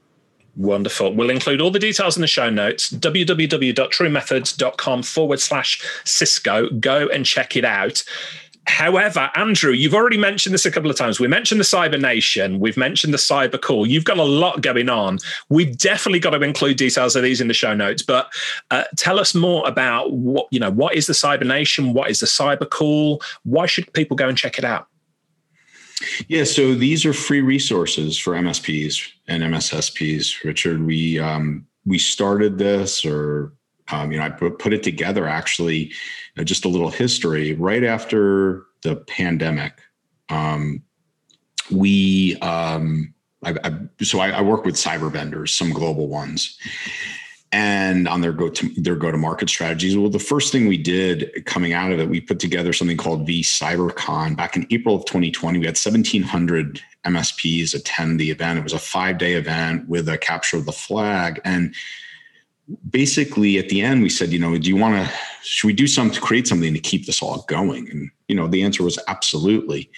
Wonderful. 0.56 1.14
We'll 1.14 1.30
include 1.30 1.60
all 1.60 1.70
the 1.70 1.78
details 1.78 2.16
in 2.16 2.22
the 2.22 2.26
show 2.26 2.50
notes 2.50 2.90
www.trumethods.com 2.90 5.02
forward 5.02 5.40
slash 5.40 5.80
Cisco. 6.04 6.68
Go 6.70 7.06
and 7.08 7.24
check 7.24 7.56
it 7.56 7.64
out. 7.64 8.02
However, 8.66 9.30
Andrew, 9.34 9.72
you've 9.72 9.94
already 9.94 10.18
mentioned 10.18 10.54
this 10.54 10.66
a 10.66 10.70
couple 10.70 10.90
of 10.90 10.96
times. 10.96 11.18
We 11.18 11.26
mentioned 11.26 11.60
the 11.60 11.64
Cyber 11.64 12.00
Nation. 12.00 12.60
We've 12.60 12.76
mentioned 12.76 13.12
the 13.12 13.18
Cyber 13.18 13.60
Call. 13.60 13.86
You've 13.86 14.04
got 14.04 14.18
a 14.18 14.22
lot 14.22 14.60
going 14.60 14.88
on. 14.88 15.18
We've 15.48 15.76
definitely 15.76 16.20
got 16.20 16.30
to 16.30 16.42
include 16.42 16.76
details 16.76 17.16
of 17.16 17.22
these 17.22 17.40
in 17.40 17.48
the 17.48 17.54
show 17.54 17.74
notes. 17.74 18.02
But 18.02 18.32
uh, 18.70 18.84
tell 18.96 19.18
us 19.18 19.34
more 19.34 19.66
about 19.66 20.12
what 20.12 20.46
you 20.50 20.60
know. 20.60 20.70
What 20.70 20.94
is 20.94 21.06
the 21.06 21.14
Cyber 21.14 21.46
Nation? 21.46 21.94
What 21.94 22.10
is 22.10 22.20
the 22.20 22.26
Cyber 22.26 22.68
Call? 22.68 23.22
Why 23.44 23.66
should 23.66 23.92
people 23.92 24.16
go 24.16 24.28
and 24.28 24.36
check 24.36 24.58
it 24.58 24.64
out? 24.64 24.86
Yeah, 26.28 26.44
so 26.44 26.74
these 26.74 27.04
are 27.04 27.12
free 27.12 27.40
resources 27.40 28.18
for 28.18 28.34
MSPs 28.34 29.06
and 29.30 29.44
MSSPs. 29.44 30.44
Richard, 30.44 30.84
we 30.84 31.18
um, 31.18 31.66
we 31.86 31.98
started 31.98 32.58
this, 32.58 33.04
or 33.04 33.54
um, 33.90 34.12
you 34.12 34.18
know, 34.18 34.24
I 34.24 34.30
put 34.30 34.72
it 34.74 34.82
together 34.82 35.26
actually. 35.26 35.84
You 35.86 35.94
know, 36.36 36.44
just 36.44 36.66
a 36.66 36.68
little 36.68 36.90
history. 36.90 37.54
Right 37.54 37.84
after 37.84 38.66
the 38.82 38.96
pandemic, 38.96 39.80
um, 40.28 40.82
we 41.70 42.36
um, 42.42 43.14
I, 43.44 43.54
I, 43.64 44.04
so 44.04 44.18
I, 44.18 44.30
I 44.30 44.40
work 44.42 44.64
with 44.64 44.74
cyber 44.74 45.10
vendors, 45.10 45.56
some 45.56 45.72
global 45.72 46.08
ones, 46.08 46.58
and 47.52 48.06
on 48.06 48.20
their 48.20 48.32
go 48.32 48.48
to 48.48 48.68
their 48.80 48.94
go 48.94 49.10
to 49.10 49.18
market 49.18 49.48
strategies. 49.48 49.96
Well, 49.96 50.08
the 50.08 50.18
first 50.18 50.52
thing 50.52 50.66
we 50.66 50.76
did 50.76 51.44
coming 51.46 51.72
out 51.72 51.90
of 51.90 51.98
it, 51.98 52.08
we 52.08 52.20
put 52.20 52.38
together 52.38 52.72
something 52.72 52.96
called 52.96 53.26
V 53.26 53.42
CyberCon 53.42 54.36
back 54.36 54.56
in 54.56 54.66
April 54.70 54.94
of 54.94 55.04
2020. 55.06 55.58
We 55.58 55.66
had 55.66 55.76
1,700 55.76 56.80
MSPs 57.06 57.74
attend 57.74 58.20
the 58.20 58.30
event. 58.30 58.58
It 58.58 58.62
was 58.62 58.72
a 58.72 58.78
five 58.78 59.18
day 59.18 59.34
event 59.34 59.88
with 59.88 60.08
a 60.08 60.18
capture 60.18 60.56
of 60.56 60.66
the 60.66 60.72
flag 60.72 61.40
and. 61.44 61.74
Basically, 62.88 63.58
at 63.58 63.68
the 63.68 63.80
end, 63.80 64.00
we 64.00 64.08
said, 64.08 64.30
you 64.30 64.38
know, 64.38 64.56
do 64.56 64.68
you 64.68 64.76
want 64.76 64.94
to? 64.94 65.12
Should 65.42 65.66
we 65.66 65.72
do 65.72 65.88
something 65.88 66.14
to 66.14 66.20
create 66.20 66.46
something 66.46 66.72
to 66.72 66.78
keep 66.78 67.04
this 67.04 67.20
all 67.20 67.44
going? 67.48 67.90
And 67.90 68.12
you 68.28 68.36
know, 68.36 68.46
the 68.46 68.62
answer 68.62 68.84
was 68.84 68.96
absolutely. 69.08 69.90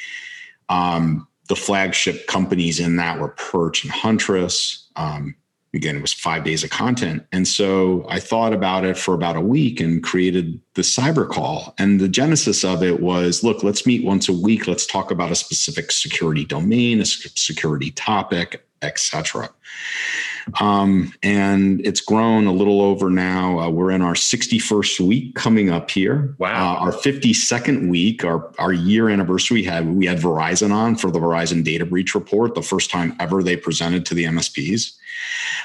Um, 0.71 1.29
the 1.51 1.57
flagship 1.57 2.27
companies 2.29 2.81
in 2.81 2.97
that 2.97 3.21
were 3.21 3.29
Perch 3.29 3.85
and 3.85 3.93
Huntress. 3.93 4.89
Um, 4.97 5.35
again, 5.75 5.97
it 5.97 6.03
was 6.03 6.13
five 6.13 6.45
days 6.45 6.63
of 6.63 6.71
content. 6.71 7.25
And 7.33 7.49
so 7.49 8.05
I 8.09 8.21
thought 8.21 8.53
about 8.53 8.85
it 8.85 8.97
for 8.97 9.15
about 9.15 9.37
a 9.37 9.41
week 9.41 9.81
and 9.81 10.03
created 10.03 10.61
the 10.75 10.83
cyber 10.83 11.29
call. 11.29 11.75
And 11.79 12.01
the 12.01 12.09
genesis 12.09 12.65
of 12.65 12.83
it 12.83 13.01
was 13.01 13.43
look, 13.43 13.63
let's 13.63 13.87
meet 13.87 14.05
once 14.05 14.29
a 14.29 14.33
week. 14.33 14.67
Let's 14.67 14.87
talk 14.87 15.11
about 15.11 15.31
a 15.31 15.37
specific 15.37 15.91
security 15.91 16.45
domain, 16.45 17.01
a 17.01 17.07
security 17.07 17.91
topic, 17.91 18.67
etc. 18.83 19.49
Um, 20.61 21.13
and 21.23 21.85
it's 21.87 22.01
grown 22.01 22.47
a 22.47 22.53
little 22.53 22.81
over 22.81 23.11
now. 23.11 23.59
Uh, 23.59 23.71
we're 23.71 23.91
in 23.91 24.03
our 24.03 24.15
61st 24.15 25.01
week 25.01 25.35
coming 25.35 25.71
up 25.71 25.91
here. 25.91 26.35
Wow. 26.39 26.75
Uh, 26.75 26.79
our 26.81 26.93
52nd 26.93 27.89
week, 27.89 28.25
our, 28.25 28.53
our 28.59 28.73
year 28.73 29.09
anniversary, 29.09 29.57
we 29.57 29.65
had, 29.65 29.95
we 29.95 30.07
had 30.07 30.19
Verizon 30.19 30.73
on 30.73 30.97
for 30.97 31.11
the 31.11 31.19
Verizon 31.19 31.63
data 31.63 31.85
breach 31.87 32.15
report, 32.15 32.55
the 32.55 32.63
first 32.63 32.91
time 32.91 33.15
ever 33.21 33.43
they 33.43 33.57
presented 33.57 34.07
to 34.07 34.15
the 34.15 34.25
MSPs. 34.25 34.97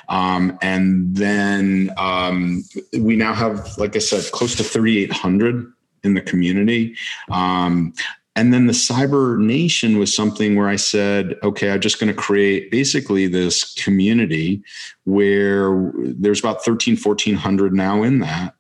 Um, 0.10 0.58
and 0.62 1.16
then 1.16 1.92
um, 1.98 2.63
we 3.00 3.16
now 3.16 3.34
have, 3.34 3.78
like 3.78 3.96
I 3.96 4.00
said, 4.00 4.32
close 4.32 4.56
to 4.56 4.63
3,800 4.63 5.72
in 6.04 6.13
the 6.13 6.22
community. 6.22 6.96
Um, 7.30 7.94
and 8.38 8.54
then 8.54 8.67
the 8.67 8.73
cyber 8.73 9.39
nation 9.39 9.97
was 9.97 10.15
something 10.15 10.56
where 10.56 10.67
I 10.67 10.76
said, 10.76 11.34
okay, 11.41 11.71
I'm 11.71 11.82
just 11.82 12.00
going 12.00 12.13
to 12.13 12.13
create 12.13 12.69
basically 12.69 13.26
this 13.26 13.73
community 13.73 14.62
where 15.06 15.91
there's 15.95 16.39
about 16.39 16.63
13, 16.63 16.97
1400 16.97 17.73
now 17.73 18.04
in 18.04 18.19
that. 18.19 18.54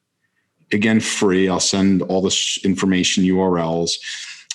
Again, 0.73 0.99
free. 0.99 1.47
I'll 1.47 1.59
send 1.59 2.01
all 2.01 2.23
this 2.23 2.57
information 2.65 3.23
URLs 3.23 3.97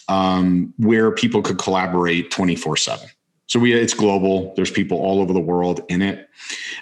um, 0.09 0.75
where 0.79 1.13
people 1.13 1.41
could 1.41 1.57
collaborate 1.57 2.33
24 2.33 2.77
7. 2.77 3.09
So 3.47 3.61
we 3.61 3.73
it's 3.75 3.95
global. 3.95 4.53
There's 4.57 4.73
people 4.73 4.99
all 4.99 5.21
over 5.21 5.33
the 5.33 5.39
world 5.39 5.83
in 5.89 6.03
it. 6.03 6.29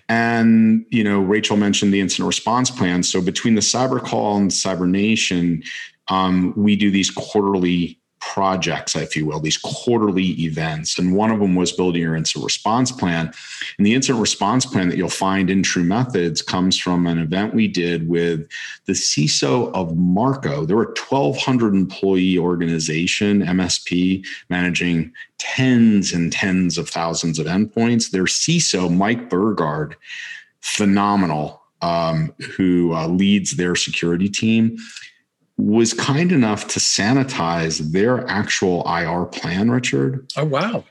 And 0.08 0.86
you 0.88 1.04
know, 1.04 1.20
Rachel 1.20 1.58
mentioned 1.58 1.92
the 1.92 2.00
incident 2.00 2.26
response 2.26 2.70
plan. 2.70 3.02
So 3.02 3.20
between 3.20 3.54
the 3.54 3.60
cyber 3.60 4.02
call 4.02 4.38
and 4.38 4.50
cyber 4.50 4.88
nation, 4.88 5.62
um, 6.08 6.54
we 6.56 6.74
do 6.74 6.90
these 6.90 7.10
quarterly 7.10 7.99
projects, 8.20 8.94
if 8.94 9.16
you 9.16 9.26
will, 9.26 9.40
these 9.40 9.56
quarterly 9.56 10.30
events. 10.42 10.98
And 10.98 11.14
one 11.14 11.30
of 11.30 11.40
them 11.40 11.54
was 11.54 11.72
building 11.72 12.02
your 12.02 12.14
incident 12.14 12.44
response 12.44 12.92
plan. 12.92 13.32
And 13.78 13.86
the 13.86 13.94
incident 13.94 14.20
response 14.20 14.66
plan 14.66 14.88
that 14.88 14.96
you'll 14.96 15.08
find 15.08 15.50
in 15.50 15.62
TruMethods 15.62 16.44
comes 16.44 16.78
from 16.78 17.06
an 17.06 17.18
event 17.18 17.54
we 17.54 17.66
did 17.66 18.08
with 18.08 18.48
the 18.84 18.92
CISO 18.92 19.72
of 19.72 19.96
Marco. 19.96 20.64
They're 20.64 20.82
a 20.82 20.86
1,200 20.86 21.74
employee 21.74 22.38
organization, 22.38 23.42
MSP, 23.42 24.24
managing 24.48 25.12
tens 25.38 26.12
and 26.12 26.32
tens 26.32 26.78
of 26.78 26.88
thousands 26.88 27.38
of 27.38 27.46
endpoints. 27.46 28.10
Their 28.10 28.24
CISO, 28.24 28.94
Mike 28.94 29.30
Burgard, 29.30 29.96
phenomenal, 30.60 31.62
um, 31.82 32.34
who 32.56 32.92
uh, 32.94 33.08
leads 33.08 33.52
their 33.52 33.74
security 33.74 34.28
team 34.28 34.76
was 35.60 35.92
kind 35.94 36.32
enough 36.32 36.68
to 36.68 36.80
sanitize 36.80 37.92
their 37.92 38.28
actual 38.28 38.82
IR 38.86 39.26
plan, 39.26 39.70
Richard. 39.70 40.30
Oh, 40.36 40.44
wow. 40.44 40.84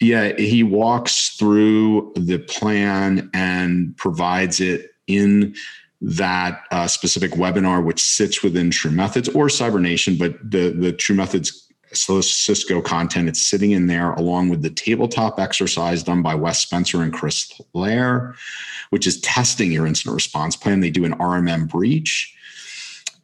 Yeah, 0.00 0.32
he 0.36 0.62
walks 0.62 1.30
through 1.36 2.12
the 2.16 2.38
plan 2.38 3.30
and 3.32 3.96
provides 3.96 4.60
it 4.60 4.90
in 5.06 5.54
that 6.02 6.62
uh, 6.70 6.86
specific 6.86 7.32
webinar, 7.32 7.82
which 7.82 8.02
sits 8.02 8.42
within 8.42 8.70
TruMethods 8.70 9.34
or 9.34 9.48
Cybernation, 9.48 10.16
but 10.16 10.38
the, 10.42 10.70
the 10.70 10.92
TruMethods 10.92 11.62
so 11.92 12.20
Cisco 12.20 12.80
content, 12.80 13.28
it's 13.28 13.40
sitting 13.40 13.70
in 13.70 13.86
there 13.86 14.12
along 14.12 14.48
with 14.48 14.62
the 14.62 14.70
tabletop 14.70 15.38
exercise 15.38 16.02
done 16.02 16.20
by 16.20 16.34
Wes 16.34 16.58
Spencer 16.58 17.02
and 17.02 17.12
Chris 17.12 17.50
Loehr, 17.74 18.34
which 18.90 19.06
is 19.06 19.20
testing 19.20 19.72
your 19.72 19.86
incident 19.86 20.14
response 20.14 20.56
plan. 20.56 20.80
They 20.80 20.90
do 20.90 21.04
an 21.04 21.14
RMM 21.14 21.68
breach 21.68 22.34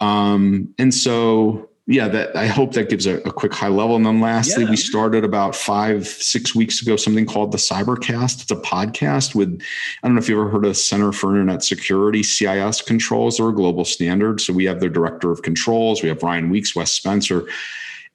Um, 0.03 0.75
and 0.79 0.93
so 0.93 1.69
yeah, 1.87 2.09
that 2.09 2.37
I 2.37 2.47
hope 2.47 2.73
that 2.73 2.89
gives 2.89 3.07
a, 3.07 3.17
a 3.19 3.33
quick 3.33 3.53
high 3.53 3.69
level. 3.69 3.97
And 3.97 4.07
then 4.07 4.21
lastly, 4.21 4.65
yeah. 4.65 4.71
we 4.71 4.77
started 4.77 5.25
about 5.25 5.55
five, 5.55 6.07
six 6.07 6.55
weeks 6.55 6.81
ago, 6.81 6.97
something 6.97 7.27
called 7.27 7.53
the 7.53 7.59
Cybercast. 7.59 8.43
It's 8.43 8.51
a 8.51 8.57
podcast 8.57 9.35
with, 9.35 9.61
I 10.03 10.07
don't 10.07 10.15
know 10.15 10.21
if 10.21 10.29
you've 10.29 10.39
ever 10.39 10.49
heard 10.49 10.65
of 10.65 10.77
Center 10.77 11.13
for 11.13 11.31
Internet 11.31 11.65
Security, 11.65 12.23
CIS 12.23 12.83
controls 12.83 13.41
or 13.41 13.51
a 13.51 13.55
global 13.55 13.85
standard. 13.85 14.41
So 14.41 14.53
we 14.53 14.65
have 14.65 14.81
their 14.81 14.89
director 14.89 15.31
of 15.31 15.43
controls, 15.43 16.03
we 16.03 16.09
have 16.09 16.23
Ryan 16.23 16.51
Weeks, 16.51 16.75
Wes 16.77 16.93
Spencer, 16.93 17.49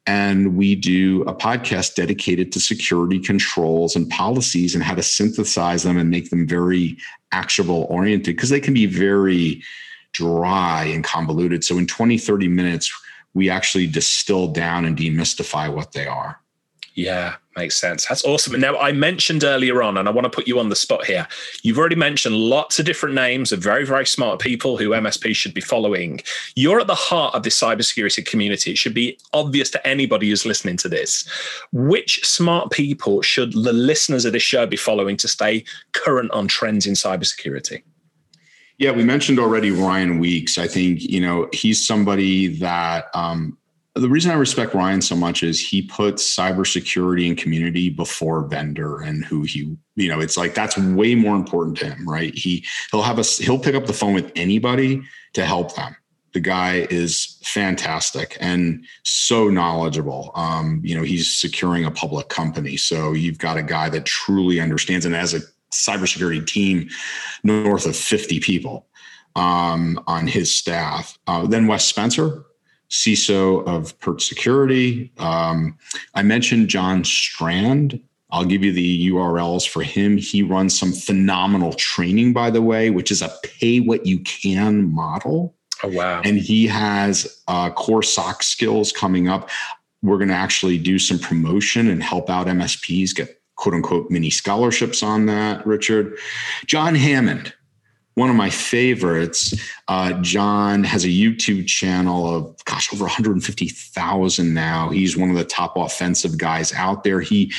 and 0.06 0.56
we 0.56 0.76
do 0.76 1.24
a 1.24 1.36
podcast 1.36 1.96
dedicated 1.96 2.54
to 2.54 2.62
security 2.62 3.20
controls 3.20 3.98
and 3.98 4.10
policies 4.10 4.76
and 4.76 4.84
how 4.84 4.96
to 4.96 5.04
synthesize 5.04 5.84
them 5.84 5.98
and 5.98 6.10
make 6.10 6.30
them 6.30 6.48
very 6.48 6.98
actionable 7.34 7.86
oriented 7.90 8.36
because 8.36 8.50
they 8.50 8.62
can 8.62 8.74
be 8.74 8.86
very 8.86 9.62
dry 10.18 10.86
and 10.86 11.04
convoluted. 11.04 11.64
So 11.64 11.78
in 11.78 11.88
20, 11.88 12.18
30 12.18 12.48
minutes, 12.48 12.92
we 13.34 13.50
actually 13.50 13.88
distill 13.88 14.48
down 14.48 14.86
and 14.86 14.98
demystify 14.98 15.72
what 15.74 15.92
they 15.92 16.08
are. 16.08 16.40
Yeah, 16.96 17.36
makes 17.56 17.78
sense. 17.78 18.08
That's 18.08 18.26
awesome. 18.26 18.60
Now, 18.60 18.76
I 18.80 18.92
mentioned 18.92 19.44
earlier 19.44 19.84
on, 19.84 19.98
and 19.98 20.10
I 20.10 20.12
want 20.12 20.26
to 20.26 20.32
put 20.32 20.48
you 20.48 20.58
on 20.60 20.70
the 20.70 20.76
spot 20.76 21.06
here. 21.06 21.28
You've 21.62 21.78
already 21.78 21.96
mentioned 21.96 22.36
lots 22.36 22.80
of 22.80 22.88
different 22.88 23.14
names 23.14 23.52
of 23.52 23.60
very, 23.60 23.86
very 23.86 24.08
smart 24.08 24.40
people 24.40 24.78
who 24.78 24.90
MSP 24.90 25.36
should 25.36 25.54
be 25.54 25.62
following. 25.62 26.22
You're 26.56 26.80
at 26.80 26.88
the 26.88 26.96
heart 26.96 27.36
of 27.36 27.44
this 27.44 27.60
cybersecurity 27.62 28.26
community. 28.26 28.72
It 28.72 28.80
should 28.80 28.96
be 28.96 29.20
obvious 29.32 29.70
to 29.72 29.88
anybody 29.88 30.30
who's 30.30 30.48
listening 30.48 30.78
to 30.78 30.90
this. 30.90 31.30
Which 31.72 32.26
smart 32.26 32.72
people 32.72 33.22
should 33.22 33.54
the 33.54 33.74
listeners 33.74 34.26
of 34.26 34.34
this 34.34 34.42
show 34.42 34.66
be 34.66 34.76
following 34.76 35.18
to 35.18 35.28
stay 35.28 35.66
current 35.92 36.32
on 36.32 36.48
trends 36.48 36.88
in 36.88 36.96
cybersecurity? 36.96 37.84
Yeah, 38.78 38.92
we 38.92 39.04
mentioned 39.04 39.40
already 39.40 39.72
Ryan 39.72 40.20
Weeks. 40.20 40.58
I 40.58 40.68
think, 40.68 41.02
you 41.02 41.20
know, 41.20 41.50
he's 41.52 41.86
somebody 41.86 42.48
that 42.60 43.06
um, 43.16 43.58
the 43.96 44.10
reason 44.10 44.32
I 44.32 44.36
respect 44.36 44.76
Ryan 44.76 45.02
so 45.02 45.16
much 45.16 45.42
is 45.42 45.60
he 45.60 45.82
puts 45.82 46.36
cybersecurity 46.36 47.28
and 47.28 47.38
community 47.38 47.90
before 47.90 48.48
vendor 48.48 49.00
and 49.00 49.26
who 49.26 49.44
he, 49.44 49.76
you 49.96 50.10
know, 50.10 50.20
it's 50.20 50.38
like 50.38 50.54
that's 50.54 50.78
way 50.78 51.16
more 51.16 51.36
important 51.36 51.78
to 51.80 51.86
him, 51.88 52.08
right? 52.08 52.34
He 52.36 52.64
he'll 52.92 53.02
have 53.02 53.18
a 53.18 53.24
he'll 53.24 53.60
pick 53.60 53.74
up 53.76 53.88
the 53.88 53.94
phone 53.94 54.14
with 54.14 54.32
anybody 54.36 55.02
to 55.34 55.46
help 55.46 55.76
them. 55.76 55.96
The 56.34 56.40
guy 56.40 56.88
is 56.92 57.40
fantastic 57.44 58.38
and 58.40 58.86
so 59.04 59.50
knowledgeable. 59.50 60.32
Um, 60.36 60.82
you 60.84 60.96
know, 60.96 61.02
he's 61.02 61.36
securing 61.36 61.86
a 61.86 61.92
public 61.92 62.30
company. 62.30 62.78
So 62.78 63.14
you've 63.14 63.40
got 63.40 63.58
a 63.58 63.64
guy 63.64 63.90
that 63.90 64.06
truly 64.06 64.60
understands 64.60 65.06
and 65.06 65.16
as 65.16 65.34
a 65.34 65.40
cybersecurity 65.72 66.46
team 66.46 66.90
north 67.44 67.86
of 67.86 67.96
50 67.96 68.40
people 68.40 68.88
um, 69.36 70.04
on 70.08 70.28
his 70.28 70.54
staff. 70.54 71.18
Uh, 71.28 71.46
then 71.46 71.68
Wes 71.68 71.86
Spencer, 71.86 72.46
CISO 72.90 73.66
of 73.68 73.98
Perch 74.00 74.26
Security. 74.26 75.12
Um, 75.18 75.78
I 76.16 76.24
mentioned 76.24 76.70
John 76.70 77.04
Strand. 77.04 78.02
I'll 78.30 78.46
give 78.46 78.64
you 78.64 78.74
the 78.74 79.10
URLs 79.10 79.68
for 79.68 79.84
him. 79.84 80.18
He 80.18 80.44
runs 80.44 80.78
some 80.78 80.92
phenomenal 80.92 81.74
training, 81.74 82.34
by 82.34 82.50
the 82.50 82.62
way, 82.62 82.90
which 82.90 83.12
is 83.12 83.22
a 83.22 83.32
pay 83.44 83.80
what 83.80 84.06
you 84.06 84.20
can 84.20 84.94
model. 84.94 85.56
Oh, 85.84 85.90
wow. 85.90 86.22
And 86.26 86.38
he 86.38 86.68
has 86.68 87.42
uh, 87.48 87.70
core 87.70 88.04
SOC 88.04 88.44
skills 88.44 88.92
coming 88.92 89.30
up. 89.30 89.50
We're 90.02 90.18
going 90.18 90.30
to 90.30 90.36
actually 90.36 90.78
do 90.78 91.00
some 91.00 91.20
promotion 91.20 91.90
and 91.90 92.02
help 92.04 92.30
out 92.30 92.48
MSPs 92.48 93.16
get 93.16 93.37
quote 93.58 93.76
unquote 93.76 94.10
mini 94.10 94.30
scholarships 94.30 95.04
on 95.04 95.26
that, 95.26 95.66
Richard. 95.68 96.18
John 96.66 96.96
Hammond, 96.96 97.54
one 98.14 98.30
of 98.30 98.36
my 98.36 98.50
favorites. 98.50 99.54
Uh, 99.88 100.14
John 100.22 100.84
has 100.84 101.04
a 101.06 101.10
YouTube 101.10 101.68
channel 101.68 102.34
of, 102.34 102.66
gosh, 102.66 102.92
over 102.94 103.04
150,000 103.04 104.54
now. 104.54 104.90
He's 104.90 105.18
one 105.18 105.30
of 105.30 105.36
the 105.36 105.44
top 105.44 105.78
offensive 105.78 106.38
guys 106.38 106.74
out 106.74 107.04
there. 107.04 107.22
He 107.22 107.52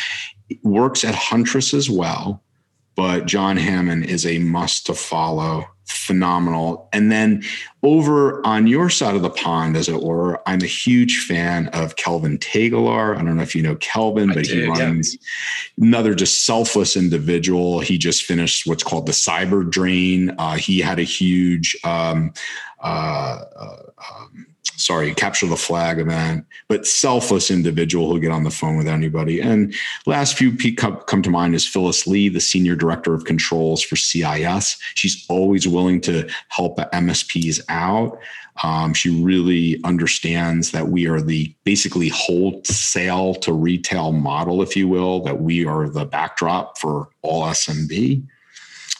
works 0.62 1.04
at 1.04 1.14
Huntress 1.14 1.74
as 1.74 1.90
well, 1.90 2.42
but 2.98 3.26
John 3.26 3.56
Hammond 3.56 4.06
is 4.06 4.26
a 4.26 4.40
must 4.40 4.86
to 4.86 4.94
follow 4.94 5.68
phenomenal. 5.86 6.88
And 6.92 7.12
then 7.12 7.44
over 7.84 8.44
on 8.44 8.66
your 8.66 8.90
side 8.90 9.14
of 9.14 9.22
the 9.22 9.30
pond, 9.30 9.76
as 9.76 9.88
it 9.88 10.02
were, 10.02 10.42
I'm 10.48 10.62
a 10.62 10.66
huge 10.66 11.24
fan 11.24 11.68
of 11.68 11.94
Kelvin 11.94 12.38
Tegelaar. 12.38 13.16
I 13.16 13.22
don't 13.22 13.36
know 13.36 13.42
if 13.44 13.54
you 13.54 13.62
know 13.62 13.76
Kelvin, 13.76 14.34
but 14.34 14.46
do, 14.46 14.62
he 14.62 14.66
runs 14.66 15.14
yeah. 15.14 15.86
another 15.86 16.12
just 16.12 16.44
selfless 16.44 16.96
individual. 16.96 17.78
He 17.78 17.98
just 17.98 18.24
finished 18.24 18.66
what's 18.66 18.82
called 18.82 19.06
the 19.06 19.12
CyberDrain. 19.12 20.34
Uh, 20.36 20.56
he 20.56 20.80
had 20.80 20.98
a 20.98 21.04
huge 21.04 21.76
um, 21.84 22.32
uh, 22.82 23.44
uh, 23.54 23.82
um, 24.12 24.46
sorry, 24.76 25.14
capture 25.14 25.46
the 25.46 25.56
flag 25.56 25.98
event, 25.98 26.46
but 26.68 26.86
selfless 26.86 27.50
individual 27.50 28.08
who'll 28.08 28.20
get 28.20 28.30
on 28.30 28.44
the 28.44 28.50
phone 28.50 28.76
with 28.76 28.88
anybody. 28.88 29.40
And 29.40 29.74
last 30.06 30.36
few 30.36 30.56
come, 30.74 30.96
come 31.06 31.22
to 31.22 31.30
mind 31.30 31.54
is 31.54 31.66
Phyllis 31.66 32.06
Lee, 32.06 32.28
the 32.28 32.40
senior 32.40 32.76
director 32.76 33.14
of 33.14 33.24
controls 33.24 33.82
for 33.82 33.96
CIS. 33.96 34.78
She's 34.94 35.26
always 35.28 35.66
willing 35.66 36.00
to 36.02 36.28
help 36.48 36.78
MSPs 36.78 37.60
out. 37.68 38.18
Um, 38.62 38.92
she 38.92 39.10
really 39.10 39.80
understands 39.84 40.72
that 40.72 40.88
we 40.88 41.06
are 41.06 41.20
the 41.20 41.54
basically 41.64 42.08
wholesale 42.08 43.34
to 43.36 43.52
retail 43.52 44.12
model, 44.12 44.62
if 44.62 44.76
you 44.76 44.88
will, 44.88 45.20
that 45.22 45.40
we 45.40 45.64
are 45.64 45.88
the 45.88 46.04
backdrop 46.04 46.78
for 46.78 47.08
all 47.22 47.44
SMB. 47.44 48.26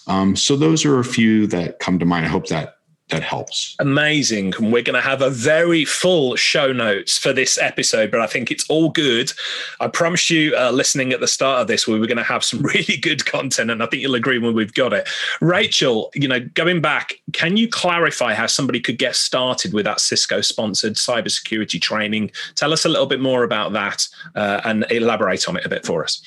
Um, 0.07 0.37
so 0.37 0.57
those 0.57 0.85
are 0.85 0.99
a 0.99 1.05
few 1.05 1.47
that 1.49 1.81
come 1.81 1.99
to 1.99 2.07
mind. 2.07 2.27
I 2.27 2.29
hope 2.29 2.47
that 2.49 2.78
that 3.09 3.23
helps. 3.23 3.75
Amazing. 3.79 4.53
And 4.59 4.73
we're 4.73 4.83
going 4.83 4.95
to 4.95 5.01
have 5.01 5.23
a 5.23 5.31
very 5.31 5.85
full 5.85 6.37
show 6.37 6.73
notes 6.73 7.17
for 7.17 7.33
this 7.33 7.57
episode, 7.57 8.11
but 8.11 8.21
I 8.21 8.27
think 8.27 8.51
it's 8.51 8.69
all 8.69 8.91
good. 8.91 9.33
I 9.81 9.89
promise 9.89 10.29
you, 10.29 10.55
uh, 10.55 10.73
listening 10.73 11.13
at 11.13 11.21
the 11.21 11.27
start 11.27 11.63
of 11.63 11.69
this, 11.69 11.89
we 11.89 11.99
were 11.99 12.07
going 12.07 12.19
to 12.19 12.23
have 12.23 12.45
some 12.45 12.61
really 12.63 12.99
good 12.99 13.25
content, 13.25 13.71
and 13.71 13.83
I 13.83 13.87
think 13.87 14.03
you'll 14.03 14.15
agree 14.15 14.39
when 14.39 14.55
we've 14.55 14.75
got 14.75 14.93
it. 14.93 15.09
Rachel, 15.41 16.11
you 16.15 16.29
know, 16.29 16.41
going 16.41 16.83
back, 16.83 17.15
can 17.33 17.57
you 17.57 17.69
clarify 17.69 18.35
how 18.35 18.47
somebody 18.47 18.81
could 18.81 18.99
get 18.99 19.17
started 19.17 19.73
with 19.73 19.87
that 19.87 20.01
Cisco 20.01 20.43
sponsored 20.43 20.95
cybersecurity 20.95 21.81
training? 21.81 22.31
Tell 22.57 22.75
us 22.75 22.85
a 22.85 22.89
little 22.89 23.07
bit 23.07 23.21
more 23.21 23.43
about 23.43 23.73
that 23.73 24.07
uh, 24.35 24.61
and 24.65 24.85
elaborate 24.91 25.49
on 25.49 25.57
it 25.57 25.65
a 25.65 25.69
bit 25.69 25.87
for 25.87 26.05
us. 26.05 26.21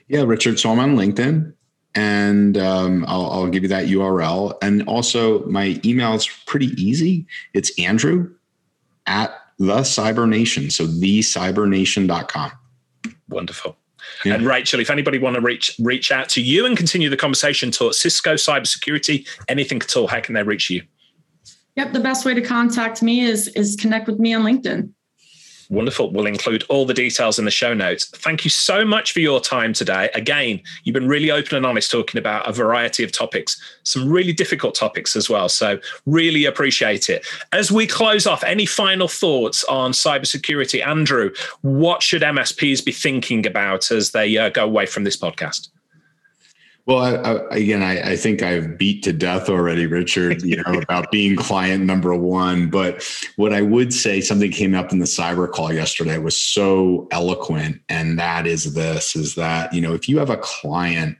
Yeah, 0.09 0.23
Richard. 0.23 0.59
So 0.59 0.71
I'm 0.71 0.79
on 0.79 0.97
LinkedIn 0.97 1.53
and 1.95 2.57
um, 2.57 3.05
I'll, 3.07 3.31
I'll 3.31 3.47
give 3.47 3.63
you 3.63 3.69
that 3.69 3.85
URL. 3.85 4.57
And 4.61 4.83
also, 4.89 5.45
my 5.45 5.79
email 5.85 6.13
is 6.15 6.27
pretty 6.45 6.67
easy. 6.81 7.25
It's 7.53 7.71
Andrew 7.79 8.33
at 9.07 9.31
the 9.57 9.79
Cyber 9.79 10.27
Nation. 10.27 10.69
So 10.69 10.85
thecybernation.com. 10.85 12.51
Wonderful. 13.29 13.77
Yeah. 14.23 14.35
And 14.35 14.45
Rachel, 14.45 14.79
if 14.79 14.89
anybody 14.89 15.17
want 15.17 15.35
to 15.35 15.41
reach 15.41 15.75
reach 15.79 16.11
out 16.11 16.29
to 16.29 16.41
you 16.41 16.65
and 16.65 16.77
continue 16.77 17.09
the 17.09 17.17
conversation 17.17 17.71
to 17.71 17.91
Cisco 17.91 18.35
cybersecurity, 18.35 19.27
anything 19.47 19.81
at 19.81 19.95
all, 19.97 20.07
how 20.07 20.21
can 20.21 20.33
they 20.33 20.43
reach 20.43 20.69
you? 20.69 20.83
Yep, 21.75 21.93
the 21.93 21.99
best 21.99 22.25
way 22.25 22.33
to 22.33 22.41
contact 22.41 23.01
me 23.03 23.21
is 23.21 23.49
is 23.49 23.75
connect 23.75 24.07
with 24.07 24.19
me 24.19 24.33
on 24.33 24.43
LinkedIn. 24.43 24.91
Wonderful. 25.69 26.11
We'll 26.11 26.27
include 26.27 26.63
all 26.69 26.85
the 26.85 26.93
details 26.93 27.37
in 27.37 27.45
the 27.45 27.51
show 27.51 27.73
notes. 27.73 28.05
Thank 28.05 28.45
you 28.45 28.49
so 28.49 28.85
much 28.85 29.11
for 29.11 29.19
your 29.19 29.41
time 29.41 29.73
today. 29.73 30.09
Again, 30.13 30.61
you've 30.83 30.93
been 30.93 31.09
really 31.09 31.29
open 31.29 31.57
and 31.57 31.65
honest 31.65 31.91
talking 31.91 32.17
about 32.17 32.47
a 32.47 32.53
variety 32.53 33.03
of 33.03 33.11
topics, 33.11 33.61
some 33.83 34.09
really 34.09 34.31
difficult 34.31 34.75
topics 34.75 35.15
as 35.15 35.29
well. 35.29 35.49
So, 35.49 35.79
really 36.05 36.45
appreciate 36.45 37.09
it. 37.09 37.25
As 37.51 37.71
we 37.71 37.85
close 37.85 38.25
off, 38.25 38.43
any 38.43 38.65
final 38.65 39.09
thoughts 39.09 39.63
on 39.65 39.91
cybersecurity? 39.91 40.85
Andrew, 40.85 41.33
what 41.61 42.01
should 42.01 42.21
MSPs 42.21 42.85
be 42.85 42.93
thinking 42.93 43.45
about 43.45 43.91
as 43.91 44.11
they 44.11 44.37
uh, 44.37 44.49
go 44.49 44.63
away 44.63 44.85
from 44.85 45.03
this 45.03 45.17
podcast? 45.17 45.69
Well, 46.87 46.99
I, 46.99 47.15
I, 47.15 47.55
again, 47.57 47.83
I, 47.83 48.11
I, 48.11 48.15
think 48.15 48.41
I've 48.41 48.77
beat 48.77 49.03
to 49.03 49.11
death 49.11 49.49
already, 49.49 49.85
Richard, 49.87 50.41
you 50.41 50.55
know, 50.55 50.63
about 50.81 51.11
being 51.11 51.35
client 51.35 51.83
number 51.83 52.15
one. 52.15 52.69
But 52.69 53.05
what 53.35 53.53
I 53.53 53.61
would 53.61 53.93
say, 53.93 54.21
something 54.21 54.51
came 54.51 54.73
up 54.73 54.93
in 54.93 54.99
the 54.99 55.05
cyber 55.05 55.51
call 55.51 55.73
yesterday 55.73 56.17
was 56.17 56.37
so 56.37 57.09
eloquent. 57.11 57.81
And 57.89 58.17
that 58.19 58.47
is 58.47 58.73
this 58.73 59.17
is 59.17 59.35
that, 59.35 59.73
you 59.73 59.81
know, 59.81 59.93
if 59.93 60.07
you 60.07 60.17
have 60.19 60.29
a 60.29 60.37
client 60.37 61.17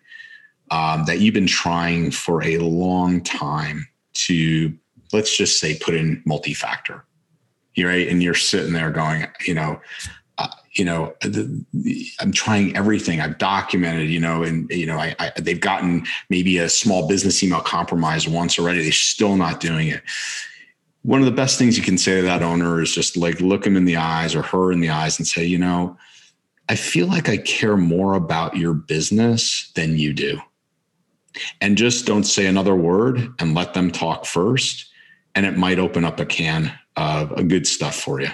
um, 0.72 1.03
that 1.05 1.20
you've 1.20 1.34
been 1.34 1.47
trying 1.47 2.11
for 2.11 2.41
a 2.43 2.59
long 2.59 3.22
time 3.22 3.89
to, 4.13 4.74
let's 5.11 5.36
just 5.36 5.59
say, 5.59 5.78
put 5.78 5.95
in 5.95 6.24
multi 6.26 6.53
factor, 6.53 7.03
right? 7.78 8.07
And 8.07 8.24
you're 8.24 8.36
sitting 8.36 8.72
there 8.72 8.91
going, 8.91 9.28
you 9.45 9.53
know, 9.53 9.82
you 10.78 10.86
know, 10.86 11.13
the, 11.21 11.65
the, 11.73 12.05
I'm 12.19 12.32
trying 12.32 12.78
everything. 12.78 13.19
I've 13.19 13.38
documented, 13.38 14.09
you 14.09 14.19
know, 14.19 14.43
and 14.43 14.69
you 14.69 14.86
know, 14.86 14.97
I, 14.97 15.15
I, 15.19 15.32
they've 15.38 15.59
gotten 15.59 16.05
maybe 16.30 16.57
a 16.59 16.69
small 16.69 17.07
business 17.07 17.41
email 17.43 17.61
compromised 17.61 18.28
once 18.28 18.59
already. 18.59 18.84
They're 18.84 18.91
still 18.91 19.36
not 19.36 19.59
doing 19.59 19.88
it. 19.88 20.03
One 21.01 21.19
of 21.19 21.25
the 21.25 21.32
best 21.32 21.57
things 21.57 21.78
you 21.78 21.84
can 21.84 21.97
say 21.97 22.17
to 22.17 22.21
that 22.23 22.43
owner 22.43 22.82
is 22.82 22.93
just 22.93 23.17
like 23.17 23.39
look 23.39 23.65
him 23.65 23.75
in 23.75 23.86
the 23.86 23.97
eyes 23.97 24.36
or 24.36 24.43
her 24.43 24.71
in 24.71 24.82
the 24.82 24.89
eyes 24.89 25.17
and 25.17 25.28
say, 25.28 25.45
you 25.45 25.57
know, 25.57 25.97
I 26.69 26.75
feel 26.75 27.07
like 27.07 27.30
I 27.30 27.38
care 27.38 27.78
more 27.78 28.13
about 28.13 28.57
your 28.57 28.73
business 28.73 29.71
than 29.75 29.97
you 29.97 30.13
do. 30.13 30.39
And 31.61 31.78
just 31.78 32.05
don't 32.05 32.23
say 32.25 32.45
another 32.45 32.75
word 32.75 33.30
and 33.39 33.55
let 33.55 33.73
them 33.73 33.89
talk 33.89 34.25
first. 34.25 34.86
And 35.34 35.45
it 35.45 35.57
might 35.57 35.80
open 35.80 36.03
up 36.03 36.19
a 36.19 36.25
can 36.25 36.78
of 36.95 37.32
uh, 37.32 37.43
good 37.43 37.67
stuff 37.67 37.95
for 37.95 38.19
you. 38.19 38.30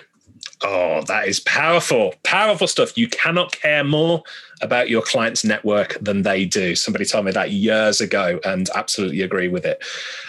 Oh, 0.65 1.01
that 1.07 1.27
is 1.27 1.41
powerful, 1.41 2.15
powerful 2.23 2.67
stuff. 2.67 2.97
You 2.97 3.09
cannot 3.09 3.51
care 3.51 3.83
more 3.83 4.23
about 4.61 4.89
your 4.89 5.01
client's 5.01 5.43
network 5.43 5.97
than 5.99 6.21
they 6.21 6.45
do. 6.45 6.73
Somebody 6.73 7.03
told 7.03 7.25
me 7.25 7.33
that 7.33 7.51
years 7.51 7.99
ago 7.99 8.39
and 8.45 8.69
absolutely 8.73 9.21
agree 9.21 9.49
with 9.49 9.65
it. 9.65 9.83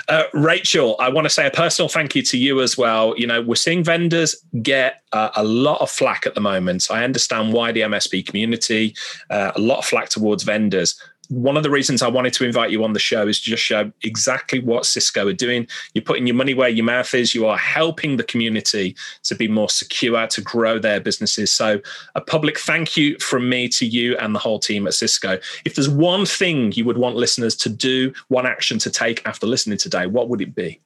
Uh, 0.09 0.25
Rachel, 0.33 0.97
I 0.99 1.09
want 1.09 1.27
to 1.27 1.31
say 1.31 1.47
a 1.47 1.53
personal 1.53 1.89
thank 1.89 2.17
you 2.17 2.23
to 2.23 2.37
you 2.37 2.61
as 2.63 2.77
well. 2.77 3.15
You 3.17 3.29
know, 3.29 3.43
we're 3.43 3.55
seeing 3.55 3.85
vendors 3.85 4.35
get 4.61 5.03
uh, 5.13 5.31
a 5.37 5.45
lot 5.45 5.81
of 5.81 5.89
flack 5.89 6.27
at 6.27 6.35
the 6.35 6.41
moment. 6.41 6.89
I 6.91 7.05
understand 7.05 7.53
why 7.53 7.71
the 7.71 7.83
MSP 7.83 8.27
community, 8.27 8.97
uh, 9.31 9.53
a 9.55 9.61
lot 9.61 9.79
of 9.79 9.85
flack 9.85 10.09
towards 10.09 10.43
vendors 10.43 11.01
one 11.29 11.57
of 11.57 11.63
the 11.63 11.71
reasons 11.71 12.03
I 12.03 12.09
wanted 12.09 12.33
to 12.35 12.45
invite 12.45 12.71
you 12.71 12.85
on 12.85 12.93
the 12.93 12.99
show 12.99 13.27
is 13.27 13.41
to 13.41 13.51
just 13.51 13.63
show 13.63 13.91
exactly 14.03 14.61
what 14.61 14.87
Cisco 14.87 15.27
are 15.27 15.33
doing. 15.33 15.67
You're 15.95 16.05
putting 16.05 16.27
your 16.27 16.37
money 16.37 16.55
where 16.55 16.69
your 16.69 16.85
mouth 16.85 17.13
is. 17.15 17.35
You 17.35 17.47
are 17.47 17.57
helping 17.57 18.17
the 18.17 18.25
community 18.25 18.97
to 19.25 19.35
be 19.35 19.49
more 19.49 19.69
secure, 19.69 20.27
to 20.27 20.41
grow 20.41 20.79
their 20.79 21.01
businesses. 21.01 21.53
So, 21.53 21.81
a 22.15 22.21
public 22.21 22.59
thank 22.59 22.97
you 22.97 23.19
from 23.19 23.49
me 23.49 23.69
to 23.69 23.87
you 23.87 24.17
and 24.19 24.35
the 24.35 24.39
whole 24.39 24.59
team 24.59 24.87
at 24.87 24.95
Cisco. 24.95 25.39
If 25.65 25.75
there's 25.75 25.89
one 25.89 26.27
thing 26.27 26.73
you 26.73 26.85
would 26.85 26.99
want 26.99 27.17
listeners 27.17 27.57
to 27.57 27.69
do, 27.69 28.13
one 28.29 28.47
action 28.47 28.79
to 28.81 28.91
take 28.91 29.27
after 29.27 29.47
listening 29.47 29.79
today, 29.79 30.07
what 30.07 30.29
would 30.29 30.41
it 30.41 30.55
be? 30.55 30.81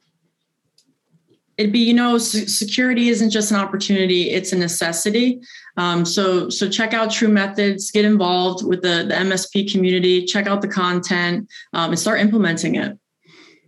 It'd 1.59 1.73
be 1.73 1.81
you 1.81 1.93
know 1.93 2.19
security 2.19 3.09
isn't 3.09 3.31
just 3.31 3.51
an 3.51 3.59
opportunity 3.59 4.31
it's 4.31 4.53
a 4.53 4.57
necessity. 4.57 5.41
Um, 5.77 6.05
so 6.05 6.49
so 6.49 6.69
check 6.71 6.95
out 6.95 7.11
trumethods 7.11 7.91
get 7.91 8.05
involved 8.05 8.65
with 8.65 8.83
the, 8.83 9.05
the 9.09 9.15
msp 9.15 9.71
community 9.71 10.25
check 10.25 10.47
out 10.47 10.63
the 10.63 10.69
content 10.69 11.49
um, 11.73 11.91
and 11.91 11.99
start 11.99 12.21
implementing 12.21 12.77
it. 12.77 12.97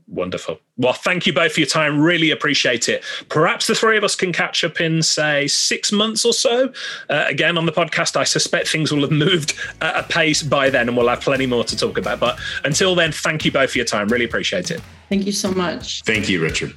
Wonderful. 0.06 0.58
Well 0.76 0.92
thank 0.92 1.26
you 1.26 1.32
both 1.32 1.52
for 1.52 1.60
your 1.60 1.68
time. 1.68 2.00
Really 2.00 2.30
appreciate 2.30 2.88
it. 2.88 3.04
Perhaps 3.28 3.66
the 3.66 3.74
three 3.74 3.96
of 3.96 4.04
us 4.04 4.14
can 4.14 4.32
catch 4.32 4.62
up 4.62 4.80
in 4.80 5.02
say 5.02 5.48
six 5.48 5.90
months 5.90 6.24
or 6.24 6.32
so. 6.32 6.72
Uh, 7.08 7.24
again 7.28 7.58
on 7.58 7.66
the 7.66 7.72
podcast 7.72 8.16
i 8.16 8.22
suspect 8.24 8.68
things 8.68 8.92
will 8.92 9.02
have 9.02 9.10
moved 9.10 9.54
at 9.80 9.96
a 9.96 10.02
pace 10.04 10.44
by 10.44 10.70
then 10.70 10.86
and 10.86 10.96
we'll 10.96 11.08
have 11.08 11.20
plenty 11.20 11.46
more 11.46 11.64
to 11.64 11.76
talk 11.76 11.98
about. 11.98 12.20
But 12.20 12.38
until 12.64 12.94
then 12.94 13.10
thank 13.10 13.44
you 13.44 13.50
both 13.50 13.72
for 13.72 13.78
your 13.78 13.84
time. 13.84 14.06
Really 14.06 14.26
appreciate 14.26 14.70
it. 14.70 14.80
Thank 15.08 15.26
you 15.26 15.32
so 15.32 15.50
much. 15.50 16.02
Thank 16.02 16.28
you 16.28 16.40
richard 16.40 16.76